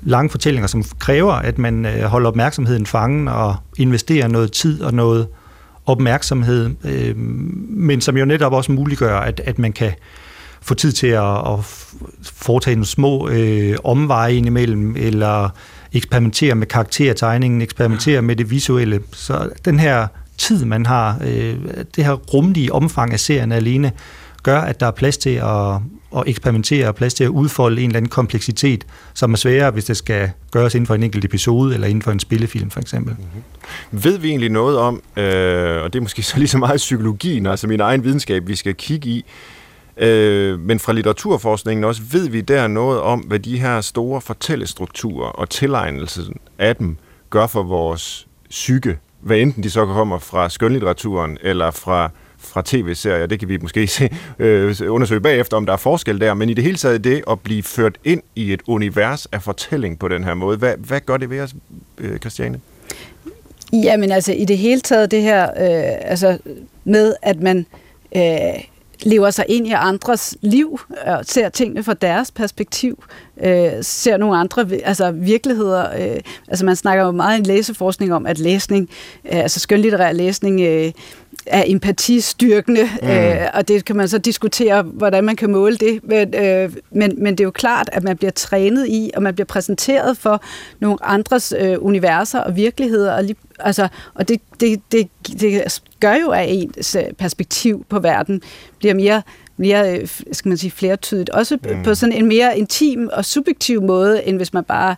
Lange 0.00 0.30
fortællinger, 0.30 0.66
som 0.66 0.84
kræver, 0.98 1.32
at 1.32 1.58
man 1.58 1.86
øh, 1.86 2.02
holder 2.02 2.28
opmærksomheden 2.28 2.86
fangen 2.86 3.28
og 3.28 3.56
investerer 3.76 4.28
noget 4.28 4.52
tid 4.52 4.82
og 4.82 4.94
noget 4.94 5.26
opmærksomhed, 5.86 6.70
øh, 6.84 7.16
men 7.16 8.00
som 8.00 8.16
jo 8.16 8.24
netop 8.24 8.52
også 8.52 8.72
muliggør, 8.72 9.18
at, 9.18 9.40
at 9.44 9.58
man 9.58 9.72
kan 9.72 9.92
få 10.60 10.74
tid 10.74 10.92
til 10.92 11.06
at, 11.06 11.52
at 11.52 11.58
foretage 12.22 12.74
nogle 12.74 12.86
små 12.86 13.28
øh, 13.28 13.76
omveje 13.84 14.34
indimellem, 14.34 14.96
eller 14.96 15.48
eksperimentere 15.92 16.54
med 16.54 16.66
karaktertegningen, 16.66 17.62
eksperimentere 17.62 18.22
med 18.22 18.36
det 18.36 18.50
visuelle. 18.50 19.00
Så 19.12 19.50
den 19.64 19.78
her 19.78 20.06
tid, 20.38 20.64
man 20.64 20.86
har, 20.86 21.18
øh, 21.26 21.56
det 21.96 22.04
her 22.04 22.12
rumlige 22.12 22.72
omfang 22.72 23.12
af 23.12 23.20
serien 23.20 23.52
alene, 23.52 23.92
gør, 24.42 24.60
at 24.60 24.80
der 24.80 24.86
er 24.86 24.90
plads 24.90 25.18
til 25.18 25.30
at, 25.30 25.74
at 26.16 26.22
eksperimentere, 26.26 26.88
og 26.88 26.94
plads 26.94 27.14
til 27.14 27.24
at 27.24 27.28
udfolde 27.28 27.82
en 27.82 27.88
eller 27.88 27.96
anden 27.96 28.10
kompleksitet, 28.10 28.86
som 29.14 29.32
er 29.32 29.36
sværere, 29.36 29.70
hvis 29.70 29.84
det 29.84 29.96
skal 29.96 30.30
gøres 30.50 30.74
inden 30.74 30.86
for 30.86 30.94
en 30.94 31.02
enkelt 31.02 31.24
episode, 31.24 31.74
eller 31.74 31.86
inden 31.86 32.02
for 32.02 32.12
en 32.12 32.20
spillefilm 32.20 32.70
for 32.70 32.80
eksempel. 32.80 33.16
Mm-hmm. 33.18 34.02
Ved 34.04 34.18
vi 34.18 34.28
egentlig 34.28 34.50
noget 34.50 34.78
om, 34.78 35.02
øh, 35.16 35.82
og 35.82 35.92
det 35.92 35.98
er 35.98 36.00
måske 36.00 36.22
så 36.22 36.38
lige 36.38 36.48
så 36.48 36.58
meget 36.58 36.76
psykologien, 36.76 37.46
altså 37.46 37.66
min 37.66 37.80
egen 37.80 38.04
videnskab, 38.04 38.48
vi 38.48 38.56
skal 38.56 38.74
kigge 38.74 39.08
i, 39.08 39.24
øh, 39.96 40.60
men 40.60 40.78
fra 40.78 40.92
litteraturforskningen 40.92 41.84
også, 41.84 42.02
ved 42.12 42.28
vi 42.28 42.40
der 42.40 42.66
noget 42.66 43.00
om, 43.00 43.20
hvad 43.20 43.38
de 43.38 43.58
her 43.60 43.80
store 43.80 44.20
fortællestrukturer 44.20 45.28
og 45.28 45.50
tilegnelsen 45.50 46.36
af 46.58 46.76
dem 46.76 46.96
gør 47.30 47.46
for 47.46 47.62
vores 47.62 48.26
psyke, 48.50 48.98
hvad 49.20 49.38
enten 49.38 49.62
de 49.62 49.70
så 49.70 49.86
kommer 49.86 50.18
fra 50.18 50.48
skønlitteraturen 50.48 51.38
eller 51.42 51.70
fra 51.70 52.10
fra 52.38 52.62
tv-serier. 52.64 53.26
Det 53.26 53.38
kan 53.38 53.48
vi 53.48 53.58
måske 53.58 53.86
se, 53.86 54.10
øh, 54.38 54.74
undersøge 54.88 55.20
bagefter, 55.20 55.56
om 55.56 55.66
der 55.66 55.72
er 55.72 55.76
forskel 55.76 56.20
der. 56.20 56.34
Men 56.34 56.50
i 56.50 56.54
det 56.54 56.64
hele 56.64 56.76
taget 56.76 57.04
det 57.04 57.22
at 57.30 57.40
blive 57.40 57.62
ført 57.62 57.98
ind 58.04 58.22
i 58.36 58.52
et 58.52 58.62
univers 58.66 59.26
af 59.26 59.42
fortælling 59.42 59.98
på 59.98 60.08
den 60.08 60.24
her 60.24 60.34
måde. 60.34 60.58
Hvad, 60.58 60.74
hvad 60.78 61.00
gør 61.00 61.16
det 61.16 61.30
ved 61.30 61.40
os, 61.40 61.54
øh, 61.98 62.18
Christiane? 62.18 62.60
Jamen 63.72 64.12
altså, 64.12 64.32
i 64.32 64.44
det 64.44 64.58
hele 64.58 64.80
taget 64.80 65.10
det 65.10 65.22
her 65.22 65.44
øh, 65.44 66.10
altså, 66.10 66.38
med, 66.84 67.14
at 67.22 67.40
man... 67.40 67.66
Øh, 68.16 68.22
lever 69.02 69.30
sig 69.30 69.44
ind 69.48 69.66
i 69.66 69.72
andres 69.72 70.36
liv, 70.40 70.80
og 71.06 71.24
ser 71.24 71.48
tingene 71.48 71.84
fra 71.84 71.94
deres 71.94 72.30
perspektiv, 72.30 73.04
øh, 73.40 73.70
ser 73.82 74.16
nogle 74.16 74.36
andre 74.36 74.66
altså 74.84 75.10
virkeligheder. 75.10 76.14
Øh, 76.14 76.20
altså 76.48 76.64
man 76.64 76.76
snakker 76.76 77.04
jo 77.04 77.10
meget 77.10 77.40
i 77.40 77.42
læseforskning 77.42 78.14
om, 78.14 78.26
at 78.26 78.38
læsning, 78.38 78.88
øh, 79.24 79.38
altså 79.38 79.60
skønlitterær 79.60 80.12
læsning, 80.12 80.60
øh, 80.60 80.92
er 81.50 81.64
empatistyrkende, 81.66 82.88
mm. 83.02 83.08
øh, 83.08 83.46
og 83.54 83.68
det 83.68 83.84
kan 83.84 83.96
man 83.96 84.08
så 84.08 84.18
diskutere, 84.18 84.82
hvordan 84.82 85.24
man 85.24 85.36
kan 85.36 85.50
måle 85.50 85.76
det. 85.76 86.00
Men, 86.02 86.34
øh, 86.34 86.72
men, 86.90 87.14
men 87.18 87.34
det 87.34 87.40
er 87.40 87.44
jo 87.44 87.50
klart, 87.50 87.90
at 87.92 88.02
man 88.02 88.16
bliver 88.16 88.30
trænet 88.30 88.88
i, 88.88 89.10
og 89.16 89.22
man 89.22 89.34
bliver 89.34 89.46
præsenteret 89.46 90.18
for 90.18 90.42
nogle 90.80 90.98
andres 91.02 91.54
øh, 91.58 91.76
universer 91.80 92.40
og 92.40 92.56
virkeligheder, 92.56 93.12
og, 93.12 93.24
lige, 93.24 93.36
altså, 93.58 93.88
og 94.14 94.28
det, 94.28 94.40
det, 94.60 94.80
det, 94.92 95.08
det 95.40 95.80
gør 96.00 96.14
jo, 96.14 96.30
at 96.30 96.46
ens 96.48 96.94
øh, 96.96 97.02
perspektiv 97.18 97.84
på 97.88 97.98
verden 97.98 98.42
bliver 98.78 98.94
mere 98.94 99.22
mere, 99.58 99.98
øh, 99.98 100.08
skal 100.32 100.48
man 100.48 100.58
sige, 100.58 100.70
flertydigt. 100.70 101.30
Også 101.30 101.58
mm. 101.64 101.82
på 101.82 101.94
sådan 101.94 102.12
en 102.12 102.26
mere 102.26 102.58
intim 102.58 103.08
og 103.12 103.24
subjektiv 103.24 103.82
måde, 103.82 104.24
end 104.24 104.36
hvis 104.36 104.52
man 104.52 104.64
bare 104.64 104.96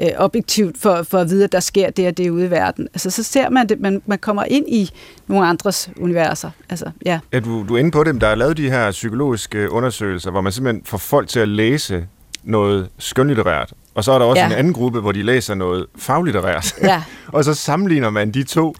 øh, 0.00 0.08
objektivt 0.16 0.78
for, 0.78 1.02
for 1.02 1.18
at 1.18 1.30
vide, 1.30 1.44
at 1.44 1.52
der 1.52 1.60
sker 1.60 1.90
det 1.90 2.08
og 2.08 2.16
det 2.16 2.30
ude 2.30 2.46
i 2.46 2.50
verden. 2.50 2.88
Altså, 2.92 3.10
så 3.10 3.22
ser 3.22 3.48
man 3.48 3.68
det, 3.68 3.80
man, 3.80 4.02
man 4.06 4.18
kommer 4.18 4.44
ind 4.44 4.68
i 4.68 4.90
nogle 5.26 5.46
andres 5.46 5.90
universer. 5.96 6.50
Altså, 6.70 6.90
ja. 7.06 7.18
ja 7.32 7.40
du, 7.40 7.64
du 7.68 7.74
er 7.74 7.78
inde 7.78 7.90
på 7.90 8.04
det, 8.04 8.20
der 8.20 8.26
er 8.26 8.34
lavet 8.34 8.56
de 8.56 8.70
her 8.70 8.90
psykologiske 8.90 9.70
undersøgelser, 9.70 10.30
hvor 10.30 10.40
man 10.40 10.52
simpelthen 10.52 10.84
får 10.84 10.98
folk 10.98 11.28
til 11.28 11.40
at 11.40 11.48
læse 11.48 12.06
noget 12.42 12.88
skønlitterært, 12.98 13.72
og 13.94 14.04
så 14.04 14.12
er 14.12 14.18
der 14.18 14.26
også 14.26 14.42
ja. 14.42 14.46
en 14.46 14.52
anden 14.52 14.72
gruppe, 14.72 15.00
hvor 15.00 15.12
de 15.12 15.22
læser 15.22 15.54
noget 15.54 15.86
faglitterært. 15.96 16.74
Ja. 16.82 17.02
og 17.34 17.44
så 17.44 17.54
sammenligner 17.54 18.10
man 18.10 18.30
de 18.30 18.42
to 18.42 18.74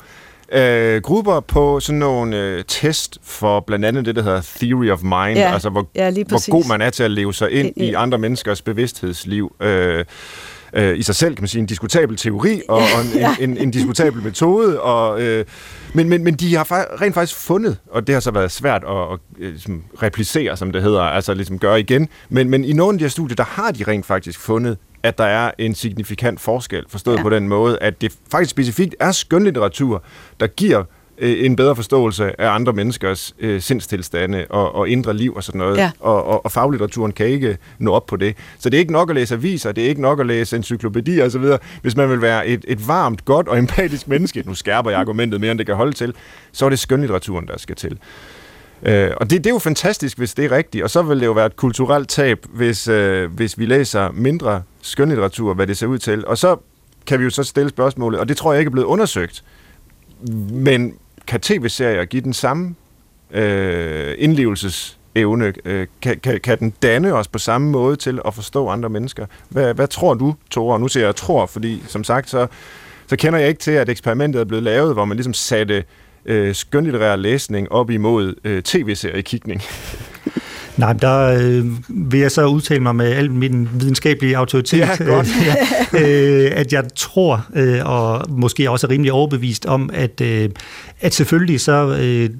øh, 0.52 1.02
grupper 1.02 1.40
på 1.40 1.80
sådan 1.80 1.98
nogle 1.98 2.37
øh, 2.37 2.64
test 2.68 3.18
for 3.22 3.61
blandt 3.61 3.85
andet 3.85 4.04
det, 4.04 4.16
der 4.16 4.22
hedder 4.22 4.42
Theory 4.56 4.90
of 4.90 5.02
Mind, 5.02 5.38
ja. 5.38 5.52
altså 5.52 5.70
hvor, 5.70 5.88
ja, 5.94 6.11
hvor 6.11 6.50
god 6.50 6.68
man 6.68 6.80
er 6.80 6.90
til 6.90 7.02
at 7.02 7.11
leve 7.11 7.35
sig 7.35 7.50
ind 7.50 7.72
i 7.76 7.94
andre 7.94 8.18
menneskers 8.18 8.62
bevidsthedsliv. 8.62 9.56
Øh, 9.61 10.04
øh, 10.72 10.98
i 10.98 11.02
sig 11.02 11.14
selv, 11.14 11.35
kan 11.35 11.42
man 11.42 11.48
sige, 11.48 11.61
en 11.61 11.66
diskutabel 11.66 12.16
teori 12.16 12.62
og, 12.68 12.76
og 12.76 13.00
en, 13.14 13.18
ja. 13.20 13.37
en, 13.40 13.50
en, 13.50 13.56
en 13.56 13.70
diskutabel 13.70 14.22
metode. 14.22 14.80
Og, 14.80 15.22
øh, 15.22 15.44
men, 15.94 16.09
men, 16.09 16.24
men 16.24 16.35
de 16.35 16.54
har 16.54 17.00
rent 17.02 17.14
faktisk 17.14 17.40
fundet, 17.40 17.78
og 17.90 18.06
det 18.06 18.14
har 18.14 18.20
så 18.20 18.30
været 18.30 18.52
svært 18.52 18.85
at, 18.85 18.90
at, 18.90 19.12
at 19.12 19.18
ligesom, 19.38 19.83
replicere, 20.02 20.56
som 20.56 20.72
det 20.72 20.83
hedder, 20.83 21.02
altså 21.02 21.35
ligesom 21.35 21.59
gøre 21.59 21.80
igen. 21.80 22.09
Men, 22.28 22.50
men 22.50 22.64
i 22.64 22.72
nogle 22.72 22.94
af 22.94 22.98
de 22.98 23.04
her 23.04 23.11
studier, 23.11 23.37
der 23.37 23.44
har 23.44 23.70
de 23.70 23.85
rent 23.85 24.06
faktisk 24.06 24.40
fundet, 24.40 24.78
at 25.02 25.18
der 25.18 25.24
er 25.24 25.50
en 25.59 25.74
signifikant 25.74 26.40
forskel, 26.40 26.85
forstået 26.88 27.16
ja. 27.16 27.22
på 27.22 27.30
den 27.30 27.48
måde, 27.48 27.78
at 27.80 28.00
det 28.00 28.12
faktisk 28.30 28.50
specifikt 28.50 28.94
er 29.00 29.12
skønlitteratur, 29.12 30.02
der 30.40 30.46
giver 30.46 30.85
øh, 31.20 31.44
en 31.44 31.56
bedre 31.56 31.76
forståelse 31.76 32.40
af 32.40 32.50
andre 32.50 32.72
menneskers 32.72 33.35
øh, 33.38 33.61
sindstilstande 33.61 34.46
og, 34.50 34.74
og 34.74 34.88
indre 34.88 35.14
liv 35.14 35.35
og 35.35 35.44
sådan 35.44 35.59
noget. 35.59 35.76
Ja. 35.76 35.90
Og, 36.00 36.24
og, 36.24 36.44
og 36.44 36.52
faglitteraturen 36.52 37.12
kan 37.12 37.26
ikke 37.26 37.59
nå 37.78 37.92
op 37.92 38.06
på 38.06 38.16
det. 38.16 38.37
Så 38.59 38.70
det 38.70 38.76
er 38.76 38.80
ikke 38.80 38.92
nok 38.92 39.11
at 39.11 39.16
læse 39.16 39.35
aviser, 39.35 39.72
det 39.72 39.85
er 39.85 39.88
ikke 39.88 40.02
nok 40.02 40.20
at 40.20 40.26
læse 40.26 40.56
encyklopædier 40.56 41.26
osv. 41.26 41.44
Hvis 41.83 41.96
man 41.96 42.11
vil 42.11 42.22
være 42.22 42.46
et, 42.46 42.64
et 42.68 42.88
varmt, 42.88 43.24
godt 43.24 43.48
og 43.48 43.59
empatisk 43.59 44.09
menneske, 44.09 44.42
nu 44.46 44.54
skærper 44.54 44.90
jeg 44.90 45.00
argumentet 45.00 45.40
mere, 45.40 45.50
end 45.50 45.59
det 45.59 45.66
kan 45.66 45.76
holde 45.76 45.92
til, 45.92 46.14
så 46.52 46.64
er 46.64 46.68
det 46.68 46.78
skønlitteraturen, 46.78 47.46
der 47.46 47.59
skal 47.59 47.76
til. 47.76 47.98
Øh, 48.83 49.11
og 49.16 49.30
det, 49.30 49.44
det 49.44 49.50
er 49.50 49.54
jo 49.54 49.59
fantastisk, 49.59 50.18
hvis 50.18 50.35
det 50.35 50.44
er 50.44 50.50
rigtigt, 50.50 50.85
og 50.85 50.90
så 50.90 51.02
vil 51.02 51.20
det 51.20 51.26
jo 51.26 51.33
være 51.33 51.46
et 51.46 51.56
kulturelt 51.56 52.09
tab, 52.09 52.46
hvis, 52.54 52.88
øh, 52.88 53.33
hvis 53.33 53.59
vi 53.59 53.66
læser 53.66 54.11
mindre 54.12 54.62
skønlitteratur, 54.83 55.54
hvad 55.54 55.66
det 55.66 55.76
ser 55.76 55.87
ud 55.87 55.98
til. 55.98 56.26
Og 56.26 56.38
så 56.38 56.56
kan 57.06 57.18
vi 57.18 57.24
jo 57.24 57.30
så 57.30 57.42
stille 57.42 57.70
spørgsmålet, 57.70 58.20
og 58.20 58.28
det 58.28 58.37
tror 58.37 58.52
jeg 58.52 58.61
ikke 58.61 58.68
er 58.68 58.72
blevet 58.72 58.87
undersøgt, 58.87 59.44
men 60.52 60.94
kan 61.31 61.40
tv-serier 61.40 62.05
give 62.05 62.23
den 62.23 62.33
samme 62.33 62.75
øh, 63.31 64.14
indlevelsesevne? 64.19 65.53
Øh, 65.64 65.87
kan, 66.03 66.21
kan, 66.23 66.40
kan 66.40 66.59
den 66.59 66.71
danne 66.83 67.14
os 67.14 67.29
på 67.29 67.38
samme 67.38 67.71
måde 67.71 67.97
til 67.97 68.21
at 68.27 68.35
forstå 68.35 68.69
andre 68.69 68.88
mennesker? 68.88 69.27
Hvad, 69.49 69.75
hvad 69.75 69.88
tror 69.88 70.14
du, 70.14 70.35
Tore? 70.51 70.81
Nu 70.81 70.88
siger 70.88 71.05
jeg 71.05 71.16
tror, 71.16 71.47
fordi 71.47 71.83
som 71.87 72.05
sagt, 72.05 72.31
så, 72.31 72.47
så 73.07 73.16
kender 73.16 73.38
jeg 73.38 73.49
ikke 73.49 73.61
til, 73.61 73.71
at 73.71 73.88
eksperimentet 73.88 74.40
er 74.40 74.45
blevet 74.45 74.62
lavet, 74.62 74.95
hvor 74.95 75.05
man 75.05 75.16
ligesom 75.16 75.35
satte 75.35 75.85
øh, 76.25 76.55
skønlitterær 76.55 77.16
læsning 77.16 77.73
op 77.73 77.90
imod 77.90 78.35
øh, 78.45 78.62
tv-seriekikning. 78.62 79.62
Nej, 80.81 80.93
der 80.93 81.19
øh, 81.19 81.64
vil 81.88 82.21
jeg 82.21 82.31
så 82.31 82.47
udtale 82.47 82.81
mig 82.81 82.97
med 82.97 83.07
al 83.07 83.31
min 83.31 83.69
videnskabelige 83.75 84.37
autoritet, 84.37 84.79
ja, 84.79 85.05
godt. 85.05 85.29
øh, 86.05 86.51
at 86.55 86.73
jeg 86.73 86.85
tror, 86.97 87.47
øh, 87.55 87.81
og 87.85 88.31
måske 88.31 88.71
også 88.71 88.87
er 88.87 88.90
rimelig 88.90 89.12
overbevist 89.12 89.66
om, 89.66 89.90
at, 89.93 90.21
øh, 90.21 90.51
at 91.01 91.14
selvfølgelig 91.14 91.61
så, 91.61 91.99
øh, 92.01 92.31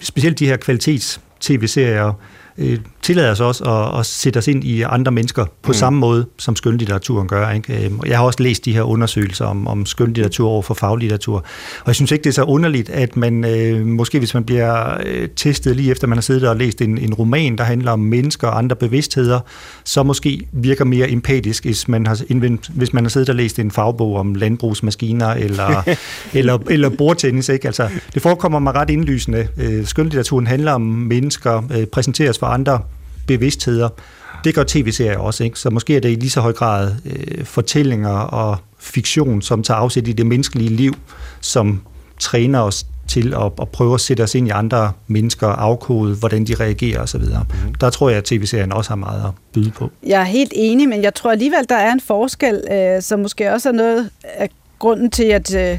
specielt 0.00 0.38
de 0.38 0.46
her 0.46 0.56
kvalitets 0.56 1.20
tv-serier, 1.40 2.12
øh, 2.58 2.78
tillader 3.02 3.30
os 3.30 3.40
også 3.40 3.64
at, 3.64 4.00
at 4.00 4.06
sætte 4.06 4.38
os 4.38 4.48
ind 4.48 4.64
i 4.64 4.82
andre 4.82 5.12
mennesker 5.12 5.44
på 5.62 5.68
mm. 5.68 5.74
samme 5.74 5.98
måde, 5.98 6.26
som 6.38 6.56
skønlitteraturen 6.56 7.28
gør. 7.28 7.50
Ikke? 7.50 7.84
Øhm, 7.84 8.00
jeg 8.06 8.18
har 8.18 8.24
også 8.24 8.42
læst 8.42 8.64
de 8.64 8.72
her 8.72 8.82
undersøgelser 8.82 9.44
om, 9.44 9.66
om 9.66 9.86
skønlitteratur 9.86 10.48
over 10.48 10.62
for 10.62 10.74
faglitteratur, 10.74 11.36
og 11.80 11.86
jeg 11.86 11.94
synes 11.94 12.12
ikke, 12.12 12.24
det 12.24 12.30
er 12.30 12.34
så 12.34 12.42
underligt, 12.42 12.90
at 12.90 13.16
man 13.16 13.44
øh, 13.44 13.86
måske, 13.86 14.18
hvis 14.18 14.34
man 14.34 14.44
bliver 14.44 14.96
øh, 15.06 15.28
testet 15.36 15.76
lige 15.76 15.90
efter, 15.90 16.06
man 16.06 16.16
har 16.16 16.22
siddet 16.22 16.48
og 16.48 16.56
læst 16.56 16.82
en, 16.82 16.98
en 16.98 17.14
roman, 17.14 17.58
der 17.58 17.64
handler 17.64 17.92
om 17.92 17.98
mennesker 17.98 18.48
og 18.48 18.58
andre 18.58 18.76
bevidstheder, 18.76 19.40
så 19.84 20.02
måske 20.02 20.48
virker 20.52 20.84
mere 20.84 21.10
empatisk, 21.10 21.64
hvis 21.64 21.88
man 21.88 22.06
har, 22.06 22.20
hvis 22.72 22.92
man 22.92 23.04
har 23.04 23.08
siddet 23.08 23.28
og 23.28 23.34
læst 23.34 23.58
en 23.58 23.70
fagbog 23.70 24.16
om 24.16 24.34
landbrugsmaskiner 24.34 25.28
eller, 25.28 25.82
eller, 26.38 26.58
eller 26.70 26.88
bordtennis. 26.88 27.48
Ikke? 27.48 27.66
Altså, 27.66 27.88
det 28.14 28.22
forekommer 28.22 28.58
mig 28.58 28.74
ret 28.74 28.90
indlysende. 28.90 29.48
Øh, 29.56 29.86
skønlitteraturen 29.86 30.46
handler 30.46 30.72
om 30.72 30.80
mennesker, 30.80 31.62
øh, 31.72 31.86
præsenteres 31.86 32.38
for 32.38 32.46
andre 32.46 32.80
bevidstheder. 33.30 33.88
Det 34.44 34.54
gør 34.54 34.64
tv-serier 34.66 35.18
også, 35.18 35.44
ikke? 35.44 35.58
så 35.58 35.70
måske 35.70 35.96
er 35.96 36.00
det 36.00 36.10
i 36.10 36.14
lige 36.14 36.30
så 36.30 36.40
høj 36.40 36.52
grad 36.52 36.94
øh, 37.04 37.44
fortællinger 37.44 38.18
og 38.18 38.56
fiktion, 38.78 39.42
som 39.42 39.62
tager 39.62 39.78
afsæt 39.78 40.08
i 40.08 40.12
det 40.12 40.26
menneskelige 40.26 40.70
liv, 40.70 40.94
som 41.40 41.80
træner 42.18 42.60
os 42.60 42.86
til 43.08 43.34
at, 43.34 43.52
at 43.60 43.68
prøve 43.68 43.94
at 43.94 44.00
sætte 44.00 44.22
os 44.22 44.34
ind 44.34 44.46
i 44.48 44.50
andre 44.50 44.92
mennesker, 45.06 45.48
afkode, 45.48 46.14
hvordan 46.14 46.44
de 46.44 46.54
reagerer 46.54 47.02
osv. 47.02 47.20
Mm. 47.20 47.74
Der 47.80 47.90
tror 47.90 48.08
jeg, 48.08 48.18
at 48.18 48.24
tv-serien 48.24 48.72
også 48.72 48.90
har 48.90 48.96
meget 48.96 49.24
at 49.24 49.30
byde 49.52 49.70
på. 49.70 49.90
Jeg 50.06 50.20
er 50.20 50.24
helt 50.24 50.52
enig, 50.56 50.88
men 50.88 51.02
jeg 51.02 51.14
tror 51.14 51.30
alligevel, 51.30 51.68
der 51.68 51.76
er 51.76 51.92
en 51.92 52.00
forskel, 52.00 52.64
øh, 52.72 53.02
som 53.02 53.20
måske 53.20 53.52
også 53.52 53.68
er 53.68 53.72
noget 53.72 54.10
af 54.22 54.48
grunden 54.78 55.10
til, 55.10 55.24
at 55.24 55.54
øh, 55.54 55.78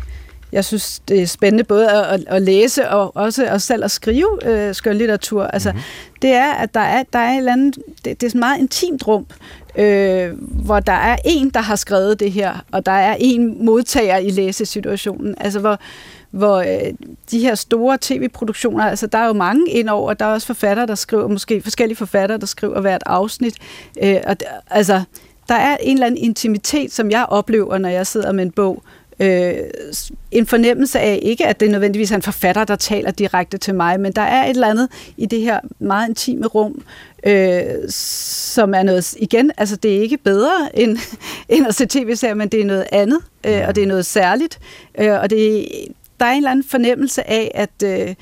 jeg 0.51 0.65
synes, 0.65 0.99
det 0.99 1.21
er 1.21 1.27
spændende 1.27 1.63
både 1.63 1.91
at, 1.91 2.23
at, 2.27 2.41
læse 2.41 2.89
og 2.89 3.15
også 3.15 3.45
at 3.45 3.61
selv 3.61 3.83
at 3.83 3.91
skrive 3.91 4.39
øh, 4.45 4.75
skønlitteratur. 4.75 5.43
Altså, 5.43 5.71
mm-hmm. 5.71 5.83
det 6.21 6.29
er, 6.29 6.51
at 6.51 6.73
der 6.73 6.79
er, 6.79 7.03
der 7.13 7.19
er 7.19 7.31
et 7.31 7.37
eller 7.37 7.51
andet, 7.51 7.75
det, 7.75 8.21
det 8.21 8.23
er 8.23 8.29
sådan 8.29 8.39
meget 8.39 8.59
intimt 8.59 9.07
rum, 9.07 9.25
øh, 9.75 10.31
hvor 10.65 10.79
der 10.79 10.93
er 10.93 11.17
en, 11.25 11.49
der 11.49 11.61
har 11.61 11.75
skrevet 11.75 12.19
det 12.19 12.31
her, 12.31 12.65
og 12.71 12.85
der 12.85 12.91
er 12.91 13.15
en 13.19 13.65
modtager 13.65 14.17
i 14.17 14.29
læsesituationen. 14.29 15.35
Altså, 15.37 15.59
hvor, 15.59 15.79
hvor 16.31 16.57
øh, 16.57 16.93
de 17.31 17.39
her 17.39 17.55
store 17.55 17.97
tv-produktioner, 18.01 18.83
altså 18.83 19.07
der 19.07 19.17
er 19.17 19.27
jo 19.27 19.33
mange 19.33 19.71
indover, 19.71 20.13
der 20.13 20.25
er 20.25 20.33
også 20.33 20.47
forfattere, 20.47 20.87
der 20.87 20.95
skriver, 20.95 21.27
måske 21.27 21.61
forskellige 21.61 21.97
forfattere, 21.97 22.37
der 22.37 22.45
skriver 22.45 22.81
hvert 22.81 23.03
afsnit. 23.05 23.55
Øh, 24.03 24.17
og, 24.27 24.35
altså, 24.69 25.03
der 25.49 25.55
er 25.55 25.77
en 25.77 25.93
eller 25.93 26.05
anden 26.05 26.23
intimitet, 26.23 26.91
som 26.91 27.11
jeg 27.11 27.25
oplever, 27.29 27.77
når 27.77 27.89
jeg 27.89 28.07
sidder 28.07 28.31
med 28.31 28.43
en 28.43 28.51
bog, 28.51 28.83
øh, 29.21 29.53
en 30.31 30.47
fornemmelse 30.47 30.99
af, 30.99 31.19
ikke 31.21 31.47
at 31.47 31.59
det 31.59 31.65
er 31.65 31.71
nødvendigvis 31.71 32.11
en 32.11 32.21
forfatter, 32.21 32.63
der 32.63 32.75
taler 32.75 33.11
direkte 33.11 33.57
til 33.57 33.75
mig, 33.75 33.99
men 33.99 34.11
der 34.11 34.21
er 34.21 34.43
et 34.45 34.49
eller 34.49 34.67
andet 34.67 34.89
i 35.17 35.25
det 35.25 35.41
her 35.41 35.59
meget 35.79 36.09
intime 36.09 36.47
rum, 36.47 36.83
øh, 37.25 37.63
som 37.89 38.73
er 38.73 38.83
noget, 38.83 39.15
igen, 39.19 39.51
altså 39.57 39.75
det 39.75 39.97
er 39.97 40.01
ikke 40.01 40.17
bedre 40.17 40.69
end, 40.73 40.97
end 41.49 41.67
at 41.67 41.75
se 41.75 41.85
tv-serier, 41.85 42.33
men 42.33 42.49
det 42.49 42.61
er 42.61 42.65
noget 42.65 42.85
andet, 42.91 43.19
øh, 43.45 43.61
og 43.67 43.75
det 43.75 43.83
er 43.83 43.87
noget 43.87 44.05
særligt, 44.05 44.59
øh, 44.99 45.19
og 45.19 45.29
det, 45.29 45.67
der 46.19 46.25
er 46.25 46.31
en 46.31 46.37
eller 46.37 46.51
anden 46.51 46.65
fornemmelse 46.69 47.29
af, 47.29 47.51
at 47.53 47.83
øh, 47.83 48.15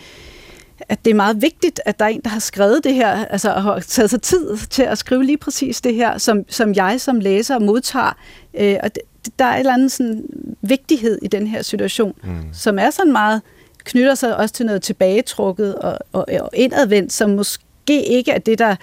at 0.90 1.06
det 1.06 1.12
er 1.12 1.16
meget 1.16 1.42
vigtigt, 1.42 1.82
at 1.86 2.00
der 2.00 2.06
er 2.06 2.10
en, 2.10 2.22
der 2.24 2.30
har 2.30 2.40
skrevet 2.40 2.84
det 2.84 2.94
her, 2.94 3.26
altså 3.26 3.52
har 3.52 3.80
taget 3.80 4.10
sig 4.10 4.22
tid 4.22 4.58
til 4.58 4.84
at 4.84 4.98
skrive 4.98 5.24
lige 5.24 5.38
præcis 5.38 5.82
det 5.82 5.96
her, 5.96 6.18
som, 6.18 6.46
som 6.50 6.74
jeg 6.74 7.02
som 7.02 7.20
læser 7.20 7.60
modtager. 7.60 8.18
Øh, 8.60 8.76
og 8.84 8.96
det, 8.96 9.04
der 9.40 9.46
er 9.46 9.54
et 9.54 9.60
eller 9.60 9.74
andet 9.74 9.92
sådan 9.92 10.24
vigtighed 10.62 11.20
i 11.22 11.28
den 11.28 11.48
her 11.48 11.62
situation, 11.62 12.14
mm. 12.24 12.54
som 12.54 12.80
er 12.80 12.90
sådan 12.90 13.12
meget, 13.12 13.42
knytter 13.84 14.16
sig 14.16 14.38
også 14.38 14.56
til 14.56 14.66
noget 14.66 14.82
tilbagetrukket 14.82 15.76
og, 15.76 15.98
og, 16.14 16.26
og 16.42 16.50
indadvendt, 16.54 17.14
som 17.14 17.30
måske 17.30 18.06
ikke 18.06 18.32
er 18.32 18.40
det, 18.40 18.60
der 18.60 18.76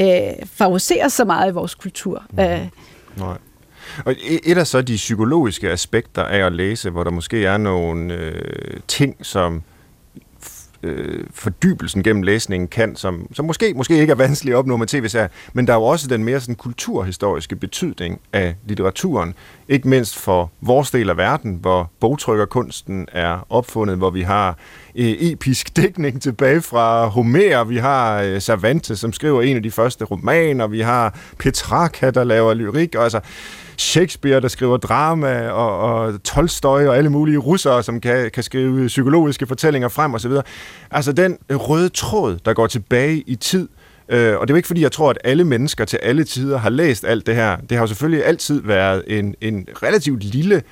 øh, 0.00 0.46
favoriserer 0.46 1.08
så 1.08 1.24
meget 1.24 1.50
i 1.50 1.54
vores 1.54 1.74
kultur. 1.74 2.24
Mm. 2.30 2.38
Øh. 2.38 2.68
Nej. 3.16 3.36
Og 4.04 4.14
et 4.44 4.58
af 4.58 4.66
så 4.66 4.82
de 4.82 4.96
psykologiske 4.96 5.70
aspekter 5.70 6.22
af 6.22 6.46
at 6.46 6.52
læse, 6.52 6.90
hvor 6.90 7.04
der 7.04 7.10
måske 7.10 7.46
er 7.46 7.56
nogle 7.56 8.14
øh, 8.14 8.80
ting, 8.88 9.16
som 9.22 9.62
øh, 10.82 11.24
fordybelsen 11.34 12.02
gennem 12.02 12.22
læsningen 12.22 12.68
kan, 12.68 12.96
som, 12.96 13.26
som 13.32 13.44
måske, 13.44 13.74
måske 13.76 13.98
ikke 13.98 14.10
er 14.10 14.14
vanskelig 14.14 14.52
at 14.52 14.58
opnå 14.58 14.76
med 14.76 14.86
tv-serier, 14.86 15.28
men 15.52 15.66
der 15.66 15.72
er 15.72 15.76
jo 15.76 15.82
også 15.82 16.08
den 16.08 16.24
mere 16.24 16.40
sådan, 16.40 16.54
kulturhistoriske 16.54 17.56
betydning 17.56 18.20
af 18.32 18.54
litteraturen, 18.66 19.34
ikke 19.68 19.88
mindst 19.88 20.18
for 20.18 20.50
vores 20.60 20.90
del 20.90 21.10
af 21.10 21.16
verden, 21.16 21.58
hvor 21.60 21.90
bogtrykkerkunsten 22.00 23.06
er 23.12 23.46
opfundet, 23.50 23.96
hvor 23.96 24.10
vi 24.10 24.22
har 24.22 24.58
øh, 24.94 25.14
episk 25.20 25.76
dækning 25.76 26.22
tilbage 26.22 26.60
fra 26.60 27.06
Homer, 27.06 27.64
vi 27.64 27.76
har 27.76 28.22
øh, 28.22 28.40
Cervantes, 28.40 28.98
som 28.98 29.12
skriver 29.12 29.42
en 29.42 29.56
af 29.56 29.62
de 29.62 29.70
første 29.70 30.04
romaner, 30.04 30.66
vi 30.66 30.80
har 30.80 31.18
Petrarca, 31.38 32.10
der 32.10 32.24
laver 32.24 32.54
lyrik, 32.54 32.94
og 32.94 33.04
altså 33.04 33.20
Shakespeare, 33.80 34.40
der 34.40 34.48
skriver 34.48 34.76
drama, 34.76 35.48
og, 35.48 35.78
og 35.78 36.22
Tolstoy 36.22 36.84
og 36.84 36.96
alle 36.96 37.10
mulige 37.10 37.38
russere, 37.38 37.82
som 37.82 38.00
kan, 38.00 38.30
kan 38.30 38.42
skrive 38.42 38.86
psykologiske 38.86 39.46
fortællinger 39.46 39.88
frem 39.88 40.14
osv. 40.14 40.32
Altså 40.90 41.12
den 41.12 41.38
røde 41.50 41.88
tråd, 41.88 42.38
der 42.44 42.52
går 42.54 42.66
tilbage 42.66 43.22
i 43.26 43.34
tid, 43.34 43.68
Øh, 44.12 44.38
og 44.38 44.48
det 44.48 44.52
er 44.52 44.54
jo 44.54 44.56
ikke 44.56 44.66
fordi, 44.66 44.82
jeg 44.82 44.92
tror, 44.92 45.10
at 45.10 45.18
alle 45.24 45.44
mennesker 45.44 45.84
til 45.84 45.98
alle 46.02 46.24
tider 46.24 46.58
har 46.58 46.70
læst 46.70 47.04
alt 47.04 47.26
det 47.26 47.34
her. 47.34 47.56
Det 47.56 47.72
har 47.72 47.82
jo 47.82 47.86
selvfølgelig 47.86 48.26
altid 48.26 48.62
været 48.62 49.04
en, 49.06 49.34
en 49.40 49.68
relativt 49.82 50.24
lille 50.24 50.62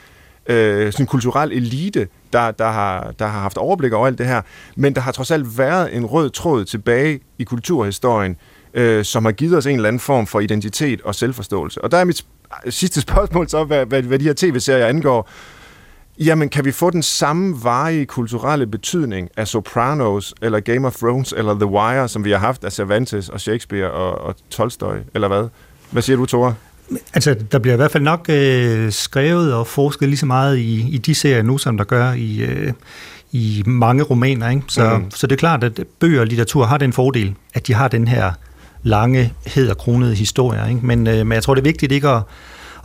øh, 0.46 0.92
sådan 0.92 1.06
kulturel 1.06 1.52
elite, 1.52 2.08
der, 2.32 2.50
der, 2.50 2.68
har, 2.68 3.12
der 3.18 3.26
har 3.26 3.40
haft 3.40 3.56
overblik 3.56 3.92
over 3.92 4.06
alt 4.06 4.18
det 4.18 4.26
her, 4.26 4.42
men 4.76 4.94
der 4.94 5.00
har 5.00 5.12
trods 5.12 5.30
alt 5.30 5.58
været 5.58 5.96
en 5.96 6.06
rød 6.06 6.30
tråd 6.30 6.64
tilbage 6.64 7.20
i 7.38 7.44
kulturhistorien, 7.44 8.36
øh, 8.74 9.04
som 9.04 9.24
har 9.24 9.32
givet 9.32 9.56
os 9.56 9.66
en 9.66 9.76
eller 9.76 9.88
anden 9.88 10.00
form 10.00 10.26
for 10.26 10.40
identitet 10.40 11.02
og 11.02 11.14
selvforståelse. 11.14 11.84
Og 11.84 11.90
der 11.90 11.98
er 11.98 12.04
mit 12.04 12.24
sidste 12.70 13.00
spørgsmål 13.00 13.48
så, 13.48 13.64
hvad, 13.64 13.86
hvad, 13.86 14.02
hvad 14.02 14.18
de 14.18 14.24
her 14.24 14.34
tv-serier 14.36 14.86
angår. 14.86 15.30
Jamen, 16.18 16.48
kan 16.48 16.64
vi 16.64 16.72
få 16.72 16.90
den 16.90 17.02
samme 17.02 17.64
varige 17.64 18.06
kulturelle 18.06 18.66
betydning 18.66 19.28
af 19.36 19.48
Sopranos, 19.48 20.34
eller 20.42 20.60
Game 20.60 20.86
of 20.86 20.96
Thrones, 20.96 21.34
eller 21.36 21.54
The 21.54 21.66
Wire, 21.66 22.08
som 22.08 22.24
vi 22.24 22.30
har 22.30 22.38
haft 22.38 22.64
af 22.64 22.72
Cervantes 22.72 23.28
og 23.28 23.40
Shakespeare 23.40 23.90
og, 23.90 24.18
og 24.18 24.36
Tolstoy, 24.50 24.96
eller 25.14 25.28
hvad? 25.28 25.48
Hvad 25.90 26.02
siger 26.02 26.16
du, 26.16 26.26
Tore? 26.26 26.54
Altså, 27.14 27.36
der 27.52 27.58
bliver 27.58 27.74
i 27.74 27.76
hvert 27.76 27.90
fald 27.90 28.02
nok 28.02 28.26
øh, 28.28 28.92
skrevet 28.92 29.54
og 29.54 29.66
forsket 29.66 30.08
lige 30.08 30.18
så 30.18 30.26
meget 30.26 30.58
i, 30.58 30.88
i 30.88 30.98
de 30.98 31.14
serier 31.14 31.42
nu, 31.42 31.58
som 31.58 31.76
der 31.76 31.84
gør 31.84 32.12
i, 32.12 32.42
øh, 32.42 32.72
i 33.32 33.62
mange 33.66 34.02
romaner. 34.02 34.50
Ikke? 34.50 34.62
Så, 34.68 34.98
mm. 34.98 35.10
så 35.10 35.26
det 35.26 35.32
er 35.32 35.38
klart, 35.38 35.64
at 35.64 35.80
bøger 36.00 36.20
og 36.20 36.26
litteratur 36.26 36.64
har 36.64 36.78
den 36.78 36.92
fordel, 36.92 37.34
at 37.54 37.66
de 37.66 37.74
har 37.74 37.88
den 37.88 38.08
her 38.08 38.32
lange, 38.82 39.32
hedderkronede 39.46 40.14
historie. 40.14 40.68
Ikke? 40.68 40.86
Men, 40.86 41.06
øh, 41.06 41.26
men 41.26 41.32
jeg 41.32 41.42
tror, 41.42 41.54
det 41.54 41.60
er 41.60 41.68
vigtigt 41.68 41.92
ikke 41.92 42.08
at, 42.08 42.22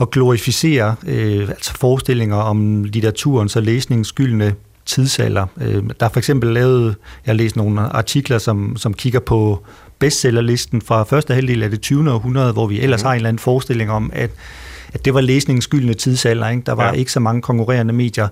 at 0.01 0.11
glorificere 0.11 0.95
øh, 1.07 1.49
altså 1.49 1.73
forestillinger 1.73 2.35
om 2.35 2.83
litteraturens 2.83 3.55
og 3.55 3.63
læsningens 3.63 4.07
skyldne 4.07 4.55
tidsalder. 4.85 5.45
Øh, 5.61 5.83
der 5.99 6.05
er 6.05 6.09
for 6.09 6.17
eksempel 6.17 6.53
lavet, 6.53 6.95
jeg 7.25 7.31
har 7.31 7.33
læst 7.33 7.55
nogle 7.55 7.81
artikler, 7.81 8.37
som, 8.37 8.77
som 8.77 8.93
kigger 8.93 9.19
på 9.19 9.63
bestsellerlisten 9.99 10.81
fra 10.81 11.03
første 11.03 11.33
halvdel 11.33 11.63
af 11.63 11.69
det 11.69 11.81
20. 11.81 12.11
århundrede, 12.11 12.53
hvor 12.53 12.67
vi 12.67 12.79
ellers 12.79 13.03
mm. 13.03 13.05
har 13.05 13.11
en 13.11 13.15
eller 13.15 13.29
anden 13.29 13.39
forestilling 13.39 13.91
om, 13.91 14.11
at 14.13 14.31
at 14.93 15.05
det 15.05 15.13
var 15.13 15.21
læsningens 15.21 15.63
skyldne 15.63 15.93
tidsalder. 15.93 16.49
Ikke? 16.49 16.63
Der 16.65 16.71
var 16.71 16.85
ja. 16.85 16.91
ikke 16.91 17.11
så 17.11 17.19
mange 17.19 17.41
konkurrerende 17.41 17.93
medier, 17.93 18.27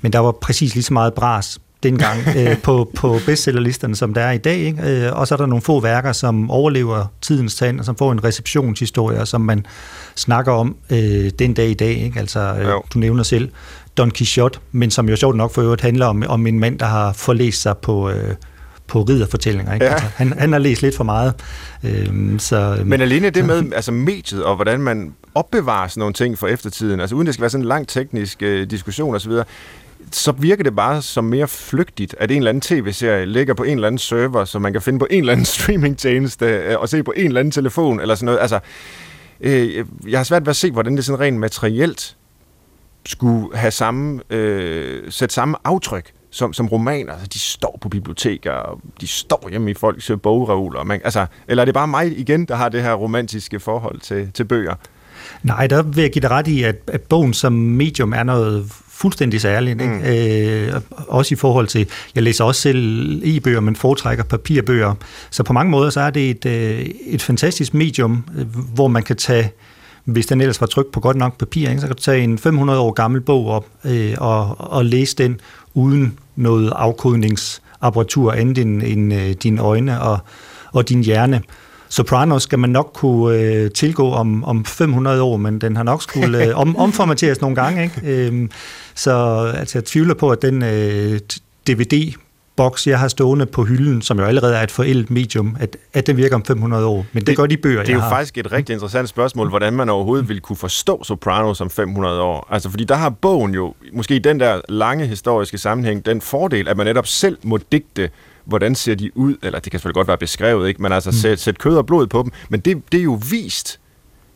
men 0.00 0.12
der 0.12 0.18
var 0.18 0.32
præcis 0.32 0.74
lige 0.74 0.84
så 0.84 0.92
meget 0.92 1.14
bras 1.14 1.58
dengang 1.84 2.18
øh, 2.36 2.58
på, 2.62 2.90
på 2.96 3.18
bestsellerlisterne, 3.26 3.96
som 3.96 4.14
der 4.14 4.20
er 4.20 4.32
i 4.32 4.38
dag. 4.38 4.58
Ikke? 4.58 5.06
Øh, 5.06 5.18
og 5.18 5.28
så 5.28 5.34
er 5.34 5.36
der 5.36 5.46
nogle 5.46 5.62
få 5.62 5.80
værker, 5.80 6.12
som 6.12 6.50
overlever 6.50 7.06
tidens 7.20 7.54
tand, 7.54 7.78
og 7.78 7.84
som 7.84 7.96
får 7.96 8.12
en 8.12 8.24
receptionshistorie, 8.24 9.26
som 9.26 9.40
man 9.40 9.66
snakker 10.14 10.52
om 10.52 10.76
øh, 10.90 11.30
den 11.38 11.54
dag 11.54 11.68
i 11.68 11.74
dag. 11.74 12.02
Ikke? 12.04 12.20
Altså, 12.20 12.40
øh, 12.40 12.68
du 12.94 12.98
nævner 12.98 13.22
selv 13.22 13.48
Don 13.96 14.10
Quixote, 14.10 14.58
men 14.72 14.90
som 14.90 15.08
jo 15.08 15.16
sjovt 15.16 15.36
nok 15.36 15.54
for 15.54 15.62
øvrigt 15.62 15.82
handler 15.82 16.06
om, 16.06 16.24
om 16.28 16.46
en 16.46 16.60
mand, 16.60 16.78
der 16.78 16.86
har 16.86 17.12
forlæst 17.12 17.62
sig 17.62 17.78
på... 17.78 18.10
Øh, 18.10 18.34
på 18.86 19.02
ridderfortællinger. 19.02 19.74
Ikke? 19.74 19.86
Ja. 19.86 19.92
Altså, 19.92 20.06
han, 20.16 20.32
han 20.38 20.52
har 20.52 20.58
læst 20.58 20.82
lidt 20.82 20.96
for 20.96 21.04
meget. 21.04 21.34
Øhm, 21.84 22.38
så, 22.38 22.78
Men 22.84 23.00
alene 23.00 23.30
det 23.30 23.44
med 23.44 23.72
altså 23.74 23.92
mediet, 23.92 24.44
og 24.44 24.56
hvordan 24.56 24.80
man 24.80 25.14
opbevarer 25.34 25.88
sådan 25.88 26.00
nogle 26.00 26.14
ting 26.14 26.38
for 26.38 26.46
eftertiden, 26.46 27.00
altså 27.00 27.16
uden 27.16 27.26
det 27.26 27.34
skal 27.34 27.42
være 27.42 27.50
sådan 27.50 27.62
en 27.62 27.68
lang 27.68 27.88
teknisk 27.88 28.42
øh, 28.42 28.70
diskussion 28.70 29.14
osv., 29.14 29.32
så 30.12 30.32
virker 30.32 30.64
det 30.64 30.76
bare 30.76 31.02
som 31.02 31.24
mere 31.24 31.48
flygtigt, 31.48 32.14
at 32.18 32.30
en 32.30 32.36
eller 32.36 32.48
anden 32.48 32.60
tv-serie 32.60 33.26
ligger 33.26 33.54
på 33.54 33.62
en 33.62 33.74
eller 33.74 33.86
anden 33.86 33.98
server, 33.98 34.44
som 34.44 34.62
man 34.62 34.72
kan 34.72 34.82
finde 34.82 34.98
på 34.98 35.06
en 35.10 35.18
eller 35.18 35.32
anden 35.32 35.46
streamingtjeneste 35.54 36.46
øh, 36.46 36.80
og 36.80 36.88
se 36.88 37.02
på 37.02 37.12
en 37.16 37.26
eller 37.26 37.40
anden 37.40 37.52
telefon 37.52 38.00
eller 38.00 38.14
sådan 38.14 38.26
noget. 38.26 38.40
Altså, 38.40 38.60
øh, 39.40 39.86
jeg 40.08 40.18
har 40.18 40.24
svært 40.24 40.42
ved 40.42 40.50
at 40.50 40.56
se, 40.56 40.70
hvordan 40.70 40.96
det 40.96 41.04
sådan 41.04 41.20
rent 41.20 41.38
materielt 41.38 42.16
skulle 43.06 43.56
have 43.56 43.70
samme, 43.70 44.20
øh, 44.30 45.12
sætte 45.12 45.34
samme 45.34 45.56
aftryk 45.64 46.12
som, 46.30 46.52
som 46.52 46.66
romaner. 46.68 47.12
Altså, 47.12 47.26
de 47.26 47.38
står 47.38 47.78
på 47.80 47.88
biblioteker, 47.88 48.52
og 48.52 48.80
de 49.00 49.06
står 49.06 49.48
hjemme 49.50 49.70
i 49.70 49.74
folks 49.74 50.10
bogreoler. 50.22 50.84
Man, 50.84 51.00
altså, 51.04 51.26
eller 51.48 51.62
er 51.62 51.64
det 51.64 51.74
bare 51.74 51.88
mig 51.88 52.18
igen, 52.18 52.44
der 52.44 52.54
har 52.54 52.68
det 52.68 52.82
her 52.82 52.94
romantiske 52.94 53.60
forhold 53.60 54.00
til, 54.00 54.30
til 54.34 54.44
bøger? 54.44 54.74
Nej, 55.42 55.66
der 55.66 55.82
vil 55.82 56.02
jeg 56.02 56.12
give 56.12 56.20
dig 56.20 56.30
ret 56.30 56.48
i, 56.48 56.62
at, 56.62 56.76
at 56.86 57.00
bogen 57.00 57.34
som 57.34 57.52
medium 57.52 58.12
er 58.12 58.22
noget 58.22 58.72
fuldstændig 58.94 59.40
særligt. 59.40 59.80
Ikke? 59.80 59.94
Mm. 59.94 60.74
Øh, 60.74 60.80
også 61.08 61.34
i 61.34 61.36
forhold 61.36 61.66
til, 61.66 61.88
jeg 62.14 62.22
læser 62.22 62.44
også 62.44 62.60
selv 62.60 63.20
e-bøger, 63.24 63.60
men 63.60 63.76
foretrækker 63.76 64.24
papirbøger. 64.24 64.94
Så 65.30 65.42
på 65.42 65.52
mange 65.52 65.70
måder 65.70 65.90
så 65.90 66.00
er 66.00 66.10
det 66.10 66.30
et, 66.30 66.46
øh, 66.46 66.86
et 67.06 67.22
fantastisk 67.22 67.74
medium, 67.74 68.24
øh, 68.38 68.46
hvor 68.74 68.88
man 68.88 69.02
kan 69.02 69.16
tage 69.16 69.52
hvis 70.04 70.26
den 70.26 70.40
ellers 70.40 70.60
var 70.60 70.66
trykt 70.66 70.92
på 70.92 71.00
godt 71.00 71.16
nok 71.16 71.38
papir, 71.38 71.68
ikke, 71.68 71.80
så 71.80 71.86
kan 71.86 71.96
du 71.96 72.02
tage 72.02 72.22
en 72.22 72.38
500 72.38 72.80
år 72.80 72.92
gammel 72.92 73.20
bog 73.20 73.46
op 73.46 73.66
øh, 73.84 74.14
og, 74.18 74.56
og 74.58 74.84
læse 74.84 75.16
den 75.16 75.40
uden 75.74 76.18
noget 76.36 76.72
afkodningsapparatur 76.76 78.32
andet 78.32 78.58
end, 78.58 78.82
end 78.82 79.14
øh, 79.14 79.30
dine 79.30 79.60
øjne 79.60 80.00
og, 80.00 80.18
og 80.72 80.88
din 80.88 81.04
hjerne. 81.04 81.42
Sopranos 81.88 82.42
skal 82.42 82.58
man 82.58 82.70
nok 82.70 82.90
kunne 82.94 83.38
øh, 83.38 83.70
tilgå 83.70 84.12
om, 84.12 84.44
om 84.44 84.64
500 84.64 85.22
år, 85.22 85.36
men 85.36 85.60
den 85.60 85.76
har 85.76 85.82
nok 85.82 86.02
skulle 86.02 86.46
øh, 86.46 86.58
om, 86.58 86.76
omformateres 86.76 87.40
nogle 87.40 87.56
gange. 87.56 87.82
Ikke? 87.82 88.26
Øhm, 88.26 88.50
så 88.94 89.12
altså, 89.56 89.78
jeg 89.78 89.84
tvivler 89.84 90.14
på, 90.14 90.30
at 90.30 90.42
den 90.42 90.62
øh, 90.62 91.20
DVD 91.66 92.14
boks, 92.56 92.86
jeg 92.86 92.98
har 92.98 93.08
stående 93.08 93.46
på 93.46 93.64
hylden, 93.64 94.02
som 94.02 94.18
jo 94.18 94.24
allerede 94.24 94.56
er 94.56 94.62
et 94.62 94.70
forældet 94.70 95.10
medium, 95.10 95.56
at, 95.60 95.76
at 95.92 96.06
den 96.06 96.16
virker 96.16 96.36
om 96.36 96.44
500 96.44 96.86
år. 96.86 97.06
Men 97.12 97.20
det, 97.20 97.26
det 97.26 97.36
gør 97.36 97.46
de 97.46 97.56
bøger, 97.56 97.80
Det 97.80 97.88
er 97.88 97.94
jo 97.94 98.00
har. 98.00 98.10
faktisk 98.10 98.38
et 98.38 98.52
rigtig 98.52 98.72
interessant 98.72 99.08
spørgsmål, 99.08 99.48
hvordan 99.48 99.72
man 99.72 99.88
overhovedet 99.88 100.28
vil 100.28 100.40
kunne 100.40 100.56
forstå 100.56 101.04
Sopranos 101.04 101.60
om 101.60 101.70
500 101.70 102.20
år. 102.20 102.48
Altså, 102.50 102.70
fordi 102.70 102.84
der 102.84 102.94
har 102.94 103.10
bogen 103.10 103.54
jo, 103.54 103.74
måske 103.92 104.16
i 104.16 104.18
den 104.18 104.40
der 104.40 104.60
lange 104.68 105.06
historiske 105.06 105.58
sammenhæng, 105.58 106.06
den 106.06 106.20
fordel, 106.20 106.68
at 106.68 106.76
man 106.76 106.86
netop 106.86 107.06
selv 107.06 107.38
må 107.42 107.58
digte 107.72 108.10
hvordan 108.44 108.74
ser 108.74 108.94
de 108.94 109.16
ud, 109.16 109.36
eller 109.42 109.58
det 109.58 109.72
kan 109.72 109.78
selvfølgelig 109.78 109.94
godt 109.94 110.08
være 110.08 110.18
beskrevet, 110.18 110.68
ikke? 110.68 110.82
men 110.82 110.92
altså 110.92 111.10
mm. 111.10 111.14
sæt, 111.14 111.40
sæt 111.40 111.58
kød 111.58 111.76
og 111.76 111.86
blod 111.86 112.06
på 112.06 112.22
dem, 112.22 112.32
men 112.48 112.60
det, 112.60 112.82
det 112.92 113.00
er 113.00 113.04
jo 113.04 113.20
vist 113.30 113.80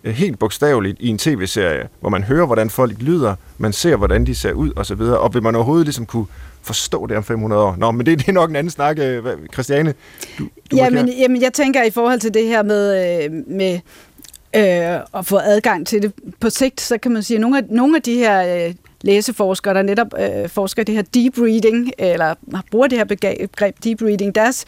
øh, 0.05 0.15
helt 0.15 0.39
bogstaveligt 0.39 0.97
i 1.01 1.09
en 1.09 1.19
tv-serie, 1.19 1.89
hvor 2.01 2.09
man 2.09 2.25
hører, 2.25 2.47
hvordan 2.47 2.71
folk 2.71 2.95
lyder, 3.01 3.35
man 3.59 3.73
ser, 3.73 3.97
hvordan 3.97 4.27
de 4.27 4.35
ser 4.35 4.53
ud 4.53 4.71
osv., 4.77 5.01
og, 5.01 5.21
og 5.21 5.35
vil 5.35 5.43
man 5.43 5.55
overhovedet 5.55 5.87
ligesom 5.87 6.07
kunne 6.07 6.27
forstå 6.63 7.07
det 7.07 7.17
om 7.17 7.25
500 7.25 7.63
år? 7.63 7.77
Nå, 7.79 7.91
men 7.91 8.07
det, 8.07 8.19
det 8.19 8.29
er 8.29 8.33
nok 8.33 8.51
en 8.51 8.57
anden 8.57 8.71
snak. 8.71 8.99
Øh, 8.99 9.25
Christiane, 9.53 9.95
du, 10.39 10.49
du 10.71 10.77
jamen, 10.77 11.09
jamen, 11.09 11.43
jeg 11.43 11.53
tænker 11.53 11.83
i 11.83 11.91
forhold 11.91 12.21
til 12.21 12.35
det 12.35 12.45
her 12.45 12.63
med, 12.63 13.25
øh, 13.25 13.33
med 13.47 13.81
øh, 14.57 15.01
at 15.15 15.27
få 15.27 15.37
adgang 15.37 15.87
til 15.87 16.03
det 16.03 16.13
på 16.41 16.51
sigt, 16.51 16.81
så 16.81 16.99
kan 16.99 17.13
man 17.13 17.23
sige, 17.23 17.37
at 17.37 17.41
nogle 17.41 17.59
af, 17.59 17.65
nogle 17.71 17.97
af 17.97 18.03
de 18.03 18.15
her 18.15 18.67
øh, 18.67 18.75
læseforskere, 19.03 19.75
der 19.75 19.83
netop 19.83 20.15
øh, 20.19 20.49
forsker 20.49 20.83
det 20.83 20.95
her 20.95 21.03
deep 21.03 21.39
reading, 21.39 21.93
eller 21.99 22.35
bruger 22.71 22.87
det 22.87 22.99
her 22.99 23.05
begreb 23.05 23.85
deep 23.85 24.03
reading, 24.03 24.35
deres, 24.35 24.65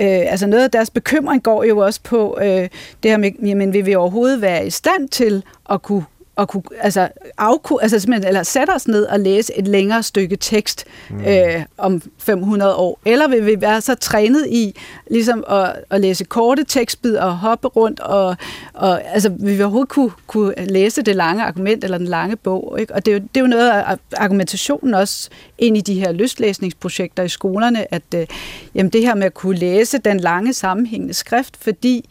øh, 0.00 0.32
altså 0.32 0.46
noget 0.46 0.64
af 0.64 0.70
deres 0.70 0.90
bekymring 0.90 1.42
går 1.42 1.64
jo 1.64 1.78
også 1.78 2.00
på 2.02 2.38
øh, 2.40 2.68
det 3.02 3.10
her 3.10 3.16
med, 3.16 3.30
jamen 3.42 3.72
vil 3.72 3.86
vi 3.86 3.94
overhovedet 3.94 4.40
være 4.40 4.66
i 4.66 4.70
stand 4.70 5.08
til 5.08 5.44
at 5.70 5.82
kunne 5.82 6.04
at 6.38 6.48
kunne 6.48 6.62
altså, 6.80 7.08
afku, 7.38 7.78
altså 7.78 7.98
simpelthen, 7.98 8.28
eller 8.28 8.42
sætte 8.42 8.70
os 8.70 8.88
ned 8.88 9.04
og 9.04 9.20
læse 9.20 9.58
et 9.58 9.68
længere 9.68 10.02
stykke 10.02 10.36
tekst 10.36 10.84
mm. 11.10 11.24
øh, 11.24 11.62
om 11.78 12.02
500 12.18 12.74
år? 12.74 12.98
Eller 13.04 13.28
vil 13.28 13.46
vi 13.46 13.60
være 13.60 13.80
så 13.80 13.94
trænet 13.94 14.46
i 14.46 14.80
ligesom 15.10 15.44
at, 15.50 15.72
at 15.90 16.00
læse 16.00 16.24
korte 16.24 16.64
tekstbid 16.64 17.16
og 17.16 17.36
hoppe 17.36 17.68
rundt, 17.68 18.00
og, 18.00 18.36
og 18.74 19.04
altså, 19.04 19.28
vil 19.28 19.58
vi 19.58 19.62
overhovedet 19.62 19.88
kunne, 19.88 20.10
kunne 20.26 20.54
læse 20.66 21.02
det 21.02 21.16
lange 21.16 21.44
argument 21.44 21.84
eller 21.84 21.98
den 21.98 22.06
lange 22.06 22.36
bog? 22.36 22.76
Ikke? 22.80 22.94
Og 22.94 23.06
det 23.06 23.12
er, 23.12 23.18
jo, 23.18 23.22
det 23.34 23.36
er 23.36 23.40
jo 23.40 23.46
noget 23.46 23.70
af 23.70 23.96
argumentationen 24.16 24.94
også 24.94 25.30
ind 25.58 25.76
i 25.76 25.80
de 25.80 25.94
her 25.94 26.12
lystlæsningsprojekter 26.12 27.22
i 27.22 27.28
skolerne, 27.28 27.94
at 27.94 28.02
øh, 28.14 28.26
jamen, 28.74 28.90
det 28.90 29.00
her 29.00 29.14
med 29.14 29.26
at 29.26 29.34
kunne 29.34 29.58
læse 29.58 29.98
den 29.98 30.20
lange 30.20 30.52
sammenhængende 30.52 31.14
skrift, 31.14 31.56
fordi 31.60 32.04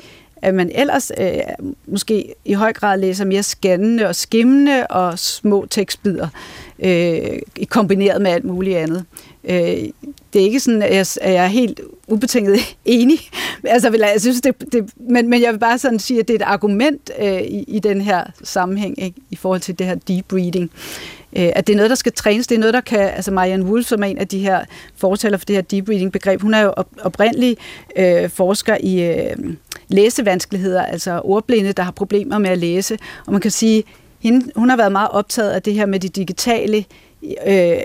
at 0.44 0.54
man 0.54 0.72
ellers 0.76 1.12
øh, 1.18 1.40
måske 1.88 2.36
i 2.46 2.54
høj 2.54 2.74
grad 2.74 3.00
læser 3.00 3.26
mere 3.26 3.44
skannende 3.44 4.08
og 4.08 4.16
skimmende 4.16 4.88
og 4.88 5.20
små 5.20 5.66
tekstbider, 5.70 6.28
øh, 6.80 7.40
kombineret 7.70 8.22
med 8.22 8.32
alt 8.32 8.46
muligt 8.46 8.78
andet. 8.78 9.06
Øh, 9.44 9.90
det 10.34 10.42
er 10.42 10.46
ikke 10.46 10.60
sådan, 10.60 10.82
at 10.82 10.96
jeg, 10.96 11.06
at 11.22 11.34
jeg 11.34 11.44
er 11.44 11.48
helt 11.48 11.82
ubetinget 12.08 12.60
enig. 12.86 13.20
Altså, 13.64 13.98
jeg 14.14 14.22
synes, 14.22 14.42
det, 14.42 14.72
det, 14.72 14.90
men, 15.10 15.30
men 15.30 15.42
jeg 15.42 15.54
vil 15.54 15.60
bare 15.60 15.78
sådan 15.78 16.00
sige, 16.00 16.20
at 16.20 16.28
det 16.28 16.34
er 16.34 16.40
et 16.40 16.50
argument 16.50 17.12
øh, 17.20 17.42
i, 17.42 17.64
i 17.68 17.80
den 17.80 18.02
her 18.02 18.24
sammenhæng, 18.44 19.04
ikke, 19.04 19.22
i 19.32 19.36
forhold 19.36 19.62
til 19.62 19.80
det 19.80 19.88
her 19.88 19.96
deep 19.96 20.34
reading. 20.34 20.72
Øh, 21.36 21.52
at 21.56 21.68
det 21.68 21.74
er 21.74 21.78
noget, 21.78 21.90
der 21.90 21.96
skal 21.96 22.12
trænes. 22.12 22.48
Det 22.48 22.56
er 22.56 22.60
noget, 22.60 22.74
der 22.74 22.82
kan... 22.82 23.00
Altså 23.00 23.32
Marianne 23.32 23.66
Wolf, 23.66 23.88
som 23.88 24.04
er 24.04 24.08
en 24.08 24.18
af 24.18 24.28
de 24.28 24.40
her 24.40 24.66
fortaler 24.96 25.38
for 25.38 25.46
det 25.46 25.56
her 25.56 25.62
deep 25.62 25.90
reading-begreb, 25.90 26.42
hun 26.42 26.54
er 26.54 26.62
jo 26.62 26.74
op, 26.78 26.88
oprindelig 27.02 27.58
øh, 27.96 28.30
forsker 28.30 28.78
i 28.80 29.02
øh, 29.02 29.36
læsevanskeligheder, 29.94 30.84
altså 30.86 31.22
ordblinde, 31.24 31.74
der 31.74 31.84
har 31.84 31.92
problemer 31.92 32.38
med 32.38 32.50
at 32.50 32.58
læse. 32.58 32.98
Og 33.26 33.32
man 33.32 33.42
kan 33.42 33.52
sige, 33.52 33.84
hende, 34.20 34.52
hun 34.56 34.70
har 34.70 34.78
været 34.78 34.92
meget 34.92 35.10
optaget 35.10 35.52
af 35.52 35.62
det 35.62 35.74
her 35.74 35.86
med 35.86 36.00
det 36.00 36.16
digitale 36.16 36.86
øh, 37.48 37.78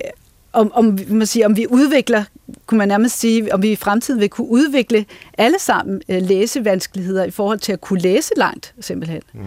om, 0.52 0.72
om, 0.74 0.98
man 1.08 1.26
siger, 1.26 1.46
om 1.46 1.56
vi 1.56 1.66
udvikler, 1.66 2.24
kunne 2.66 2.78
man 2.78 2.88
nærmest 2.88 3.20
sige, 3.20 3.54
om 3.54 3.62
vi 3.62 3.70
i 3.70 3.76
fremtiden 3.76 4.20
vil 4.20 4.28
kunne 4.28 4.48
udvikle 4.48 5.04
alle 5.38 5.58
sammen 5.58 6.02
øh, 6.08 6.22
læsevanskeligheder 6.22 7.24
i 7.24 7.30
forhold 7.30 7.58
til 7.58 7.72
at 7.72 7.80
kunne 7.80 8.00
læse 8.00 8.32
langt, 8.36 8.74
simpelthen. 8.80 9.22
Mm. 9.34 9.40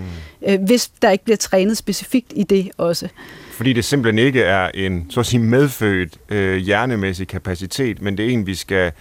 Øh, 0.47 0.61
hvis 0.61 0.87
der 1.01 1.09
ikke 1.09 1.23
bliver 1.23 1.37
trænet 1.37 1.77
specifikt 1.77 2.33
i 2.35 2.43
det 2.43 2.71
også. 2.77 3.07
Fordi 3.51 3.73
det 3.73 3.85
simpelthen 3.85 4.25
ikke 4.25 4.41
er 4.41 4.69
en, 4.73 5.05
så 5.09 5.19
at 5.19 5.25
sige, 5.25 5.39
medfødt 5.39 6.17
øh, 6.29 6.57
hjernemæssig 6.57 7.27
kapacitet, 7.27 8.01
men 8.01 8.17
det 8.17 8.25
er 8.25 8.29
en, 8.29 8.47
vi 8.47 8.55
skal 8.55 8.91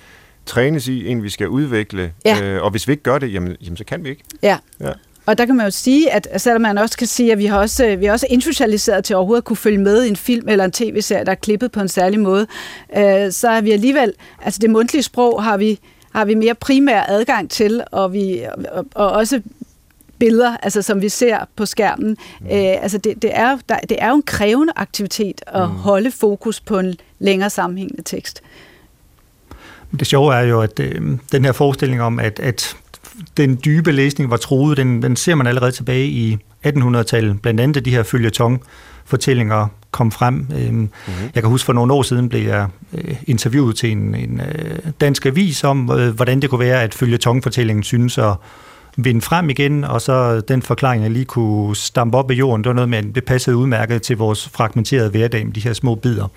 trænes 0.46 0.88
i, 0.88 1.06
en, 1.06 1.22
vi 1.22 1.28
skal 1.28 1.48
udvikle. 1.48 2.12
Ja. 2.24 2.42
Øh, 2.42 2.62
og 2.62 2.70
hvis 2.70 2.88
vi 2.88 2.92
ikke 2.92 3.02
gør 3.02 3.18
det, 3.18 3.34
jamen, 3.34 3.56
jamen 3.62 3.76
så 3.76 3.84
kan 3.84 4.04
vi 4.04 4.08
ikke. 4.08 4.22
Ja. 4.42 4.56
ja. 4.80 4.92
og 5.26 5.38
der 5.38 5.46
kan 5.46 5.56
man 5.56 5.66
jo 5.66 5.70
sige, 5.70 6.12
at 6.12 6.28
selvom 6.36 6.62
man 6.62 6.78
også 6.78 6.98
kan 6.98 7.06
sige, 7.06 7.32
at 7.32 7.38
vi 7.38 7.46
har 7.46 7.58
også, 7.58 7.96
vi 7.96 8.04
har 8.04 8.12
også 8.12 8.26
indsocialiseret 8.30 9.04
til 9.04 9.16
overhovedet 9.16 9.40
at 9.40 9.44
kunne 9.44 9.56
følge 9.56 9.78
med 9.78 10.04
i 10.04 10.08
en 10.08 10.16
film 10.16 10.48
eller 10.48 10.64
en 10.64 10.72
tv-serie, 10.72 11.24
der 11.24 11.30
er 11.30 11.36
klippet 11.36 11.72
på 11.72 11.80
en 11.80 11.88
særlig 11.88 12.20
måde, 12.20 12.46
øh, 12.96 13.32
så 13.32 13.48
har 13.48 13.60
vi 13.60 13.70
alligevel, 13.70 14.12
altså 14.42 14.58
det 14.62 14.70
mundtlige 14.70 15.02
sprog 15.02 15.42
har 15.42 15.56
vi, 15.56 15.80
har 16.14 16.24
vi 16.24 16.34
mere 16.34 16.54
primær 16.54 17.04
adgang 17.08 17.50
til, 17.50 17.82
og, 17.92 18.12
vi, 18.12 18.42
og, 18.72 18.86
og 18.94 19.10
også 19.10 19.40
billeder, 20.20 20.56
altså 20.56 20.82
som 20.82 21.02
vi 21.02 21.08
ser 21.08 21.38
på 21.56 21.66
skærmen. 21.66 22.16
Mm. 22.40 22.46
Øh, 22.46 22.82
altså 22.82 22.98
det, 22.98 23.22
det, 23.22 23.30
er, 23.34 23.58
der, 23.68 23.76
det 23.76 23.96
er 24.00 24.08
jo 24.08 24.14
en 24.14 24.22
krævende 24.22 24.72
aktivitet 24.76 25.40
at 25.46 25.68
mm. 25.68 25.76
holde 25.76 26.10
fokus 26.10 26.60
på 26.60 26.78
en 26.78 26.94
længere 27.18 27.50
sammenhængende 27.50 28.02
tekst. 28.02 28.42
Det 29.98 30.06
sjove 30.06 30.34
er 30.34 30.40
jo, 30.40 30.60
at 30.60 30.80
øh, 30.80 31.18
den 31.32 31.44
her 31.44 31.52
forestilling 31.52 32.02
om, 32.02 32.18
at, 32.18 32.40
at 32.40 32.76
den 33.36 33.60
dybe 33.64 33.92
læsning 33.92 34.30
var 34.30 34.36
troet, 34.36 34.76
den, 34.76 35.02
den 35.02 35.16
ser 35.16 35.34
man 35.34 35.46
allerede 35.46 35.72
tilbage 35.72 36.06
i 36.06 36.38
1800-tallet. 36.66 37.42
Blandt 37.42 37.60
andet 37.60 37.84
de 37.84 37.90
her 37.90 38.02
følgetong 38.02 38.62
fortællinger 39.04 39.66
kom 39.90 40.12
frem. 40.12 40.34
Mm-hmm. 40.34 40.90
Jeg 41.34 41.42
kan 41.42 41.50
huske, 41.50 41.66
for 41.66 41.72
nogle 41.72 41.92
år 41.92 42.02
siden 42.02 42.28
blev 42.28 42.42
jeg 42.42 42.66
øh, 42.92 43.16
interviewet 43.26 43.76
til 43.76 43.92
en, 43.92 44.14
en 44.14 44.40
øh, 44.40 44.78
dansk 45.00 45.26
avis 45.26 45.64
om, 45.64 45.78
hvordan 46.14 46.42
det 46.42 46.50
kunne 46.50 46.60
være, 46.60 46.82
at 46.82 46.94
følgetongfortællingen 46.94 47.82
synes 47.82 48.18
at 48.18 48.34
vinde 48.96 49.20
frem 49.20 49.50
igen, 49.50 49.84
og 49.84 50.00
så 50.00 50.40
den 50.40 50.62
forklaring, 50.62 51.02
jeg 51.02 51.10
lige 51.10 51.24
kunne 51.24 51.76
stampe 51.76 52.16
op 52.18 52.30
i 52.30 52.34
jorden, 52.34 52.64
det 52.64 52.68
var 52.68 52.74
noget 52.74 52.88
med, 52.88 52.98
at 52.98 53.04
det 53.14 53.24
passede 53.24 53.56
udmærket 53.56 54.02
til 54.02 54.16
vores 54.16 54.48
fragmenterede 54.48 55.10
hverdag 55.10 55.46
med 55.46 55.54
de 55.54 55.60
her 55.60 55.72
små 55.72 55.94
bidder. 55.94 56.28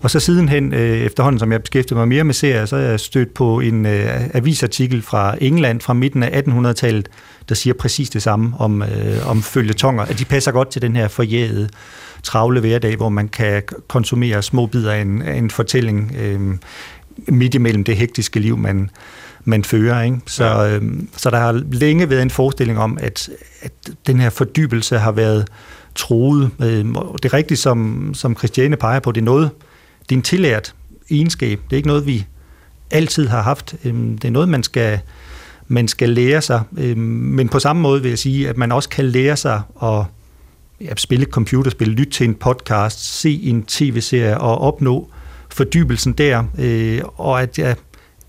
Og 0.00 0.10
så 0.10 0.20
sidenhen, 0.20 0.74
øh, 0.74 0.98
efterhånden 0.98 1.38
som 1.38 1.52
jeg 1.52 1.60
beskæftigede 1.62 1.98
mig 1.98 2.08
mere 2.08 2.24
med 2.24 2.34
serier, 2.34 2.66
så 2.66 2.76
er 2.76 2.80
jeg 2.80 3.00
stødt 3.00 3.34
på 3.34 3.60
en 3.60 3.86
øh, 3.86 4.34
avisartikel 4.34 5.02
fra 5.02 5.36
England 5.40 5.80
fra 5.80 5.92
midten 5.92 6.22
af 6.22 6.42
1800-tallet, 6.42 7.08
der 7.48 7.54
siger 7.54 7.74
præcis 7.74 8.10
det 8.10 8.22
samme 8.22 8.54
om, 8.58 8.82
øh, 8.82 9.30
om 9.30 9.42
følgetonger, 9.42 10.02
at 10.02 10.18
de 10.18 10.24
passer 10.24 10.52
godt 10.52 10.70
til 10.70 10.82
den 10.82 10.96
her 10.96 11.08
forjægede, 11.08 11.68
travle 12.22 12.60
hverdag, 12.60 12.96
hvor 12.96 13.08
man 13.08 13.28
kan 13.28 13.62
konsumere 13.88 14.42
små 14.42 14.66
bidder 14.66 14.92
af 14.92 15.00
en, 15.00 15.22
af 15.22 15.34
en 15.34 15.50
fortælling 15.50 16.16
øh, 16.18 16.40
midt 17.28 17.54
imellem 17.54 17.84
det 17.84 17.96
hektiske 17.96 18.40
liv, 18.40 18.56
man, 18.56 18.90
man 19.44 19.64
fører. 19.64 20.02
Ikke? 20.02 20.18
Så, 20.26 20.44
ja. 20.44 20.76
øh, 20.76 20.82
så 21.16 21.30
der 21.30 21.38
har 21.38 21.62
længe 21.72 22.10
været 22.10 22.22
en 22.22 22.30
forestilling 22.30 22.78
om, 22.78 22.98
at, 23.00 23.30
at 23.62 23.72
den 24.06 24.20
her 24.20 24.30
fordybelse 24.30 24.98
har 24.98 25.12
været 25.12 25.48
troet. 25.94 26.50
Øh, 26.60 26.84
det 27.22 27.24
er 27.24 27.34
rigtigt, 27.34 27.60
som, 27.60 28.10
som 28.14 28.36
Christiane 28.36 28.76
peger 28.76 29.00
på, 29.00 29.12
det 29.12 29.20
er 29.20 29.24
noget, 29.24 29.50
det 30.10 30.16
er 30.16 30.18
en 30.18 30.22
tillært 30.22 30.74
egenskab. 31.10 31.60
Det 31.64 31.72
er 31.72 31.76
ikke 31.76 31.88
noget, 31.88 32.06
vi 32.06 32.26
altid 32.90 33.28
har 33.28 33.42
haft. 33.42 33.74
Øhm, 33.84 34.18
det 34.18 34.28
er 34.28 34.32
noget, 34.32 34.48
man 34.48 34.62
skal, 34.62 35.00
man 35.68 35.88
skal 35.88 36.08
lære 36.08 36.42
sig. 36.42 36.62
Øhm, 36.78 37.00
men 37.00 37.48
på 37.48 37.58
samme 37.58 37.82
måde 37.82 38.02
vil 38.02 38.08
jeg 38.08 38.18
sige, 38.18 38.48
at 38.48 38.56
man 38.56 38.72
også 38.72 38.88
kan 38.88 39.04
lære 39.04 39.36
sig 39.36 39.62
at 39.82 40.04
ja, 40.80 40.94
spille 40.96 41.22
et 41.22 41.32
computerspil, 41.32 41.88
lytte 41.88 42.12
til 42.12 42.28
en 42.28 42.34
podcast, 42.34 43.20
se 43.20 43.40
en 43.42 43.62
tv-serie 43.62 44.38
og 44.38 44.58
opnå 44.58 45.10
fordybelsen 45.50 46.12
der. 46.12 46.44
Øh, 46.58 47.00
og 47.16 47.42
at 47.42 47.58
jeg 47.58 47.76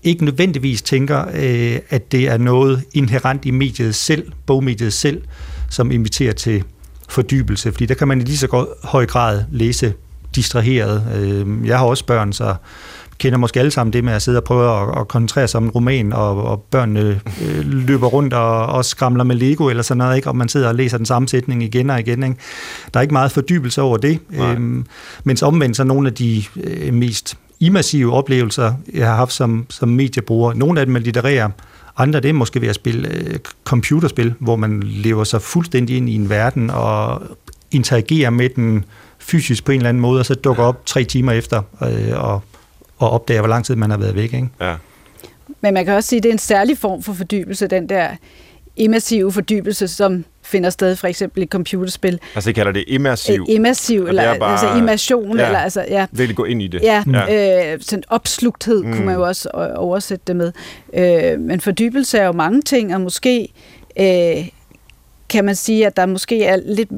ikke 0.02 0.24
nødvendigvis 0.24 0.82
tænker, 0.82 1.24
øh, 1.34 1.78
at 1.90 2.12
det 2.12 2.28
er 2.28 2.36
noget 2.36 2.84
inherent 2.94 3.44
i 3.44 3.50
mediet 3.50 3.94
selv, 3.94 4.32
bogmediet 4.46 4.92
selv, 4.92 5.22
som 5.70 5.90
inviterer 5.90 6.32
til 6.32 6.64
fordybelse, 7.08 7.72
fordi 7.72 7.86
der 7.86 7.94
kan 7.94 8.08
man 8.08 8.20
i 8.20 8.24
lige 8.24 8.38
så 8.38 8.66
høj 8.82 9.06
grad 9.06 9.44
læse 9.50 9.94
distraheret. 10.36 11.02
Øh, 11.16 11.66
jeg 11.66 11.78
har 11.78 11.86
også 11.86 12.06
børn, 12.06 12.32
så 12.32 12.54
kender 13.18 13.38
måske 13.38 13.60
alle 13.60 13.70
sammen 13.70 13.92
det 13.92 14.04
med 14.04 14.12
at 14.12 14.22
sidde 14.22 14.38
og 14.38 14.44
prøve 14.44 14.82
at, 14.82 15.00
at 15.00 15.08
koncentrere 15.08 15.48
sig 15.48 15.58
om 15.58 15.64
en 15.64 15.70
roman, 15.70 16.12
og, 16.12 16.44
og 16.44 16.64
børnene 16.70 17.20
øh, 17.42 17.64
løber 17.64 18.06
rundt 18.06 18.34
og, 18.34 18.66
og 18.66 18.84
skramler 18.84 19.24
med 19.24 19.36
Lego 19.36 19.68
eller 19.68 19.82
sådan 19.82 19.98
noget, 19.98 20.16
ikke? 20.16 20.28
og 20.28 20.36
man 20.36 20.48
sidder 20.48 20.68
og 20.68 20.74
læser 20.74 20.96
den 20.96 21.06
samme 21.06 21.28
sætning 21.28 21.62
igen 21.62 21.90
og 21.90 22.00
igen. 22.00 22.22
Ikke? 22.22 22.36
Der 22.94 23.00
er 23.00 23.02
ikke 23.02 23.12
meget 23.12 23.32
fordybelse 23.32 23.82
over 23.82 23.96
det, 23.96 24.18
øhm, 24.32 24.86
mens 25.24 25.42
omvendt 25.42 25.76
så 25.76 25.84
nogle 25.84 26.08
af 26.08 26.14
de 26.14 26.44
øh, 26.56 26.94
mest 26.94 27.38
immersive 27.60 28.12
oplevelser, 28.12 28.74
jeg 28.94 29.06
har 29.06 29.16
haft 29.16 29.32
som, 29.32 29.66
som 29.70 29.88
mediebruger, 29.88 30.54
nogle 30.54 30.80
af 30.80 30.86
dem 30.86 30.96
er 30.96 31.00
litterære, 31.00 31.50
andre 31.96 32.20
det 32.20 32.28
er 32.28 32.32
måske 32.32 32.60
ved 32.60 32.68
at 32.68 32.74
spille 32.74 33.08
øh, 33.08 33.38
computerspil, 33.64 34.34
hvor 34.38 34.56
man 34.56 34.82
lever 34.82 35.24
sig 35.24 35.42
fuldstændig 35.42 35.96
ind 35.96 36.08
i 36.08 36.14
en 36.14 36.30
verden 36.30 36.70
og 36.70 37.22
interagerer 37.70 38.30
med 38.30 38.48
den 38.48 38.84
fysisk 39.22 39.64
på 39.64 39.72
en 39.72 39.76
eller 39.76 39.88
anden 39.88 40.00
måde, 40.00 40.20
og 40.20 40.26
så 40.26 40.34
dukker 40.34 40.62
op 40.62 40.86
tre 40.86 41.04
timer 41.04 41.32
efter 41.32 41.62
øh, 41.82 42.24
og, 42.24 42.42
og 42.98 43.10
opdager, 43.10 43.40
hvor 43.40 43.48
lang 43.48 43.64
tid 43.64 43.76
man 43.76 43.90
har 43.90 43.98
været 43.98 44.14
væk. 44.14 44.34
Ikke? 44.34 44.48
Ja. 44.60 44.74
Men 45.60 45.74
man 45.74 45.84
kan 45.84 45.94
også 45.94 46.08
sige, 46.08 46.16
at 46.16 46.22
det 46.22 46.28
er 46.28 46.32
en 46.32 46.38
særlig 46.38 46.78
form 46.78 47.02
for 47.02 47.12
fordybelse, 47.12 47.66
den 47.66 47.88
der 47.88 48.08
immersive 48.76 49.32
fordybelse, 49.32 49.88
som 49.88 50.24
finder 50.42 50.70
sted 50.70 50.96
for 50.96 51.06
eksempel 51.06 51.42
i 51.42 51.46
computerspil. 51.46 52.18
Altså 52.34 52.48
det 52.48 52.54
kalder 52.54 52.72
det 52.72 52.84
immersiv? 52.86 53.46
Æ, 53.48 53.54
immersiv, 53.54 54.04
eller 54.04 54.38
bare, 54.38 54.52
altså 54.52 54.78
immersion. 54.78 55.38
Ja, 55.38 55.46
eller, 55.46 55.58
altså, 55.58 55.84
ja. 55.88 56.06
Virkelig 56.12 56.36
gå 56.36 56.44
ind 56.44 56.62
i 56.62 56.66
det. 56.66 56.82
Ja, 56.82 57.04
ja. 57.12 57.72
Øh, 57.74 57.78
sådan 57.80 58.02
opslugthed 58.08 58.82
mm. 58.82 58.92
kunne 58.92 59.06
man 59.06 59.14
jo 59.14 59.22
også 59.22 59.48
oversætte 59.76 60.22
det 60.26 60.36
med. 60.36 60.52
Øh, 60.94 61.40
men 61.40 61.60
fordybelse 61.60 62.18
er 62.18 62.26
jo 62.26 62.32
mange 62.32 62.62
ting, 62.62 62.94
og 62.94 63.00
måske 63.00 63.48
øh, 64.00 64.48
kan 65.28 65.44
man 65.44 65.54
sige, 65.54 65.86
at 65.86 65.96
der 65.96 66.06
måske 66.06 66.44
er 66.44 66.56
lidt 66.56 66.88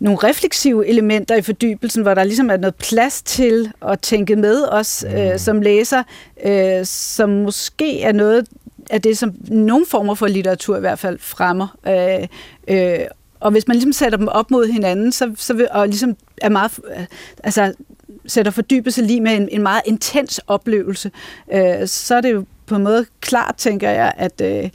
nogle 0.00 0.18
refleksive 0.18 0.86
elementer 0.86 1.34
i 1.34 1.42
fordybelsen, 1.42 2.02
hvor 2.02 2.14
der 2.14 2.24
ligesom 2.24 2.50
er 2.50 2.56
noget 2.56 2.74
plads 2.74 3.22
til 3.22 3.72
at 3.88 4.00
tænke 4.00 4.36
med 4.36 4.64
os 4.64 5.04
mm. 5.08 5.16
øh, 5.16 5.38
som 5.38 5.62
læser, 5.62 6.02
øh, 6.44 6.84
som 6.84 7.30
måske 7.30 8.02
er 8.02 8.12
noget 8.12 8.48
af 8.90 9.02
det, 9.02 9.18
som 9.18 9.34
nogle 9.48 9.86
former 9.86 10.14
for 10.14 10.26
litteratur 10.26 10.76
i 10.76 10.80
hvert 10.80 10.98
fald 10.98 11.18
fremmer. 11.18 11.76
Øh, 11.86 12.26
øh, 12.68 12.98
og 13.40 13.50
hvis 13.50 13.68
man 13.68 13.74
ligesom 13.74 13.92
sætter 13.92 14.18
dem 14.18 14.28
op 14.28 14.50
mod 14.50 14.66
hinanden, 14.66 15.12
så, 15.12 15.32
så 15.36 15.54
vil, 15.54 15.68
og 15.70 15.88
ligesom 15.88 16.16
er 16.42 16.48
meget, 16.48 16.78
øh, 16.96 17.04
altså 17.44 17.72
sætter 18.26 18.52
fordybelse 18.52 19.02
lige 19.02 19.20
med 19.20 19.32
en, 19.32 19.48
en 19.52 19.62
meget 19.62 19.82
intens 19.86 20.40
oplevelse, 20.46 21.10
øh, 21.52 21.86
så 21.86 22.14
er 22.14 22.20
det 22.20 22.32
jo 22.32 22.44
på 22.66 22.74
en 22.74 22.82
måde 22.82 23.06
klart, 23.20 23.54
tænker 23.56 23.90
jeg, 23.90 24.12
at, 24.16 24.40
øh, 24.40 24.70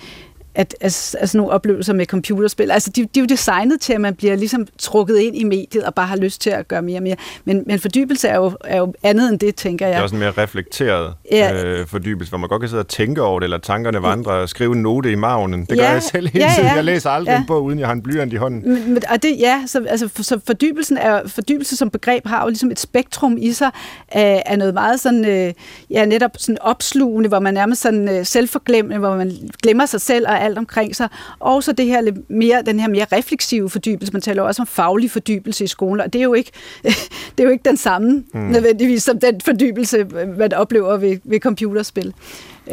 at, 0.56 0.76
at, 0.82 1.16
at 1.20 1.30
sådan 1.30 1.38
nogle 1.38 1.52
oplevelser 1.52 1.94
med 1.94 2.06
computerspil, 2.06 2.72
altså 2.72 2.90
de, 2.90 3.02
de 3.02 3.08
er 3.16 3.22
jo 3.22 3.26
designet 3.26 3.82
til, 3.82 3.94
at 3.94 4.02
man 4.02 4.16
bliver 4.16 4.36
ligesom 4.36 4.68
trukket 4.78 5.20
ind 5.20 5.36
i 5.36 5.44
mediet 5.44 5.84
og 5.84 5.94
bare 5.94 6.08
har 6.08 6.16
lyst 6.16 6.42
til 6.42 6.50
at 6.50 6.68
gøre 6.68 6.82
mere 6.82 6.98
og 6.98 7.04
mere. 7.04 7.16
Men, 7.46 7.64
men 7.68 7.80
fordybelse 7.80 8.28
er 8.28 8.36
jo, 8.36 8.52
er 8.64 8.78
jo 8.78 8.94
andet 9.04 9.30
end 9.30 9.40
det, 9.40 9.56
tænker 9.56 9.88
jeg. 9.88 9.94
Det 9.94 10.00
er 10.00 10.04
også 10.04 10.16
en 10.16 10.20
mere 10.20 10.32
reflekteret 10.32 11.14
ja. 11.32 11.64
øh, 11.64 11.88
fordybelse, 11.88 12.32
hvor 12.32 12.38
man 12.38 12.50
godt 12.50 12.62
kan 12.62 12.70
sidde 12.70 12.80
og 12.80 12.88
tænke 12.88 13.22
over 13.22 13.40
det, 13.40 13.46
eller 13.46 13.58
tankerne 13.58 14.02
vandrer 14.02 14.34
og 14.34 14.50
skrive 14.50 14.76
en 14.76 14.82
note 14.82 15.12
i 15.12 15.16
maven. 15.16 15.54
Det 15.54 15.70
ja. 15.70 15.76
gør 15.76 15.92
jeg 15.92 16.04
selv 16.04 16.28
hele 16.28 16.46
tiden. 16.46 16.64
Ja, 16.64 16.70
ja. 16.70 16.76
Jeg 16.76 16.84
læser 16.84 17.10
aldrig 17.10 17.32
ja. 17.32 17.40
en 17.40 17.46
bog, 17.46 17.64
uden 17.64 17.80
jeg 17.80 17.88
har 17.88 17.94
en 17.94 18.02
blyant 18.02 18.34
i 18.34 18.36
hånden. 18.36 18.94
Men, 18.94 19.04
og 19.10 19.24
det, 19.24 19.40
ja, 19.40 19.64
så, 19.68 19.86
altså, 19.90 20.08
for, 20.08 20.24
så 20.24 20.40
fordybelsen 20.46 20.98
er, 20.98 21.28
fordybelse 21.28 21.76
som 21.76 21.90
begreb 21.90 22.28
har 22.28 22.44
jo 22.44 22.48
ligesom 22.48 22.72
et 22.72 22.80
spektrum 22.80 23.38
i 23.38 23.52
sig 23.52 23.72
af, 24.12 24.44
af 24.46 24.58
noget 24.58 24.74
meget 24.74 25.00
sådan, 25.00 25.26
øh, 25.26 25.54
ja, 25.90 26.06
netop 26.06 26.32
sådan 26.38 26.58
opslugende, 26.62 27.30
hvor 27.30 27.40
man 27.40 27.54
nærmest 27.54 27.82
sådan 27.82 28.10
øh, 28.10 28.26
selvforglemmende, 28.26 28.98
hvor 28.98 29.16
man 29.16 29.32
glemmer 29.64 29.86
sig 29.86 30.02
selv 30.02 30.28
og 30.28 30.43
alt 30.44 30.58
omkring 30.58 30.96
sig. 30.96 31.08
Og 31.40 31.64
så 31.64 31.72
det 31.72 31.86
her 31.86 32.12
mere, 32.28 32.62
den 32.66 32.80
her 32.80 32.88
mere 32.88 33.06
refleksive 33.12 33.70
fordybelse. 33.70 34.14
Man 34.14 34.22
taler 34.22 34.44
også 34.44 34.62
om 34.62 34.68
faglig 34.68 35.12
fordybelse 35.12 35.64
i 35.64 35.68
skolen, 35.68 36.02
og 36.02 36.14
det 36.14 36.20
er 36.20 36.24
jo 36.24 36.34
ikke, 36.34 36.52
det 37.38 37.40
er 37.40 37.44
jo 37.44 37.50
ikke 37.50 37.70
den 37.70 37.78
samme 37.78 38.24
mm. 38.34 38.40
nødvendigvis 38.40 39.04
som 39.04 39.20
den 39.20 39.42
fordybelse, 39.42 40.06
man 40.38 40.54
oplever 40.54 40.98
ved, 40.98 41.18
ved 41.24 41.40
computerspil. 41.40 42.14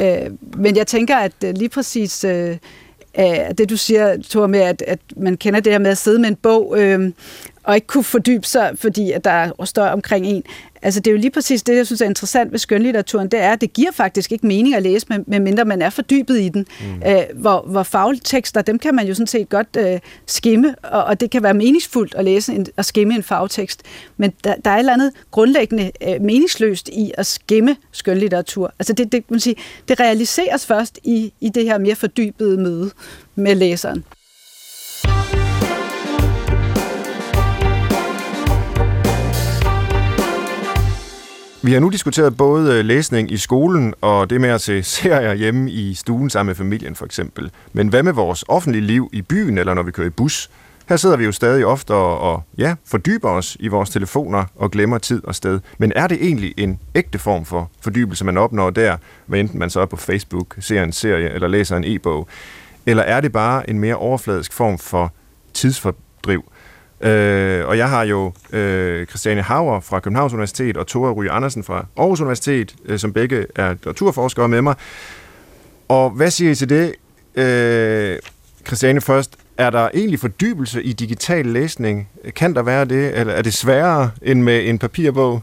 Øh, 0.00 0.30
men 0.56 0.76
jeg 0.76 0.86
tænker, 0.86 1.16
at 1.16 1.32
øh, 1.44 1.54
lige 1.54 1.68
præcis 1.68 2.24
øh, 2.24 2.56
det, 3.58 3.70
du 3.70 3.76
siger, 3.76 4.16
Thor, 4.30 4.46
med, 4.46 4.60
at, 4.60 4.82
at 4.86 4.98
man 5.16 5.36
kender 5.36 5.60
det 5.60 5.72
her 5.72 5.78
med 5.78 5.90
at 5.90 5.98
sidde 5.98 6.18
med 6.18 6.28
en 6.28 6.36
bog, 6.36 6.74
øh, 6.78 7.12
og 7.64 7.74
ikke 7.74 7.86
kunne 7.86 8.04
fordybe 8.04 8.46
sig, 8.46 8.70
fordi 8.74 9.12
at 9.12 9.24
der 9.24 9.64
står 9.64 9.86
omkring 9.86 10.26
en, 10.26 10.42
Altså 10.82 11.00
det 11.00 11.10
er 11.10 11.12
jo 11.12 11.18
lige 11.18 11.30
præcis 11.30 11.62
det, 11.62 11.76
jeg 11.76 11.86
synes 11.86 12.00
er 12.00 12.06
interessant 12.06 12.52
ved 12.52 12.58
skønlitteraturen, 12.58 13.28
det 13.28 13.40
er, 13.40 13.52
at 13.52 13.60
det 13.60 13.72
giver 13.72 13.90
faktisk 13.92 14.32
ikke 14.32 14.46
mening 14.46 14.74
at 14.74 14.82
læse, 14.82 15.06
medmindre 15.26 15.64
man 15.64 15.82
er 15.82 15.90
fordybet 15.90 16.40
i 16.40 16.48
den. 16.48 16.66
Mm. 16.80 17.02
Æh, 17.06 17.22
hvor, 17.34 17.64
hvor 17.66 17.82
fagtekster, 17.82 18.62
dem 18.62 18.78
kan 18.78 18.94
man 18.94 19.06
jo 19.06 19.14
sådan 19.14 19.26
set 19.26 19.48
godt 19.48 19.76
øh, 19.78 20.00
skimme, 20.26 20.74
og, 20.82 21.04
og 21.04 21.20
det 21.20 21.30
kan 21.30 21.42
være 21.42 21.54
meningsfuldt 21.54 22.14
at 22.14 22.24
læse 22.24 22.52
en, 22.52 22.66
at 22.76 22.84
skimme 22.84 23.14
en 23.14 23.22
fagtekst. 23.22 23.82
Men 24.16 24.32
der, 24.44 24.54
der 24.64 24.70
er 24.70 24.74
et 24.74 24.78
eller 24.78 24.92
andet 24.92 25.12
grundlæggende 25.30 25.90
øh, 26.08 26.20
meningsløst 26.20 26.88
i 26.88 27.12
at 27.14 27.26
skimme 27.26 27.76
skønlitteratur. 27.92 28.74
Altså 28.78 28.92
det, 28.92 29.12
det, 29.12 29.30
man 29.30 29.40
sige, 29.40 29.56
det 29.88 30.00
realiseres 30.00 30.66
først 30.66 30.98
i, 31.04 31.32
i 31.40 31.48
det 31.48 31.64
her 31.64 31.78
mere 31.78 31.94
fordybede 31.94 32.56
møde 32.56 32.90
med 33.34 33.54
læseren. 33.54 34.04
Vi 41.62 41.72
har 41.72 41.80
nu 41.80 41.88
diskuteret 41.88 42.36
både 42.36 42.78
øh, 42.78 42.84
læsning 42.84 43.32
i 43.32 43.36
skolen 43.36 43.94
og 44.00 44.30
det 44.30 44.40
med 44.40 44.48
at 44.48 44.60
se 44.60 44.82
serier 44.98 45.34
hjemme 45.34 45.70
i 45.70 45.94
stuen 45.94 46.30
sammen 46.30 46.48
med 46.48 46.54
familien 46.54 46.96
for 46.96 47.04
eksempel. 47.04 47.50
Men 47.72 47.88
hvad 47.88 48.02
med 48.02 48.12
vores 48.12 48.44
offentlige 48.48 48.82
liv 48.82 49.10
i 49.12 49.22
byen 49.22 49.58
eller 49.58 49.74
når 49.74 49.82
vi 49.82 49.90
kører 49.90 50.06
i 50.06 50.10
bus? 50.10 50.50
Her 50.88 50.96
sidder 50.96 51.16
vi 51.16 51.24
jo 51.24 51.32
stadig 51.32 51.66
ofte 51.66 51.94
og, 51.94 52.18
og 52.18 52.42
ja, 52.58 52.74
fordyber 52.86 53.30
os 53.30 53.56
i 53.60 53.68
vores 53.68 53.90
telefoner 53.90 54.44
og 54.56 54.70
glemmer 54.70 54.98
tid 54.98 55.24
og 55.24 55.34
sted. 55.34 55.60
Men 55.78 55.92
er 55.96 56.06
det 56.06 56.18
egentlig 56.20 56.54
en 56.56 56.78
ægte 56.94 57.18
form 57.18 57.44
for 57.44 57.70
fordybelse, 57.80 58.24
man 58.24 58.36
opnår 58.36 58.70
der, 58.70 58.96
hvad 59.26 59.40
enten 59.40 59.58
man 59.58 59.70
så 59.70 59.80
er 59.80 59.86
på 59.86 59.96
Facebook, 59.96 60.56
ser 60.60 60.82
en 60.82 60.92
serie 60.92 61.30
eller 61.30 61.48
læser 61.48 61.76
en 61.76 61.84
e-bog? 61.84 62.28
eller 62.86 63.02
er 63.02 63.20
det 63.20 63.32
bare 63.32 63.70
en 63.70 63.78
mere 63.78 63.96
overfladisk 63.96 64.52
form 64.52 64.78
for 64.78 65.12
tidsfordriv? 65.54 66.44
Øh, 67.00 67.66
og 67.66 67.78
jeg 67.78 67.90
har 67.90 68.02
jo 68.02 68.32
øh, 68.52 69.06
Christiane 69.06 69.42
Hauer 69.42 69.80
fra 69.80 70.00
Københavns 70.00 70.32
Universitet 70.32 70.76
og 70.76 70.86
Tore 70.86 71.12
Ryge 71.12 71.30
Andersen 71.30 71.64
fra 71.64 71.86
Aarhus 71.96 72.20
Universitet, 72.20 72.74
øh, 72.84 72.98
som 72.98 73.12
begge 73.12 73.46
er 73.54 73.74
naturforskere 73.86 74.48
med 74.48 74.62
mig. 74.62 74.74
Og 75.88 76.10
hvad 76.10 76.30
siger 76.30 76.50
I 76.50 76.54
til 76.54 76.68
det? 76.68 76.94
Øh, 77.34 78.18
Christiane 78.66 79.00
først, 79.00 79.36
er 79.56 79.70
der 79.70 79.88
egentlig 79.94 80.20
fordybelse 80.20 80.82
i 80.82 80.92
digital 80.92 81.46
læsning? 81.46 82.08
Kan 82.36 82.54
der 82.54 82.62
være 82.62 82.84
det, 82.84 83.18
eller 83.18 83.32
er 83.32 83.42
det 83.42 83.54
sværere 83.54 84.10
end 84.22 84.42
med 84.42 84.68
en 84.68 84.78
papirbog? 84.78 85.42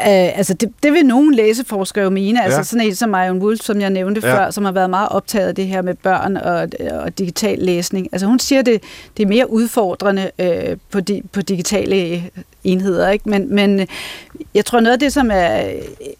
Uh, 0.00 0.38
altså 0.38 0.54
det, 0.54 0.72
det 0.82 0.92
vil 0.92 1.06
nogle 1.06 1.36
læseforskere 1.36 2.04
jo 2.04 2.10
mene, 2.10 2.42
altså 2.42 2.54
ja. 2.54 2.58
altså 2.58 2.70
sådan 2.70 2.86
en 2.86 2.94
som 2.94 3.10
Marion 3.10 3.42
Wolf, 3.42 3.60
som 3.60 3.80
jeg 3.80 3.90
nævnte 3.90 4.20
ja. 4.24 4.34
før, 4.34 4.50
som 4.50 4.64
har 4.64 4.72
været 4.72 4.90
meget 4.90 5.08
optaget 5.08 5.48
af 5.48 5.54
det 5.54 5.66
her 5.66 5.82
med 5.82 5.94
børn 5.94 6.36
og, 6.36 6.68
og 7.00 7.18
digital 7.18 7.58
læsning. 7.58 8.08
Altså 8.12 8.26
hun 8.26 8.38
siger, 8.38 8.62
det, 8.62 8.82
det 9.16 9.22
er 9.22 9.26
mere 9.26 9.50
udfordrende 9.50 10.30
uh, 10.42 10.78
på, 10.90 11.00
di, 11.00 11.22
på 11.32 11.42
digitale 11.42 12.22
enheder, 12.64 13.10
ikke? 13.10 13.28
Men, 13.28 13.54
men 13.54 13.86
jeg 14.54 14.64
tror 14.64 14.80
noget 14.80 14.92
af 14.92 15.00
det, 15.00 15.12
som 15.12 15.30
er 15.32 15.62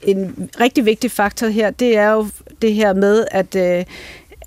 en 0.03 0.51
rigtig 0.61 0.85
vigtig 0.85 1.11
faktor 1.11 1.47
her, 1.47 1.71
det 1.71 1.97
er 1.97 2.11
jo 2.11 2.27
det 2.63 2.75
her 2.75 2.93
med, 2.93 3.25
at 3.31 3.57
uh, 3.57 3.85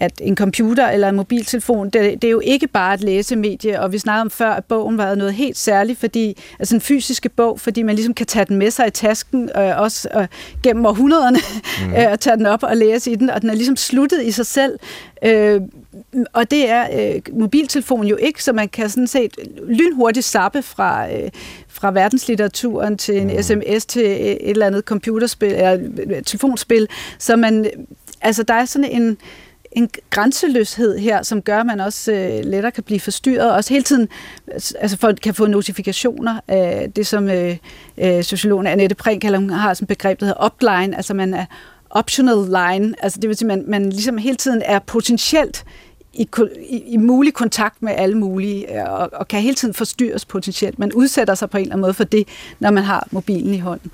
at 0.02 0.22
en 0.24 0.36
computer 0.36 0.88
eller 0.88 1.10
en 1.10 1.16
mobiltelefon, 1.16 1.90
det, 1.90 2.22
det 2.22 2.28
er 2.28 2.32
jo 2.32 2.40
ikke 2.40 2.68
bare 2.68 2.94
et 2.94 3.02
læsemedie, 3.02 3.82
og 3.82 3.92
vi 3.92 3.98
snakkede 3.98 4.22
om 4.22 4.30
før, 4.30 4.52
at 4.52 4.66
bogen 4.66 4.98
var 4.98 5.16
noget 5.16 5.34
helt 5.34 5.58
særligt, 5.58 6.00
fordi, 6.00 6.38
altså 6.60 6.76
en 6.76 6.82
fysiske 6.82 7.30
bog, 7.30 7.60
fordi 7.60 7.84
man 7.84 7.96
ligesom 7.96 8.14
kan 8.14 8.26
tage 8.26 8.46
den 8.46 8.58
med 8.58 8.72
sig 8.72 8.88
i 8.88 8.90
tasken, 8.90 9.50
øh, 9.58 9.80
også 9.82 10.10
øh, 10.18 10.28
gennem 10.64 10.86
århundrederne, 10.86 11.38
mm. 11.88 11.94
øh, 11.94 12.12
og 12.12 12.20
tage 12.20 12.38
den 12.38 12.46
op 12.46 12.64
og 12.64 12.78
læse 12.78 13.12
i 13.12 13.16
den, 13.16 13.30
og 13.30 13.42
den 13.42 13.50
er 13.50 13.54
ligesom 13.54 13.76
sluttet 13.76 14.24
i 14.24 14.32
sig 14.32 14.46
selv. 14.46 14.80
Øh, 15.24 15.62
og 16.34 16.52
det 16.52 16.70
er 16.70 16.88
øh, 16.94 17.22
mobiltelefonen 17.40 18.08
jo 18.08 18.16
ikke, 18.16 18.44
så 18.44 18.54
man 18.54 18.70
kan 18.70 18.90
sådan 18.90 19.08
set 19.08 19.36
lynhurtigt 19.68 20.26
sappe 20.26 20.62
fra, 20.62 21.14
øh, 21.14 21.30
fra 21.68 21.92
verdenslitteraturen 21.92 22.98
til 22.98 23.18
en 23.18 23.28
mm. 23.28 23.44
sms 23.44 23.86
til 23.86 24.06
et 24.06 24.50
eller 24.50 24.66
andet 24.66 24.84
computerspil 24.84 25.52
eller 25.52 25.78
øh, 25.98 26.24
telefonspil, 26.24 26.88
så 27.20 27.36
man, 27.36 27.66
altså 28.22 28.44
der 28.44 28.54
er 28.54 28.66
sådan 28.66 28.92
en 28.92 29.18
en 29.72 29.90
grænseløshed 30.10 30.98
her, 30.98 31.24
som 31.24 31.42
gør, 31.42 31.60
at 31.60 31.66
man 31.66 31.80
også 31.80 32.12
øh, 32.12 32.46
lettere 32.46 32.72
kan 32.72 32.84
blive 32.84 33.00
forstyrret, 33.00 33.50
og 33.50 33.56
også 33.56 33.74
hele 33.74 33.84
tiden 33.84 34.10
altså 34.80 34.98
folk 34.98 35.20
kan 35.24 35.34
få 35.34 35.46
notifikationer 35.46 36.40
af 36.48 36.92
det, 36.96 37.08
som 37.08 37.30
øh, 37.30 37.58
øh, 37.98 38.24
sociologen 38.24 38.68
Annette 38.68 38.96
Prink 38.96 39.22
kalder, 39.22 39.40
hun 39.40 39.50
har 39.50 39.74
sådan 39.74 39.84
et 39.84 39.88
begreb, 39.88 40.20
der 40.20 40.26
hedder 40.26 40.46
upline, 40.46 40.96
altså 40.96 41.14
man 41.14 41.34
er 41.34 41.46
optional 41.90 42.46
line, 42.46 42.94
altså 43.04 43.20
det 43.20 43.28
vil 43.28 43.38
sige, 43.38 43.52
at 43.52 43.58
man, 43.58 43.66
man 43.68 43.90
ligesom 43.90 44.18
hele 44.18 44.36
tiden 44.36 44.62
er 44.66 44.80
potentielt 44.80 45.66
i, 46.14 46.28
i, 46.70 46.84
i 46.88 46.98
mulig 46.98 47.34
kontakt 47.34 47.82
med 47.82 47.94
alle 47.98 48.18
mulige, 48.18 48.80
øh, 48.80 48.94
og, 48.94 49.10
og 49.14 49.28
kan 49.28 49.42
hele 49.42 49.56
tiden 49.56 49.74
forstyrres 49.74 50.26
potentielt. 50.26 50.80
Man 50.80 50.94
udsætter 50.94 51.36
sig 51.36 51.50
på 51.50 51.58
en 51.58 51.62
eller 51.62 51.74
anden 51.74 51.82
måde 51.82 51.94
for 51.94 52.04
det, 52.04 52.28
når 52.60 52.72
man 52.72 52.84
har 52.84 53.08
mobilen 53.12 53.54
i 53.54 53.60
hånden. 53.60 53.92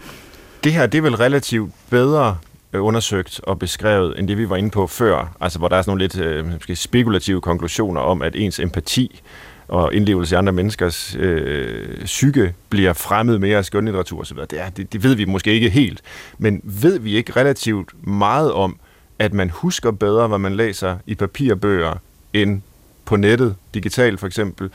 Det 0.64 0.74
her, 0.74 0.86
det 0.86 0.98
er 0.98 1.02
vel 1.02 1.16
relativt 1.16 1.72
bedre 1.90 2.38
Øh, 2.74 2.84
undersøgt 2.84 3.42
og 3.44 3.60
beskrevet, 3.60 4.20
end 4.20 4.28
det 4.28 4.38
vi 4.38 4.50
var 4.50 4.56
inde 4.56 4.70
på 4.70 4.88
før. 4.88 5.36
Altså 5.42 5.60
hvor 5.60 5.68
der 5.68 5.76
er 5.76 5.82
sådan 5.82 5.90
nogle 5.90 6.04
lidt 6.04 6.20
øh, 6.20 6.52
måske 6.52 6.76
spekulative 6.76 7.42
konklusioner 7.42 8.02
om, 8.02 8.22
at 8.22 8.36
ens 8.36 8.60
empati 8.60 9.22
og 9.68 9.94
indlevelse 9.94 10.36
i 10.36 10.38
andre 10.38 10.54
menneskers 10.54 11.16
øh, 11.20 12.06
psyke 12.06 12.54
bliver 12.70 12.94
fremmet 12.94 13.42
mere 13.42 13.58
af 13.58 13.66
skønlitteratur 13.66 14.22
osv. 14.22 14.38
Det, 14.38 14.62
er, 14.62 14.70
det, 14.70 14.94
det 14.94 15.04
ved 15.04 15.16
vi 15.16 15.26
måske 15.26 15.54
ikke 15.54 15.70
helt. 15.70 16.02
Men 16.38 16.62
ved 16.64 17.00
vi 17.00 17.16
ikke 17.16 17.32
relativt 17.36 18.08
meget 18.08 18.52
om, 18.52 18.80
at 19.20 19.34
man 19.34 19.50
husker 19.50 19.92
bedre, 19.92 20.28
hvad 20.28 20.38
man 20.38 20.56
læser 20.56 20.98
i 21.06 21.16
papirbøger, 21.16 21.94
end 22.34 22.62
på 23.06 23.16
nettet, 23.16 23.56
digitalt 23.74 24.20
for 24.20 24.28
eksempel. 24.28 24.70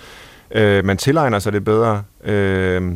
Øh, 0.50 0.84
man 0.84 0.96
tilegner 0.96 1.38
sig 1.38 1.52
det 1.52 1.64
bedre. 1.64 2.02
Øh, 2.24 2.92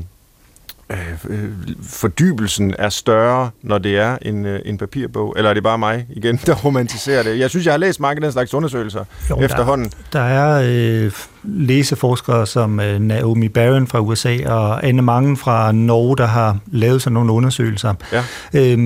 øh, 0.91 1.49
fordybelsen 1.83 2.75
er 2.79 2.89
større, 2.89 3.51
når 3.63 3.79
det 3.79 3.99
er 3.99 4.19
en, 4.23 4.45
øh, 4.45 4.61
en 4.65 4.79
papirbog? 4.79 5.35
Eller 5.37 5.51
er 5.51 5.55
det 5.55 5.63
bare 5.63 5.79
mig 5.79 6.07
igen, 6.11 6.37
der 6.47 6.55
romantiserer 6.55 7.23
det? 7.23 7.39
Jeg 7.39 7.51
synes, 7.51 7.67
jeg 7.67 7.73
har 7.73 7.79
læst 7.79 8.01
mange 8.01 8.17
af 8.17 8.21
den 8.21 8.33
slags 8.33 8.55
undersøgelser 8.55 9.05
jo, 9.31 9.41
efterhånden. 9.41 9.93
Der, 10.13 10.19
der 10.19 10.25
er 10.25 10.63
øh, 11.05 11.13
læseforskere 11.45 12.47
som 12.47 12.81
øh, 12.81 13.01
Naomi 13.01 13.49
Barron 13.49 13.87
fra 13.87 14.01
USA 14.01 14.39
og 14.47 14.87
Anne 14.87 15.03
Mange 15.03 15.37
fra 15.37 15.73
Norge, 15.73 16.17
der 16.17 16.27
har 16.27 16.59
lavet 16.73 17.03
sådan 17.03 17.15
nogle 17.15 17.33
undersøgelser. 17.33 17.95
Ja. 18.13 18.23
Øh, 18.55 18.79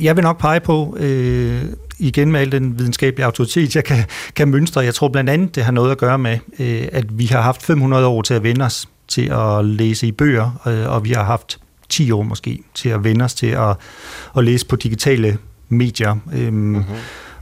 jeg 0.00 0.16
vil 0.16 0.22
nok 0.22 0.38
pege 0.38 0.60
på, 0.60 0.96
øh, 1.00 1.62
igen 1.98 2.32
med 2.32 2.40
al 2.40 2.52
den 2.52 2.78
videnskabelige 2.78 3.26
autoritet, 3.26 3.76
jeg 3.76 3.84
kan, 3.84 4.04
kan 4.36 4.48
mønstre. 4.48 4.80
Jeg 4.80 4.94
tror 4.94 5.08
blandt 5.08 5.30
andet, 5.30 5.54
det 5.54 5.64
har 5.64 5.72
noget 5.72 5.90
at 5.90 5.98
gøre 5.98 6.18
med, 6.18 6.38
øh, 6.58 6.88
at 6.92 7.18
vi 7.18 7.26
har 7.26 7.40
haft 7.40 7.62
500 7.62 8.06
år 8.06 8.22
til 8.22 8.34
at 8.34 8.42
vende 8.42 8.64
os 8.64 8.88
til 9.12 9.32
at 9.32 9.64
læse 9.64 10.06
i 10.06 10.12
bøger, 10.12 10.60
øh, 10.66 10.94
og 10.94 11.04
vi 11.04 11.10
har 11.10 11.24
haft 11.24 11.58
10 11.88 12.10
år 12.10 12.22
måske 12.22 12.62
til 12.74 12.88
at 12.88 13.04
vende 13.04 13.24
os 13.24 13.34
til 13.34 13.46
at, 13.46 13.76
at 14.36 14.44
læse 14.44 14.66
på 14.66 14.76
digitale 14.76 15.38
medier. 15.68 16.14
Mm-hmm. 16.14 16.84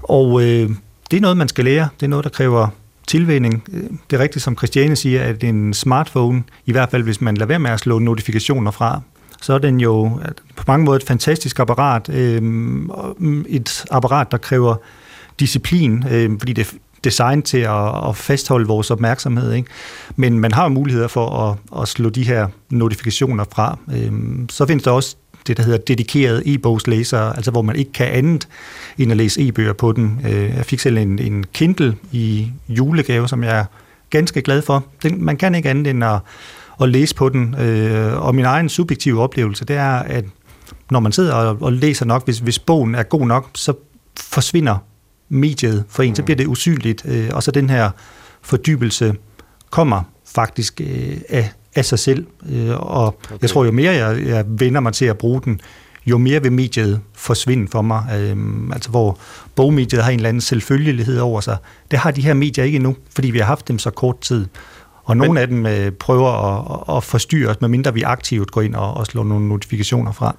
Og 0.02 0.42
øh, 0.42 0.70
det 1.10 1.16
er 1.16 1.20
noget, 1.20 1.36
man 1.36 1.48
skal 1.48 1.64
lære. 1.64 1.88
Det 2.00 2.06
er 2.06 2.10
noget, 2.10 2.24
der 2.24 2.30
kræver 2.30 2.68
tilvænding. 3.06 3.66
Det 4.10 4.16
er 4.16 4.22
rigtigt, 4.22 4.44
som 4.44 4.56
Christiane 4.56 4.96
siger, 4.96 5.22
at 5.22 5.44
en 5.44 5.74
smartphone, 5.74 6.42
i 6.66 6.72
hvert 6.72 6.90
fald 6.90 7.02
hvis 7.02 7.20
man 7.20 7.36
lader 7.36 7.46
være 7.46 7.58
med 7.58 7.70
at 7.70 7.80
slå 7.80 7.98
notifikationer 7.98 8.70
fra, 8.70 9.00
så 9.42 9.52
er 9.52 9.58
den 9.58 9.80
jo 9.80 10.20
på 10.56 10.64
mange 10.66 10.84
måder 10.84 10.96
et 10.96 11.06
fantastisk 11.06 11.58
apparat. 11.58 12.08
Øh, 12.08 12.42
et 13.48 13.84
apparat, 13.90 14.30
der 14.30 14.38
kræver 14.38 14.76
disciplin, 15.40 16.04
øh, 16.10 16.30
fordi 16.38 16.52
det 16.52 16.74
design 17.04 17.42
til 17.42 17.58
at, 17.58 18.08
at 18.08 18.16
fastholde 18.16 18.66
vores 18.66 18.90
opmærksomhed. 18.90 19.52
Ikke? 19.52 19.68
Men 20.16 20.38
man 20.38 20.52
har 20.52 20.68
muligheder 20.68 21.08
for 21.08 21.30
at, 21.30 21.80
at 21.82 21.88
slå 21.88 22.08
de 22.08 22.22
her 22.22 22.48
notifikationer 22.70 23.44
fra. 23.54 23.78
Øhm, 23.94 24.48
så 24.48 24.66
findes 24.66 24.84
der 24.84 24.90
også 24.90 25.16
det, 25.46 25.56
der 25.56 25.62
hedder 25.62 25.78
dedikerede 25.78 26.54
e-bogslæsere, 26.54 27.36
altså 27.36 27.50
hvor 27.50 27.62
man 27.62 27.76
ikke 27.76 27.92
kan 27.92 28.06
andet 28.06 28.48
end 28.98 29.10
at 29.10 29.16
læse 29.16 29.40
e-bøger 29.48 29.72
på 29.72 29.92
den. 29.92 30.20
Øh, 30.28 30.56
jeg 30.56 30.64
fik 30.64 30.80
selv 30.80 30.98
en, 30.98 31.18
en 31.18 31.44
Kindle 31.52 31.96
i 32.12 32.52
julegave, 32.68 33.28
som 33.28 33.44
jeg 33.44 33.58
er 33.58 33.64
ganske 34.10 34.42
glad 34.42 34.62
for. 34.62 34.84
Den, 35.02 35.24
man 35.24 35.36
kan 35.36 35.54
ikke 35.54 35.70
andet 35.70 35.86
end 35.86 36.04
at, 36.04 36.18
at 36.82 36.88
læse 36.88 37.14
på 37.14 37.28
den. 37.28 37.54
Øh, 37.60 38.26
og 38.26 38.34
min 38.34 38.44
egen 38.44 38.68
subjektive 38.68 39.22
oplevelse, 39.22 39.64
det 39.64 39.76
er, 39.76 39.94
at 39.94 40.24
når 40.90 41.00
man 41.00 41.12
sidder 41.12 41.34
og, 41.34 41.56
og 41.60 41.72
læser 41.72 42.06
nok, 42.06 42.24
hvis, 42.24 42.38
hvis 42.38 42.58
bogen 42.58 42.94
er 42.94 43.02
god 43.02 43.26
nok, 43.26 43.50
så 43.54 43.72
forsvinder 44.20 44.76
mediet 45.30 45.84
for 45.88 46.02
en, 46.02 46.16
så 46.16 46.22
bliver 46.22 46.36
det 46.36 46.46
usynligt, 46.46 47.02
øh, 47.04 47.30
og 47.32 47.42
så 47.42 47.50
den 47.50 47.70
her 47.70 47.90
fordybelse 48.42 49.14
kommer 49.70 50.02
faktisk 50.34 50.80
øh, 50.80 51.16
af, 51.28 51.52
af 51.74 51.84
sig 51.84 51.98
selv, 51.98 52.26
øh, 52.48 52.70
og 52.70 53.06
okay. 53.06 53.36
jeg 53.42 53.50
tror, 53.50 53.64
jo 53.64 53.72
mere 53.72 53.92
jeg, 53.92 54.26
jeg 54.26 54.44
vender 54.48 54.80
mig 54.80 54.92
til 54.92 55.04
at 55.04 55.18
bruge 55.18 55.40
den, 55.44 55.60
jo 56.06 56.18
mere 56.18 56.42
vil 56.42 56.52
mediet 56.52 57.00
forsvinde 57.14 57.68
for 57.68 57.82
mig. 57.82 58.04
Øh, 58.14 58.36
altså 58.72 58.90
hvor 58.90 59.18
bogmediet 59.54 60.02
har 60.02 60.10
en 60.10 60.18
eller 60.18 60.28
anden 60.28 60.40
selvfølgelighed 60.40 61.18
over 61.18 61.40
sig. 61.40 61.56
Det 61.90 61.98
har 61.98 62.10
de 62.10 62.22
her 62.22 62.34
medier 62.34 62.64
ikke 62.64 62.76
endnu, 62.76 62.96
fordi 63.14 63.30
vi 63.30 63.38
har 63.38 63.46
haft 63.46 63.68
dem 63.68 63.78
så 63.78 63.90
kort 63.90 64.20
tid. 64.20 64.46
Og 65.04 65.16
nogle 65.16 65.40
af 65.40 65.48
dem 65.48 65.66
øh, 65.66 65.92
prøver 65.92 66.30
at, 66.30 66.96
at 66.96 67.04
forstyrre 67.04 67.50
os, 67.50 67.60
medmindre 67.60 67.94
vi 67.94 68.02
aktivt 68.02 68.50
går 68.50 68.60
ind 68.60 68.74
og, 68.74 68.94
og 68.94 69.06
slår 69.06 69.24
nogle 69.24 69.48
notifikationer 69.48 70.12
fra 70.12 70.36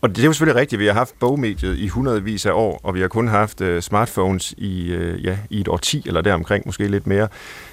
og 0.00 0.08
det 0.08 0.18
er 0.18 0.26
jo 0.26 0.32
selvfølgelig 0.32 0.60
rigtigt, 0.60 0.80
vi 0.80 0.86
har 0.86 0.92
haft 0.92 1.14
bogmediet 1.20 1.78
i 1.78 1.88
hundredvis 1.88 2.46
af 2.46 2.52
år, 2.52 2.80
og 2.82 2.94
vi 2.94 3.00
har 3.00 3.08
kun 3.08 3.28
haft 3.28 3.60
uh, 3.60 3.80
smartphones 3.80 4.54
i, 4.58 4.96
uh, 4.96 5.24
ja, 5.24 5.38
i 5.50 5.60
et 5.60 5.68
år 5.68 5.76
10 5.76 6.02
eller 6.06 6.20
deromkring, 6.20 6.62
måske 6.66 6.88
lidt 6.88 7.06
mere. 7.06 7.28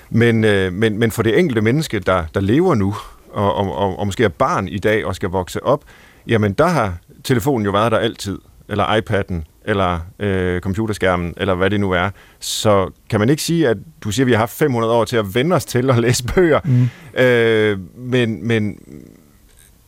Men, 0.10 0.44
uh, 0.44 0.74
men, 0.74 0.98
men 0.98 1.12
for 1.12 1.24
det 1.24 1.40
enkelte 1.40 1.62
menneske, 1.62 2.00
der, 2.00 2.24
der 2.34 2.40
lever 2.40 2.76
nu, 2.76 2.96
og, 3.32 3.56
og, 3.56 3.76
og, 3.76 4.00
og 4.00 4.06
måske 4.06 4.24
er 4.24 4.30
barn 4.30 4.68
i 4.68 4.80
dag 4.80 5.06
og 5.06 5.16
skal 5.16 5.30
vokse 5.30 5.64
op, 5.64 5.84
jamen 6.28 6.54
der 6.54 6.68
har 6.68 6.98
telefonen 7.24 7.66
jo 7.66 7.72
været 7.72 7.92
der 7.92 7.98
altid, 7.98 8.40
eller 8.70 8.86
iPad'en, 8.86 9.44
eller 9.66 10.00
øh, 10.20 10.62
computerskærmen, 10.62 11.34
eller 11.38 11.56
hvad 11.56 11.70
det 11.70 11.80
nu 11.80 11.92
er. 11.92 12.10
Så 12.40 12.92
kan 13.10 13.20
man 13.20 13.30
ikke 13.30 13.44
sige, 13.44 13.68
at 13.68 13.78
du 14.04 14.12
siger, 14.12 14.24
at 14.24 14.28
vi 14.28 14.32
har 14.32 14.40
haft 14.40 14.58
500 14.58 14.94
år 14.94 15.06
til 15.06 15.18
at 15.18 15.36
vende 15.36 15.56
os 15.56 15.66
til 15.66 15.90
at 15.90 16.00
læse 16.00 16.24
bøger, 16.36 16.60
mm. 16.64 16.90
øh, 17.24 17.80
men, 17.96 18.48
men, 18.48 18.80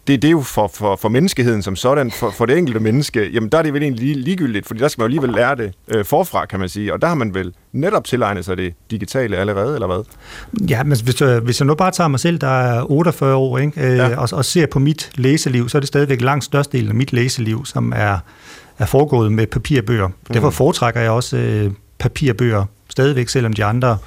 det, 0.07 0.21
det 0.21 0.27
er 0.27 0.31
jo 0.31 0.41
for, 0.41 0.71
for, 0.73 0.95
for 0.95 1.09
menneskeheden 1.09 1.61
som 1.61 1.75
sådan, 1.75 2.11
for, 2.11 2.31
for 2.31 2.45
det 2.45 2.57
enkelte 2.57 2.79
menneske, 2.79 3.29
jamen 3.33 3.49
der 3.49 3.57
er 3.57 3.61
det 3.61 3.73
vel 3.73 3.81
egentlig 3.81 4.05
lige, 4.05 4.23
ligegyldigt, 4.23 4.67
fordi 4.67 4.79
der 4.79 4.87
skal 4.87 5.01
man 5.01 5.03
jo 5.03 5.07
alligevel 5.07 5.35
lære 5.35 5.55
det 5.55 5.73
øh, 5.87 6.05
forfra, 6.05 6.45
kan 6.45 6.59
man 6.59 6.69
sige, 6.69 6.93
og 6.93 7.01
der 7.01 7.07
har 7.07 7.15
man 7.15 7.33
vel 7.33 7.53
netop 7.71 8.03
tilegnet 8.03 8.45
sig 8.45 8.57
det 8.57 8.73
digitale 8.91 9.37
allerede, 9.37 9.73
eller 9.73 9.87
hvad? 9.87 10.03
Ja, 10.69 10.83
men 10.83 10.97
hvis, 11.03 11.21
øh, 11.21 11.43
hvis 11.43 11.59
jeg 11.59 11.65
nu 11.65 11.75
bare 11.75 11.91
tager 11.91 12.07
mig 12.07 12.19
selv, 12.19 12.37
der 12.37 12.61
er 12.61 12.91
48 12.91 13.35
år, 13.35 13.57
ikke, 13.57 13.81
øh, 13.81 13.97
ja. 13.97 14.17
og, 14.17 14.29
og 14.31 14.45
ser 14.45 14.65
på 14.65 14.79
mit 14.79 15.11
læseliv, 15.15 15.69
så 15.69 15.77
er 15.77 15.79
det 15.79 15.87
stadigvæk 15.87 16.21
langt 16.21 16.45
størstedelen 16.45 16.89
af 16.89 16.95
mit 16.95 17.13
læseliv, 17.13 17.65
som 17.65 17.93
er, 17.95 18.17
er 18.79 18.85
foregået 18.85 19.31
med 19.31 19.47
papirbøger. 19.47 20.07
Mm. 20.07 20.13
Derfor 20.33 20.49
foretrækker 20.49 21.01
jeg 21.01 21.11
også 21.11 21.37
øh, 21.37 21.71
papirbøger 21.99 22.65
stadigvæk, 22.89 23.29
selvom 23.29 23.53
de 23.53 23.65
andre 23.65 23.97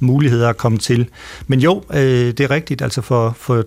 muligheder 0.00 0.48
er 0.48 0.52
kommet 0.52 0.80
til. 0.80 1.08
Men 1.46 1.60
jo, 1.60 1.82
øh, 1.94 2.00
det 2.00 2.40
er 2.40 2.50
rigtigt, 2.50 2.82
altså 2.82 3.02
for, 3.02 3.36
for 3.38 3.64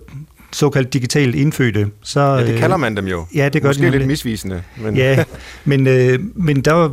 såkaldt 0.52 0.92
digitalt 0.92 1.34
indfødte. 1.34 1.90
Så, 2.02 2.20
ja, 2.20 2.46
det 2.46 2.58
kalder 2.58 2.76
man 2.76 2.96
dem 2.96 3.06
jo. 3.06 3.26
Ja, 3.34 3.48
det 3.48 3.62
gør 3.62 3.68
Måske 3.68 3.82
det 3.82 3.92
lidt 3.92 4.06
misvisende. 4.06 4.62
Men... 4.76 4.96
Ja, 4.96 5.24
men, 5.64 5.86
øh, 5.86 6.18
men 6.34 6.60
der 6.60 6.88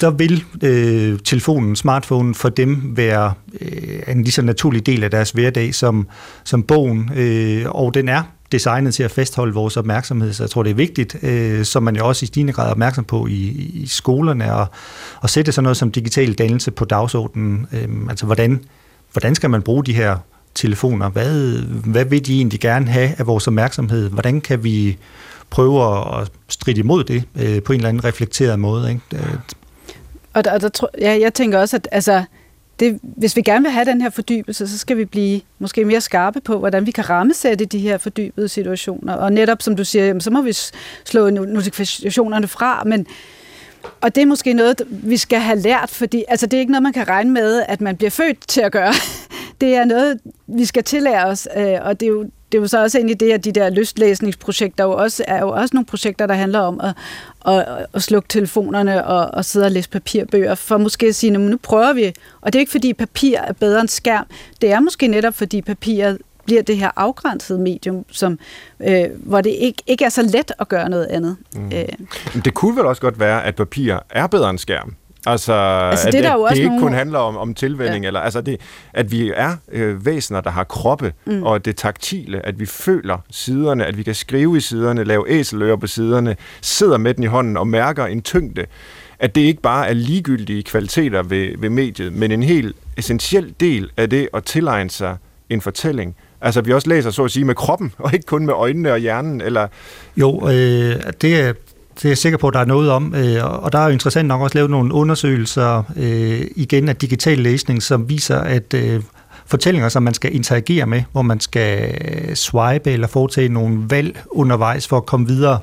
der 0.00 0.10
vil 0.10 0.44
øh, 0.62 1.18
telefonen, 1.24 1.76
smartphone 1.76 2.34
for 2.34 2.48
dem 2.48 2.96
være 2.96 3.32
øh, 3.60 4.02
en 4.08 4.22
lige 4.22 4.32
så 4.32 4.42
naturlig 4.42 4.86
del 4.86 5.04
af 5.04 5.10
deres 5.10 5.30
hverdag 5.30 5.74
som, 5.74 6.08
som 6.44 6.62
bogen, 6.62 7.10
øh, 7.16 7.64
og 7.68 7.94
den 7.94 8.08
er 8.08 8.22
designet 8.52 8.94
til 8.94 9.02
at 9.02 9.10
fastholde 9.10 9.54
vores 9.54 9.76
opmærksomhed, 9.76 10.32
så 10.32 10.42
jeg 10.42 10.50
tror, 10.50 10.62
det 10.62 10.70
er 10.70 10.74
vigtigt, 10.74 11.16
øh, 11.22 11.64
som 11.64 11.82
man 11.82 11.96
jo 11.96 12.08
også 12.08 12.24
i 12.24 12.26
stigende 12.26 12.52
grad 12.52 12.66
er 12.66 12.70
opmærksom 12.70 13.04
på 13.04 13.26
i, 13.26 13.48
i 13.74 13.86
skolerne, 13.86 14.54
og, 14.54 14.66
og 15.20 15.30
sætte 15.30 15.52
sådan 15.52 15.62
noget 15.62 15.76
som 15.76 15.92
digital 15.92 16.32
dannelse 16.32 16.70
på 16.70 16.84
dagsordenen. 16.84 17.66
Øh, 17.72 17.88
altså, 18.08 18.26
hvordan, 18.26 18.60
hvordan 19.12 19.34
skal 19.34 19.50
man 19.50 19.62
bruge 19.62 19.84
de 19.84 19.92
her 19.92 20.16
telefoner? 20.54 21.08
Hvad, 21.08 21.58
hvad 21.90 22.04
vil 22.04 22.26
de 22.26 22.36
egentlig 22.36 22.60
gerne 22.60 22.86
have 22.86 23.10
af 23.18 23.26
vores 23.26 23.46
opmærksomhed? 23.46 24.10
Hvordan 24.10 24.40
kan 24.40 24.64
vi 24.64 24.98
prøve 25.50 25.82
at 26.20 26.30
stride 26.48 26.80
imod 26.80 27.04
det 27.04 27.24
øh, 27.36 27.62
på 27.62 27.72
en 27.72 27.78
eller 27.78 27.88
anden 27.88 28.04
reflekteret 28.04 28.58
måde? 28.58 28.90
Ikke? 28.90 29.02
Og 30.34 30.44
der, 30.44 30.52
og 30.52 30.60
der, 30.60 30.68
ja, 31.00 31.18
jeg 31.20 31.34
tænker 31.34 31.58
også, 31.58 31.76
at 31.76 31.88
altså, 31.92 32.24
det, 32.80 32.98
hvis 33.02 33.36
vi 33.36 33.42
gerne 33.42 33.62
vil 33.62 33.72
have 33.72 33.84
den 33.84 34.00
her 34.00 34.10
fordybelse, 34.10 34.68
så 34.68 34.78
skal 34.78 34.96
vi 34.96 35.04
blive 35.04 35.40
måske 35.58 35.84
mere 35.84 36.00
skarpe 36.00 36.40
på, 36.40 36.58
hvordan 36.58 36.86
vi 36.86 36.90
kan 36.90 37.10
rammesætte 37.10 37.64
de 37.64 37.78
her 37.78 37.98
fordybede 37.98 38.48
situationer. 38.48 39.14
Og 39.14 39.32
netop, 39.32 39.62
som 39.62 39.76
du 39.76 39.84
siger, 39.84 40.06
jamen, 40.06 40.20
så 40.20 40.30
må 40.30 40.42
vi 40.42 40.52
slå 41.04 41.30
notifikationerne 41.30 42.48
fra, 42.48 42.84
men 42.84 43.06
og 44.00 44.14
det 44.14 44.22
er 44.22 44.26
måske 44.26 44.52
noget, 44.52 44.82
vi 44.88 45.16
skal 45.16 45.40
have 45.40 45.58
lært, 45.58 45.90
fordi 45.90 46.24
altså, 46.28 46.46
det 46.46 46.56
er 46.56 46.60
ikke 46.60 46.72
noget, 46.72 46.82
man 46.82 46.92
kan 46.92 47.08
regne 47.08 47.30
med, 47.30 47.62
at 47.68 47.80
man 47.80 47.96
bliver 47.96 48.10
født 48.10 48.48
til 48.48 48.60
at 48.60 48.72
gøre. 48.72 48.92
Det 49.60 49.74
er 49.74 49.84
noget, 49.84 50.20
vi 50.46 50.64
skal 50.64 50.84
tillære 50.84 51.26
os, 51.26 51.48
øh, 51.56 51.76
og 51.82 52.00
det 52.00 52.06
er 52.06 52.10
jo 52.10 52.26
det 52.52 52.58
er 52.58 52.62
jo 52.62 52.68
så 52.68 52.82
også 52.82 52.98
en 52.98 53.10
idé, 53.10 53.24
at 53.24 53.44
de 53.44 53.52
der 53.52 53.70
lystlæsningsprojekter 53.70 54.84
jo 54.84 54.92
også, 54.92 55.24
er 55.28 55.40
jo 55.40 55.48
også 55.48 55.70
nogle 55.76 55.86
projekter, 55.86 56.26
der 56.26 56.34
handler 56.34 56.58
om 56.58 56.80
at, 56.80 56.94
at, 57.46 57.86
at 57.94 58.02
slukke 58.02 58.28
telefonerne 58.28 59.06
og, 59.06 59.26
og 59.34 59.44
sidde 59.44 59.66
og 59.66 59.72
læse 59.72 59.90
papirbøger, 59.90 60.54
for 60.54 60.78
måske 60.78 61.06
at 61.06 61.14
sige, 61.14 61.30
nu 61.30 61.56
prøver 61.56 61.92
vi. 61.92 62.12
Og 62.40 62.52
det 62.52 62.58
er 62.58 62.60
ikke 62.60 62.72
fordi 62.72 62.92
papir 62.92 63.38
er 63.38 63.52
bedre 63.52 63.80
end 63.80 63.88
skærm, 63.88 64.26
det 64.60 64.72
er 64.72 64.80
måske 64.80 65.06
netop 65.06 65.34
fordi 65.34 65.62
papiret 65.62 66.18
bliver 66.44 66.62
det 66.62 66.78
her 66.78 66.90
afgrænsede 66.96 67.58
medium, 67.58 68.04
som, 68.10 68.38
øh, 68.80 69.04
hvor 69.16 69.40
det 69.40 69.50
ikke, 69.50 69.82
ikke 69.86 70.04
er 70.04 70.08
så 70.08 70.22
let 70.22 70.52
at 70.58 70.68
gøre 70.68 70.88
noget 70.88 71.06
andet. 71.06 71.36
Mm. 71.54 71.72
Øh. 71.72 72.42
Det 72.44 72.54
kunne 72.54 72.76
vel 72.76 72.86
også 72.86 73.02
godt 73.02 73.20
være, 73.20 73.44
at 73.44 73.56
papir 73.56 73.96
er 74.10 74.26
bedre 74.26 74.50
end 74.50 74.58
skærm? 74.58 74.94
Altså, 75.26 75.52
altså 75.52 76.10
det, 76.10 76.18
at, 76.18 76.24
der 76.24 76.34
jo 76.34 76.42
det, 76.42 76.50
det 76.50 76.56
ikke 76.56 76.68
nogle... 76.68 76.82
kun 76.82 76.92
handler 76.92 77.18
om, 77.18 77.36
om 77.36 77.54
tilvænding, 77.54 78.04
ja. 78.04 78.08
eller 78.08 78.20
altså 78.20 78.40
det, 78.40 78.60
at 78.92 79.12
vi 79.12 79.32
er 79.36 79.56
øh, 79.72 80.06
væsener, 80.06 80.40
der 80.40 80.50
har 80.50 80.64
kroppe, 80.64 81.12
mm. 81.24 81.42
og 81.42 81.64
det 81.64 81.76
taktile, 81.76 82.46
at 82.46 82.60
vi 82.60 82.66
føler 82.66 83.18
siderne, 83.30 83.86
at 83.86 83.96
vi 83.96 84.02
kan 84.02 84.14
skrive 84.14 84.56
i 84.56 84.60
siderne, 84.60 85.04
lave 85.04 85.24
æselører 85.28 85.76
på 85.76 85.86
siderne, 85.86 86.36
sidder 86.60 86.98
med 86.98 87.14
den 87.14 87.24
i 87.24 87.26
hånden 87.26 87.56
og 87.56 87.68
mærker 87.68 88.06
en 88.06 88.22
tyngde, 88.22 88.66
at 89.18 89.34
det 89.34 89.40
ikke 89.40 89.62
bare 89.62 89.88
er 89.88 89.92
ligegyldige 89.92 90.62
kvaliteter 90.62 91.22
ved, 91.22 91.58
ved 91.58 91.70
mediet, 91.70 92.12
men 92.12 92.32
en 92.32 92.42
helt 92.42 92.76
essentiel 92.96 93.54
del 93.60 93.90
af 93.96 94.10
det 94.10 94.28
at 94.34 94.44
tilegne 94.44 94.90
sig 94.90 95.16
en 95.50 95.60
fortælling. 95.60 96.16
Altså, 96.40 96.60
vi 96.60 96.72
også 96.72 96.88
læser, 96.88 97.10
så 97.10 97.24
at 97.24 97.30
sige, 97.30 97.44
med 97.44 97.54
kroppen, 97.54 97.92
og 97.98 98.14
ikke 98.14 98.26
kun 98.26 98.46
med 98.46 98.54
øjnene 98.54 98.92
og 98.92 98.98
hjernen, 98.98 99.40
eller... 99.40 99.68
Jo, 100.16 100.48
øh, 100.48 100.96
det, 101.20 101.40
er, 101.40 101.52
det 102.02 102.04
er 102.04 102.10
jeg 102.10 102.18
sikker 102.18 102.38
på, 102.38 102.48
at 102.48 102.54
der 102.54 102.60
er 102.60 102.64
noget 102.64 102.90
om. 102.90 103.14
Øh, 103.14 103.62
og 103.62 103.72
der 103.72 103.78
er 103.78 103.84
jo 103.84 103.90
interessant 103.90 104.28
nok 104.28 104.40
også 104.40 104.58
lavet 104.58 104.70
nogle 104.70 104.94
undersøgelser 104.94 105.82
øh, 105.96 106.40
igen 106.56 106.88
af 106.88 106.96
digital 106.96 107.38
læsning, 107.38 107.82
som 107.82 108.08
viser, 108.08 108.38
at 108.38 108.74
øh, 108.74 109.02
fortællinger, 109.46 109.88
som 109.88 110.02
man 110.02 110.14
skal 110.14 110.34
interagere 110.34 110.86
med, 110.86 111.02
hvor 111.12 111.22
man 111.22 111.40
skal 111.40 111.96
swipe 112.36 112.90
eller 112.90 113.06
foretage 113.06 113.48
nogle 113.48 113.82
valg 113.88 114.22
undervejs 114.30 114.88
for 114.88 114.96
at 114.96 115.06
komme 115.06 115.26
videre, 115.26 115.58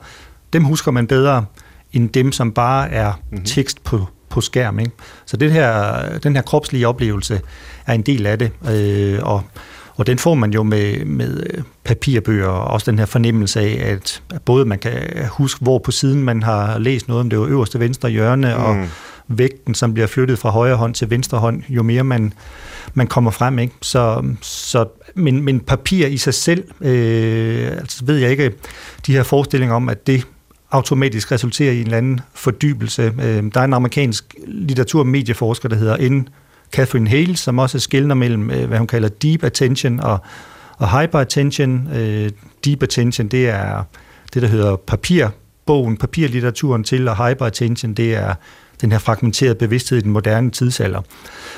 dem 0.54 0.64
husker 0.64 0.92
man 0.92 1.08
bedre 1.08 1.46
end 1.94 2.10
dem, 2.10 2.32
som 2.32 2.52
bare 2.52 2.92
er 2.92 3.14
mhm. 3.32 3.44
tekst 3.44 3.84
på, 3.84 4.06
på 4.30 4.42
skærm. 4.42 4.80
Ikke? 4.80 4.92
Så 5.26 5.38
det 5.38 5.52
her, 5.52 6.20
den 6.20 6.36
her 6.36 6.44
kropslige 6.44 6.88
oplevelse 6.88 7.42
er 7.86 7.94
en 7.94 8.02
del 8.02 8.26
af 8.26 8.40
det. 8.40 8.52
Øh, 8.72 9.20
og 9.24 9.44
og 9.98 10.08
den 10.08 10.18
får 10.18 10.36
man 10.36 10.54
jo 10.54 10.64
med, 10.64 11.06
med 11.06 11.44
øh, 11.54 11.64
papirbøger, 11.84 12.48
og 12.48 12.68
også 12.68 12.92
den 12.92 13.00
her 13.00 13.06
fornemmelse 13.06 13.60
af, 13.60 13.92
at 13.92 14.22
både 14.46 14.66
man 14.66 14.80
kan 14.80 14.94
huske, 15.30 15.62
hvor 15.62 15.80
på 15.80 15.92
siden 15.92 16.24
man 16.24 16.44
har 16.44 16.80
læst 16.80 17.08
noget, 17.08 17.22
om 17.22 17.30
det 17.30 17.40
var 17.40 17.46
øverste 17.46 17.80
venstre 17.80 18.10
hjørne, 18.10 18.54
mm. 18.58 18.64
og 18.64 18.88
vægten, 19.28 19.76
som 19.76 19.94
bliver 19.94 20.08
flyttet 20.08 20.40
fra 20.40 20.50
højre 20.50 20.76
hånd 20.76 20.94
til 20.94 21.10
venstre 21.10 21.38
hånd, 21.38 21.64
jo 21.70 21.84
mere 21.84 22.04
man, 22.04 22.34
man 22.94 23.08
kommer 23.08 23.32
frem. 23.32 23.60
Ikke? 23.60 23.74
Så, 23.82 24.24
så, 24.42 24.86
men, 25.16 25.42
men 25.42 25.60
papir 25.60 26.08
i 26.08 26.18
sig 26.18 26.34
selv, 26.34 26.64
øh, 26.82 27.68
altså 27.72 28.06
ved 28.06 28.18
jeg 28.18 28.32
ikke, 28.32 28.54
de 29.08 29.14
her 29.14 29.24
forestillinger 29.24 29.76
om, 29.76 29.90
at 29.90 30.08
det 30.08 30.28
automatisk 30.72 31.32
resulterer 31.32 31.72
i 31.72 31.80
en 31.80 31.84
eller 31.84 31.98
anden 31.98 32.20
fordybelse. 32.34 33.14
Øh, 33.22 33.44
der 33.54 33.60
er 33.60 33.66
en 33.66 33.74
amerikansk 33.74 34.36
litteratur- 34.48 35.00
og 35.00 35.08
medieforsker, 35.08 35.70
der 35.70 35.76
hedder 35.76 36.10
N. 36.10 36.30
Catherine 36.72 37.10
Hale, 37.10 37.38
som 37.38 37.60
også 37.60 37.80
skældner 37.80 38.16
mellem, 38.16 38.52
øh, 38.52 38.68
hvad 38.68 38.78
hun 38.78 38.88
kalder 38.88 39.10
deep 39.10 39.44
attention 39.44 40.00
og, 40.00 40.20
og 40.78 41.02
hyperattention. 41.02 41.88
Øh, 41.96 42.32
deep 42.66 42.84
attention, 42.84 43.28
det 43.28 43.50
er 43.50 43.84
det, 44.34 44.42
der 44.42 44.48
hedder 44.48 44.76
papirbogen, 44.76 45.98
papirlitteraturen 45.98 46.84
til, 46.84 47.08
og 47.08 47.28
hyperattention, 47.28 47.94
det 47.94 48.16
er 48.16 48.34
den 48.82 48.92
her 48.92 49.00
fragmenterede 49.00 49.56
bevidsthed 49.56 49.98
i 49.98 50.02
den 50.02 50.12
moderne 50.12 50.52
tidsalder. 50.52 51.02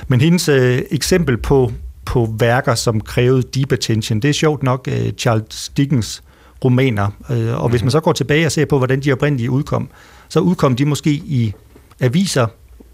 Men 0.07 0.21
hendes 0.21 0.49
øh, 0.49 0.81
eksempel 0.91 1.37
på, 1.37 1.71
på 2.05 2.35
værker, 2.39 2.75
som 2.75 3.01
krævede 3.01 3.41
deep 3.41 3.71
attention, 3.71 4.19
det 4.19 4.29
er 4.29 4.33
sjovt 4.33 4.63
nok 4.63 4.87
øh, 4.91 5.11
Charles 5.11 5.71
Dickens 5.77 6.23
romaner. 6.65 7.07
Øh, 7.31 7.63
og 7.63 7.69
hvis 7.69 7.81
mhm. 7.81 7.85
man 7.85 7.91
så 7.91 7.99
går 7.99 8.13
tilbage 8.13 8.45
og 8.45 8.51
ser 8.51 8.65
på, 8.65 8.77
hvordan 8.77 8.99
de 8.99 9.11
oprindelige 9.11 9.51
udkom, 9.51 9.89
så 10.29 10.39
udkom 10.39 10.75
de 10.75 10.85
måske 10.85 11.11
i 11.11 11.53
aviser 11.99 12.47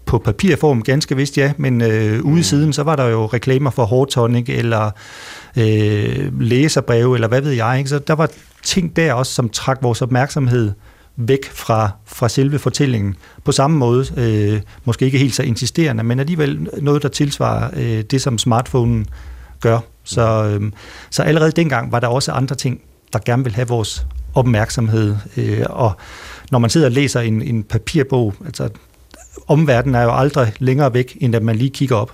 på 0.06 0.18
papirform, 0.18 0.82
ganske 0.82 1.16
vist 1.16 1.38
ja, 1.38 1.52
men 1.56 1.80
øh, 1.80 2.22
ude 2.22 2.36
mm. 2.36 2.42
siden, 2.42 2.72
så 2.72 2.82
var 2.82 2.96
der 2.96 3.04
jo 3.04 3.26
reklamer 3.26 3.70
for 3.70 3.84
hårtonic, 3.84 4.48
eller 4.48 4.90
øh, 5.56 6.40
læserbreve, 6.40 7.14
eller 7.16 7.28
hvad 7.28 7.40
ved 7.40 7.52
jeg. 7.52 7.78
Ikke? 7.78 7.90
Så 7.90 7.98
der 7.98 8.14
var 8.14 8.30
ting 8.62 8.96
der 8.96 9.12
også, 9.12 9.32
som 9.32 9.48
trak 9.48 9.78
vores 9.82 10.02
opmærksomhed 10.02 10.72
væk 11.16 11.50
fra, 11.50 11.90
fra 12.04 12.28
selve 12.28 12.58
fortællingen. 12.58 13.14
På 13.44 13.52
samme 13.52 13.78
måde, 13.78 14.06
øh, 14.16 14.60
måske 14.84 15.04
ikke 15.04 15.18
helt 15.18 15.34
så 15.34 15.42
insisterende, 15.42 16.04
men 16.04 16.20
alligevel 16.20 16.68
noget, 16.78 17.02
der 17.02 17.08
tilsvarer 17.08 17.70
øh, 17.76 18.02
det, 18.02 18.22
som 18.22 18.38
smartphonen 18.38 19.06
gør. 19.60 19.78
Så, 20.04 20.44
øh, 20.44 20.72
så 21.10 21.22
allerede 21.22 21.52
dengang 21.52 21.92
var 21.92 22.00
der 22.00 22.08
også 22.08 22.32
andre 22.32 22.56
ting, 22.56 22.80
der 23.12 23.18
gerne 23.18 23.44
vil 23.44 23.54
have 23.54 23.68
vores 23.68 24.06
opmærksomhed. 24.34 25.16
Øh, 25.36 25.64
og 25.70 25.92
når 26.50 26.58
man 26.58 26.70
sidder 26.70 26.86
og 26.86 26.92
læser 26.92 27.20
en, 27.20 27.42
en 27.42 27.62
papirbog, 27.62 28.34
altså 28.46 28.68
omverdenen 29.48 29.94
er 29.94 30.02
jo 30.02 30.16
aldrig 30.16 30.52
længere 30.58 30.94
væk, 30.94 31.16
end 31.20 31.34
at 31.34 31.42
man 31.42 31.56
lige 31.56 31.70
kigger 31.70 31.96
op. 31.96 32.12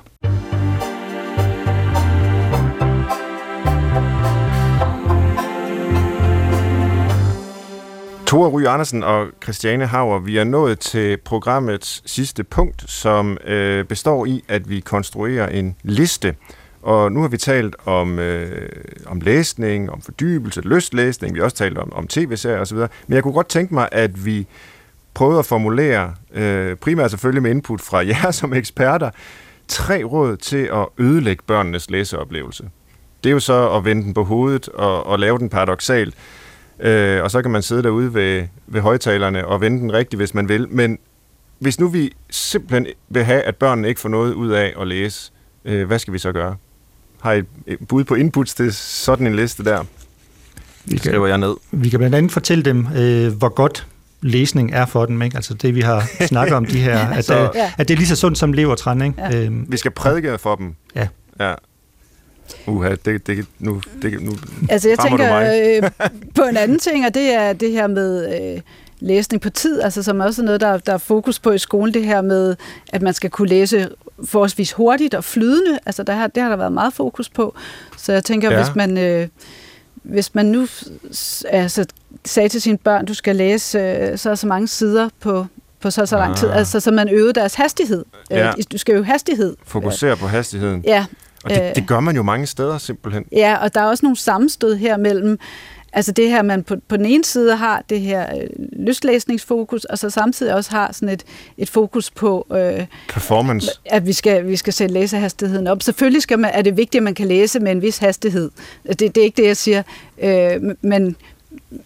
Tore 8.27 8.51
Ry 8.51 8.65
Andersen 8.67 9.03
og 9.03 9.27
Christiane 9.43 9.87
Hauer, 9.87 10.19
vi 10.19 10.37
er 10.37 10.45
nået 10.45 10.79
til 10.79 11.17
programmets 11.17 12.03
sidste 12.07 12.45
punkt, 12.45 12.91
som 12.91 13.39
øh, 13.45 13.85
består 13.85 14.27
i, 14.27 14.45
at 14.49 14.69
vi 14.69 14.81
konstruerer 14.81 15.49
en 15.49 15.77
liste. 15.83 16.35
Og 16.83 17.13
nu 17.13 17.21
har 17.21 17.29
vi 17.29 17.37
talt 17.37 17.77
om, 17.85 18.19
øh, 18.19 18.69
om 19.07 19.21
læsning, 19.21 19.91
om 19.91 20.03
fordybelse, 20.03 20.61
lystlæsning, 20.61 21.35
vi 21.35 21.39
har 21.39 21.45
også 21.45 21.57
talt 21.57 21.79
om, 21.79 21.93
om 21.93 22.07
tv-serier 22.07 22.61
osv. 22.61 22.77
Men 22.79 23.15
jeg 23.15 23.23
kunne 23.23 23.33
godt 23.33 23.49
tænke 23.49 23.75
mig, 23.75 23.89
at 23.93 24.27
vi 24.27 24.47
prøvet 25.15 25.39
at 25.39 25.47
formulere, 25.47 26.15
øh, 26.35 26.77
primært 26.77 27.11
selvfølgelig 27.11 27.43
med 27.43 27.51
input 27.51 27.81
fra 27.81 27.99
jer 28.11 28.31
som 28.31 28.55
eksperter, 28.55 29.11
tre 29.69 30.05
råd 30.05 30.37
til 30.37 30.71
at 30.73 30.87
ødelægge 30.99 31.43
børnenes 31.47 31.91
læseoplevelse. 31.91 32.65
Det 33.25 33.31
er 33.31 33.35
jo 33.35 33.41
så 33.41 33.71
at 33.71 33.85
vende 33.85 34.03
den 34.03 34.15
på 34.15 34.25
hovedet 34.25 34.69
og, 34.69 35.07
og 35.07 35.19
lave 35.19 35.39
den 35.39 35.49
paradoxalt. 35.49 36.15
Øh, 36.81 37.23
og 37.23 37.31
så 37.31 37.43
kan 37.43 37.51
man 37.51 37.63
sidde 37.63 37.83
derude 37.83 38.15
ved, 38.15 38.47
ved 38.67 38.81
højtalerne 38.81 39.47
og 39.47 39.61
vende 39.61 39.81
den 39.81 39.93
rigtigt, 39.93 40.21
hvis 40.21 40.35
man 40.35 40.49
vil. 40.49 40.69
Men 40.69 40.99
hvis 41.59 41.81
nu 41.81 41.89
vi 41.89 42.13
simpelthen 42.31 42.87
vil 43.09 43.25
have, 43.25 43.43
at 43.43 43.57
børnene 43.57 43.89
ikke 43.89 44.01
får 44.01 44.09
noget 44.09 44.35
ud 44.35 44.51
af 44.51 44.75
at 44.81 44.87
læse, 44.87 45.33
øh, 45.65 45.87
hvad 45.87 45.99
skal 45.99 46.13
vi 46.13 46.19
så 46.19 46.33
gøre? 46.33 46.57
Har 47.21 47.33
I 47.33 47.43
et 47.67 47.79
bud 47.89 48.05
på 48.05 48.15
inputs 48.15 48.55
til 48.55 48.75
sådan 48.75 49.27
en 49.27 49.37
liste 49.37 49.65
der? 49.65 49.85
Vi 50.85 50.91
kan, 50.91 50.99
skriver 50.99 51.27
jeg 51.27 51.39
ned. 51.39 51.55
Vi 51.71 51.89
kan 51.89 51.99
blandt 51.99 52.15
andet 52.15 52.33
fortælle 52.33 52.65
dem, 52.65 52.87
øh, 52.97 53.33
hvor 53.33 53.49
godt 53.49 53.87
læsning 54.23 54.73
er 54.73 54.87
for 54.87 55.07
dem. 55.07 55.23
Ikke? 55.23 55.37
Altså 55.37 55.55
det, 55.55 55.75
vi 55.75 55.81
har 55.81 56.05
snakket 56.27 56.57
om, 56.57 56.65
de 56.65 56.79
her, 56.79 56.99
at, 56.99 57.25
så, 57.25 57.51
ja. 57.55 57.73
at 57.79 57.89
det 57.89 57.95
er 57.95 57.99
lige 57.99 58.09
så 58.09 58.17
sundt 58.17 58.39
som 58.39 58.53
levertræn. 58.53 59.03
Ikke? 59.03 59.15
Ja. 59.19 59.37
Øhm, 59.37 59.67
vi 59.69 59.77
skal 59.77 59.91
prædike 59.91 60.39
for 60.39 60.57
dem. 60.57 60.75
Ja. 60.95 61.09
ja. 61.41 61.55
Uha, 62.67 62.95
det, 63.05 63.27
det, 63.27 63.47
nu, 63.59 63.81
det, 64.03 64.23
nu 64.23 64.33
altså 64.69 64.89
jeg 64.89 64.99
tænker 64.99 65.37
øh, 65.37 65.91
på 66.37 66.43
en 66.43 66.57
anden 66.57 66.79
ting, 66.79 67.07
og 67.07 67.15
det 67.15 67.35
er 67.35 67.53
det 67.53 67.71
her 67.71 67.87
med 67.87 68.41
øh, 68.55 68.61
læsning 69.01 69.43
på 69.43 69.51
tid, 69.51 69.81
altså 69.81 70.03
som 70.03 70.21
også 70.21 70.43
er 70.43 70.45
noget, 70.45 70.61
der, 70.61 70.79
der 70.79 70.93
er 70.93 70.99
fokus 70.99 71.39
på 71.39 71.51
i 71.51 71.59
skolen, 71.59 71.95
det 71.95 72.05
her 72.05 72.21
med, 72.21 72.57
at 72.89 73.03
man 73.03 73.15
skal 73.15 73.31
kunne 73.31 73.49
læse 73.49 73.89
forholdsvis 74.25 74.73
hurtigt 74.73 75.15
og 75.15 75.25
flydende, 75.25 75.79
altså 75.87 76.03
der 76.03 76.13
har, 76.13 76.27
det 76.27 76.43
har 76.43 76.51
der 76.51 76.57
været 76.57 76.73
meget 76.73 76.93
fokus 76.93 77.29
på, 77.29 77.57
så 77.97 78.13
jeg 78.13 78.25
tænker, 78.25 78.51
ja. 78.51 78.57
hvis 78.57 78.75
man... 78.75 78.99
Øh, 78.99 79.29
hvis 80.03 80.35
man 80.35 80.47
nu 80.47 80.67
altså, 81.49 81.87
sagde 82.25 82.49
til 82.49 82.63
sine 82.63 82.79
børn, 82.79 83.07
du 83.07 83.15
skal 83.15 83.37
læse 83.37 83.79
øh, 83.79 84.19
så 84.19 84.37
så 84.37 84.47
mange 84.47 84.69
sider 84.69 85.09
på, 85.21 85.47
på 85.81 85.91
så 85.91 86.07
så 86.07 86.17
lang 86.17 86.31
ah. 86.31 86.39
tid, 86.39 86.51
altså 86.51 86.81
så 86.81 86.91
man 86.91 87.09
øvede 87.09 87.33
deres 87.33 87.55
hastighed. 87.55 88.05
Øh, 88.31 88.39
ja. 88.39 88.53
Du 88.73 88.79
skal 88.79 88.95
jo 88.95 89.03
hastighed. 89.03 89.57
Fokusere 89.67 90.17
på 90.17 90.27
hastigheden. 90.27 90.83
Ja. 90.87 91.07
Og 91.45 91.51
det, 91.51 91.73
det 91.77 91.87
gør 91.87 92.01
man 92.01 92.17
jo 92.17 92.23
mange 92.23 92.47
steder 92.47 92.79
simpelthen. 92.79 93.25
Ja, 93.33 93.57
og 93.57 93.75
der 93.75 93.81
er 93.81 93.85
også 93.85 94.07
nogle 94.07 94.17
sammenstød 94.17 94.77
her 94.77 94.97
mellem 94.97 95.39
Altså 95.93 96.13
det 96.13 96.29
her, 96.29 96.43
man 96.43 96.65
på, 96.65 96.77
på 96.89 96.97
den 96.97 97.07
ene 97.07 97.25
side 97.25 97.57
har 97.57 97.85
det 97.91 98.01
her 98.01 98.37
øh, 98.37 98.49
lystlæsningsfokus, 98.87 99.85
og 99.85 99.99
så 99.99 100.11
samtidig 100.11 100.55
også 100.55 100.71
har 100.71 100.93
sådan 100.93 101.09
et, 101.09 101.25
et 101.59 101.71
fokus 101.71 102.11
på... 102.11 102.47
Øh, 102.55 102.87
Performance. 103.09 103.71
At 103.87 104.07
vi 104.07 104.13
skal, 104.13 104.47
vi 104.47 104.57
skal 104.57 104.73
sætte 104.73 104.95
læsehastigheden 104.95 105.67
op. 105.67 105.83
Selvfølgelig 105.83 106.23
skal 106.23 106.39
man, 106.39 106.51
er 106.55 106.63
det 106.63 106.77
vigtigt, 106.77 107.01
at 107.01 107.03
man 107.03 107.15
kan 107.15 107.29
læse 107.29 107.61
med 107.61 107.73
en 107.73 107.83
vis 107.83 107.99
hastighed. 107.99 108.51
Det, 108.89 109.01
det 109.01 109.17
er 109.17 109.23
ikke 109.23 109.43
det, 109.43 109.47
jeg 109.47 109.57
siger. 109.57 109.83
Øh, 110.23 110.61
men, 110.83 111.17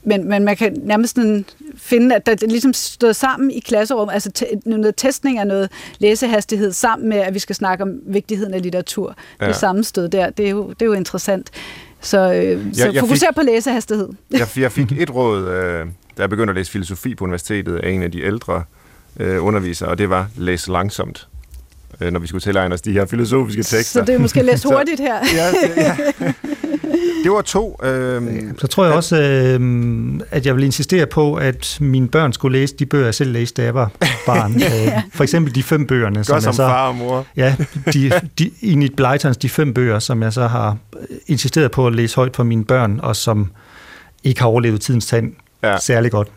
men, 0.03 0.29
men 0.29 0.45
man 0.45 0.57
kan 0.57 0.77
nærmest 0.83 1.15
sådan 1.15 1.45
finde, 1.77 2.15
at 2.15 2.27
der 2.27 2.47
ligesom 2.47 2.73
står 2.73 3.13
sammen 3.13 3.51
i 3.51 3.61
klasserummet, 3.61 4.15
altså 4.15 4.31
t- 4.39 4.61
noget 4.65 4.97
testning 4.97 5.39
af 5.39 5.47
noget 5.47 5.71
læsehastighed, 5.99 6.73
sammen 6.73 7.09
med, 7.09 7.17
at 7.17 7.35
vi 7.35 7.39
skal 7.39 7.57
snakke 7.57 7.85
om 7.85 7.91
vigtigheden 8.07 8.55
af 8.55 8.63
litteratur. 8.63 9.17
Ja. 9.41 9.47
Det 9.47 9.57
sammenstød 9.57 10.09
der, 10.09 10.31
det 10.31 10.47
er 10.47 10.51
jo, 10.51 10.69
det 10.69 10.83
er 10.83 10.87
jo 10.87 10.93
interessant. 10.93 11.51
Så, 12.01 12.33
øh, 12.33 12.75
så 12.75 12.91
jeg 12.91 13.01
fokuser 13.01 13.27
fik, 13.27 13.35
på 13.35 13.43
læsehastighed. 13.43 14.09
Jeg, 14.31 14.49
jeg 14.57 14.73
fik 14.73 14.93
et 14.93 15.15
råd, 15.15 15.49
øh, 15.49 15.87
da 16.17 16.23
jeg 16.23 16.31
begyndte 16.31 16.51
at 16.51 16.57
læse 16.57 16.71
filosofi 16.71 17.15
på 17.15 17.25
universitetet, 17.25 17.77
af 17.77 17.91
en 17.91 18.03
af 18.03 18.13
de 18.13 18.23
ældre 18.23 18.63
øh, 19.21 19.45
undervisere, 19.45 19.89
og 19.89 19.99
det 19.99 20.11
var 20.11 20.29
læs 20.37 20.69
langsomt 20.69 21.29
når 22.01 22.21
vi 22.21 22.27
skulle 22.27 22.43
tilegne 22.43 22.75
os 22.75 22.81
de 22.81 22.93
her 22.93 23.07
filosofiske 23.07 23.63
tekster. 23.63 24.01
Så 24.01 24.07
det 24.07 24.15
er 24.15 24.19
måske 24.19 24.43
læst 24.43 24.65
hurtigt 24.73 25.01
her. 25.01 25.17
ja, 25.37 25.47
ja. 25.77 25.97
Det 27.25 27.33
var 27.33 27.43
to. 27.43 27.81
Øh, 27.83 28.43
så 28.59 28.67
tror 28.67 28.85
jeg 28.85 28.93
at, 28.93 28.97
også, 28.97 29.17
øh, 29.23 30.21
at 30.31 30.47
jeg 30.47 30.57
vil 30.57 30.65
insistere 30.65 31.07
på, 31.07 31.35
at 31.35 31.79
mine 31.81 32.09
børn 32.09 32.33
skulle 32.33 32.59
læse 32.59 32.77
de 32.77 32.87
bøger, 32.87 33.05
jeg 33.05 33.15
selv 33.15 33.33
læste, 33.33 33.63
da 33.63 33.67
jeg 33.67 33.75
var 33.75 33.91
barn. 34.27 34.53
ja. 34.53 34.67
Øh, 34.87 35.03
for 35.15 35.23
eksempel 35.23 35.55
de 35.55 35.63
fem 35.63 35.87
bøgerne. 35.87 36.17
Gør 36.17 36.23
som, 36.23 36.41
som 36.41 36.53
så, 36.53 36.67
far 36.67 36.89
og 36.89 36.95
mor. 36.95 37.27
Ja, 37.37 37.57
de, 37.93 38.13
de, 38.39 38.51
Enid 38.63 38.91
Blytons 38.91 39.37
de 39.37 39.49
fem 39.49 39.75
bøger, 39.75 39.99
som 39.99 40.23
jeg 40.23 40.33
så 40.33 40.47
har 40.47 40.77
insisteret 41.27 41.71
på 41.71 41.87
at 41.87 41.95
læse 41.95 42.17
højt 42.17 42.37
for 42.37 42.43
mine 42.45 42.65
børn, 42.65 43.01
og 43.03 43.17
som 43.17 43.51
ikke 44.25 44.41
har 44.41 44.49
overlevet 44.49 44.81
tidens 44.81 45.07
tand 45.07 45.33
ja. 45.63 45.79
særlig 45.79 46.11
godt. 46.11 46.29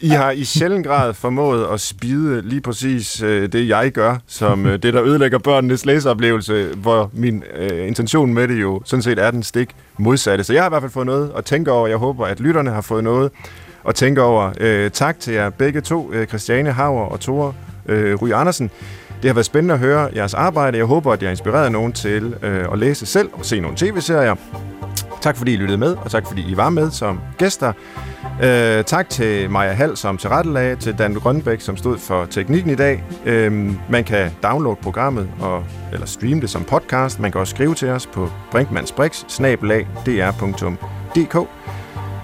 I 0.00 0.08
har 0.08 0.30
i 0.30 0.44
sjælden 0.44 0.82
grad 0.82 1.14
formået 1.14 1.66
at 1.72 1.80
spide 1.80 2.42
lige 2.42 2.60
præcis 2.60 3.22
øh, 3.22 3.52
det, 3.52 3.68
jeg 3.68 3.90
gør, 3.90 4.16
som 4.26 4.66
øh, 4.66 4.82
det, 4.82 4.94
der 4.94 5.02
ødelægger 5.02 5.38
børnenes 5.38 5.86
læseoplevelse, 5.86 6.68
hvor 6.76 7.10
min 7.12 7.42
øh, 7.56 7.86
intention 7.86 8.34
med 8.34 8.48
det 8.48 8.60
jo 8.60 8.80
sådan 8.84 9.02
set 9.02 9.18
er 9.18 9.30
den 9.30 9.42
stik 9.42 9.70
modsatte. 9.98 10.44
Så 10.44 10.52
jeg 10.52 10.62
har 10.62 10.68
i 10.68 10.70
hvert 10.70 10.82
fald 10.82 10.92
fået 10.92 11.06
noget 11.06 11.32
at 11.36 11.44
tænke 11.44 11.72
over. 11.72 11.86
Jeg 11.86 11.96
håber, 11.96 12.26
at 12.26 12.40
lytterne 12.40 12.70
har 12.70 12.80
fået 12.80 13.04
noget 13.04 13.30
at 13.88 13.94
tænke 13.94 14.22
over. 14.22 14.52
Øh, 14.60 14.90
tak 14.90 15.20
til 15.20 15.34
jer 15.34 15.50
begge 15.50 15.80
to, 15.80 16.12
øh, 16.12 16.26
Christiane 16.26 16.72
Hauer 16.72 17.04
og 17.04 17.20
Tore 17.20 17.52
øh, 17.86 18.22
Ry 18.22 18.32
Andersen. 18.32 18.70
Det 19.22 19.28
har 19.28 19.34
været 19.34 19.46
spændende 19.46 19.74
at 19.74 19.80
høre 19.80 20.10
jeres 20.14 20.34
arbejde. 20.34 20.78
Jeg 20.78 20.86
håber, 20.86 21.12
at 21.12 21.22
jeg 21.22 21.28
har 21.28 21.30
inspireret 21.30 21.72
nogen 21.72 21.92
til 21.92 22.34
øh, 22.42 22.64
at 22.72 22.78
læse 22.78 23.06
selv 23.06 23.28
og 23.32 23.44
se 23.44 23.60
nogle 23.60 23.76
tv-serier. 23.76 24.34
Tak 25.26 25.36
fordi 25.36 25.52
I 25.52 25.56
lyttede 25.56 25.78
med, 25.78 25.96
og 25.96 26.10
tak 26.10 26.26
fordi 26.26 26.50
I 26.50 26.56
var 26.56 26.70
med 26.70 26.90
som 26.90 27.20
gæster. 27.38 27.72
Øh, 28.42 28.84
tak 28.84 29.08
til 29.08 29.50
Maja 29.50 29.72
Hall 29.72 29.96
som 29.96 30.18
tilrettelag, 30.18 30.78
til 30.78 30.98
Dan 30.98 31.14
Grønbæk, 31.14 31.60
som 31.60 31.76
stod 31.76 31.98
for 31.98 32.26
teknikken 32.26 32.70
i 32.70 32.74
dag. 32.74 33.04
Øh, 33.24 33.52
man 33.90 34.04
kan 34.04 34.30
downloade 34.42 34.78
programmet 34.82 35.28
og, 35.40 35.64
eller 35.92 36.06
streame 36.06 36.40
det 36.40 36.50
som 36.50 36.64
podcast. 36.64 37.20
Man 37.20 37.32
kan 37.32 37.40
også 37.40 37.50
skrive 37.50 37.74
til 37.74 37.88
os 37.88 38.06
på 38.06 38.28
brinkmansbrix.dr.dk 38.50 41.48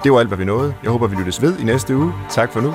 Det 0.04 0.12
var 0.12 0.18
alt, 0.18 0.28
hvad 0.28 0.38
vi 0.38 0.44
nåede. 0.44 0.74
Jeg 0.82 0.90
håber, 0.90 1.06
vi 1.06 1.16
lyttes 1.16 1.42
ved 1.42 1.58
i 1.58 1.64
næste 1.64 1.96
uge. 1.96 2.12
Tak 2.30 2.52
for 2.52 2.60
nu. 2.60 2.74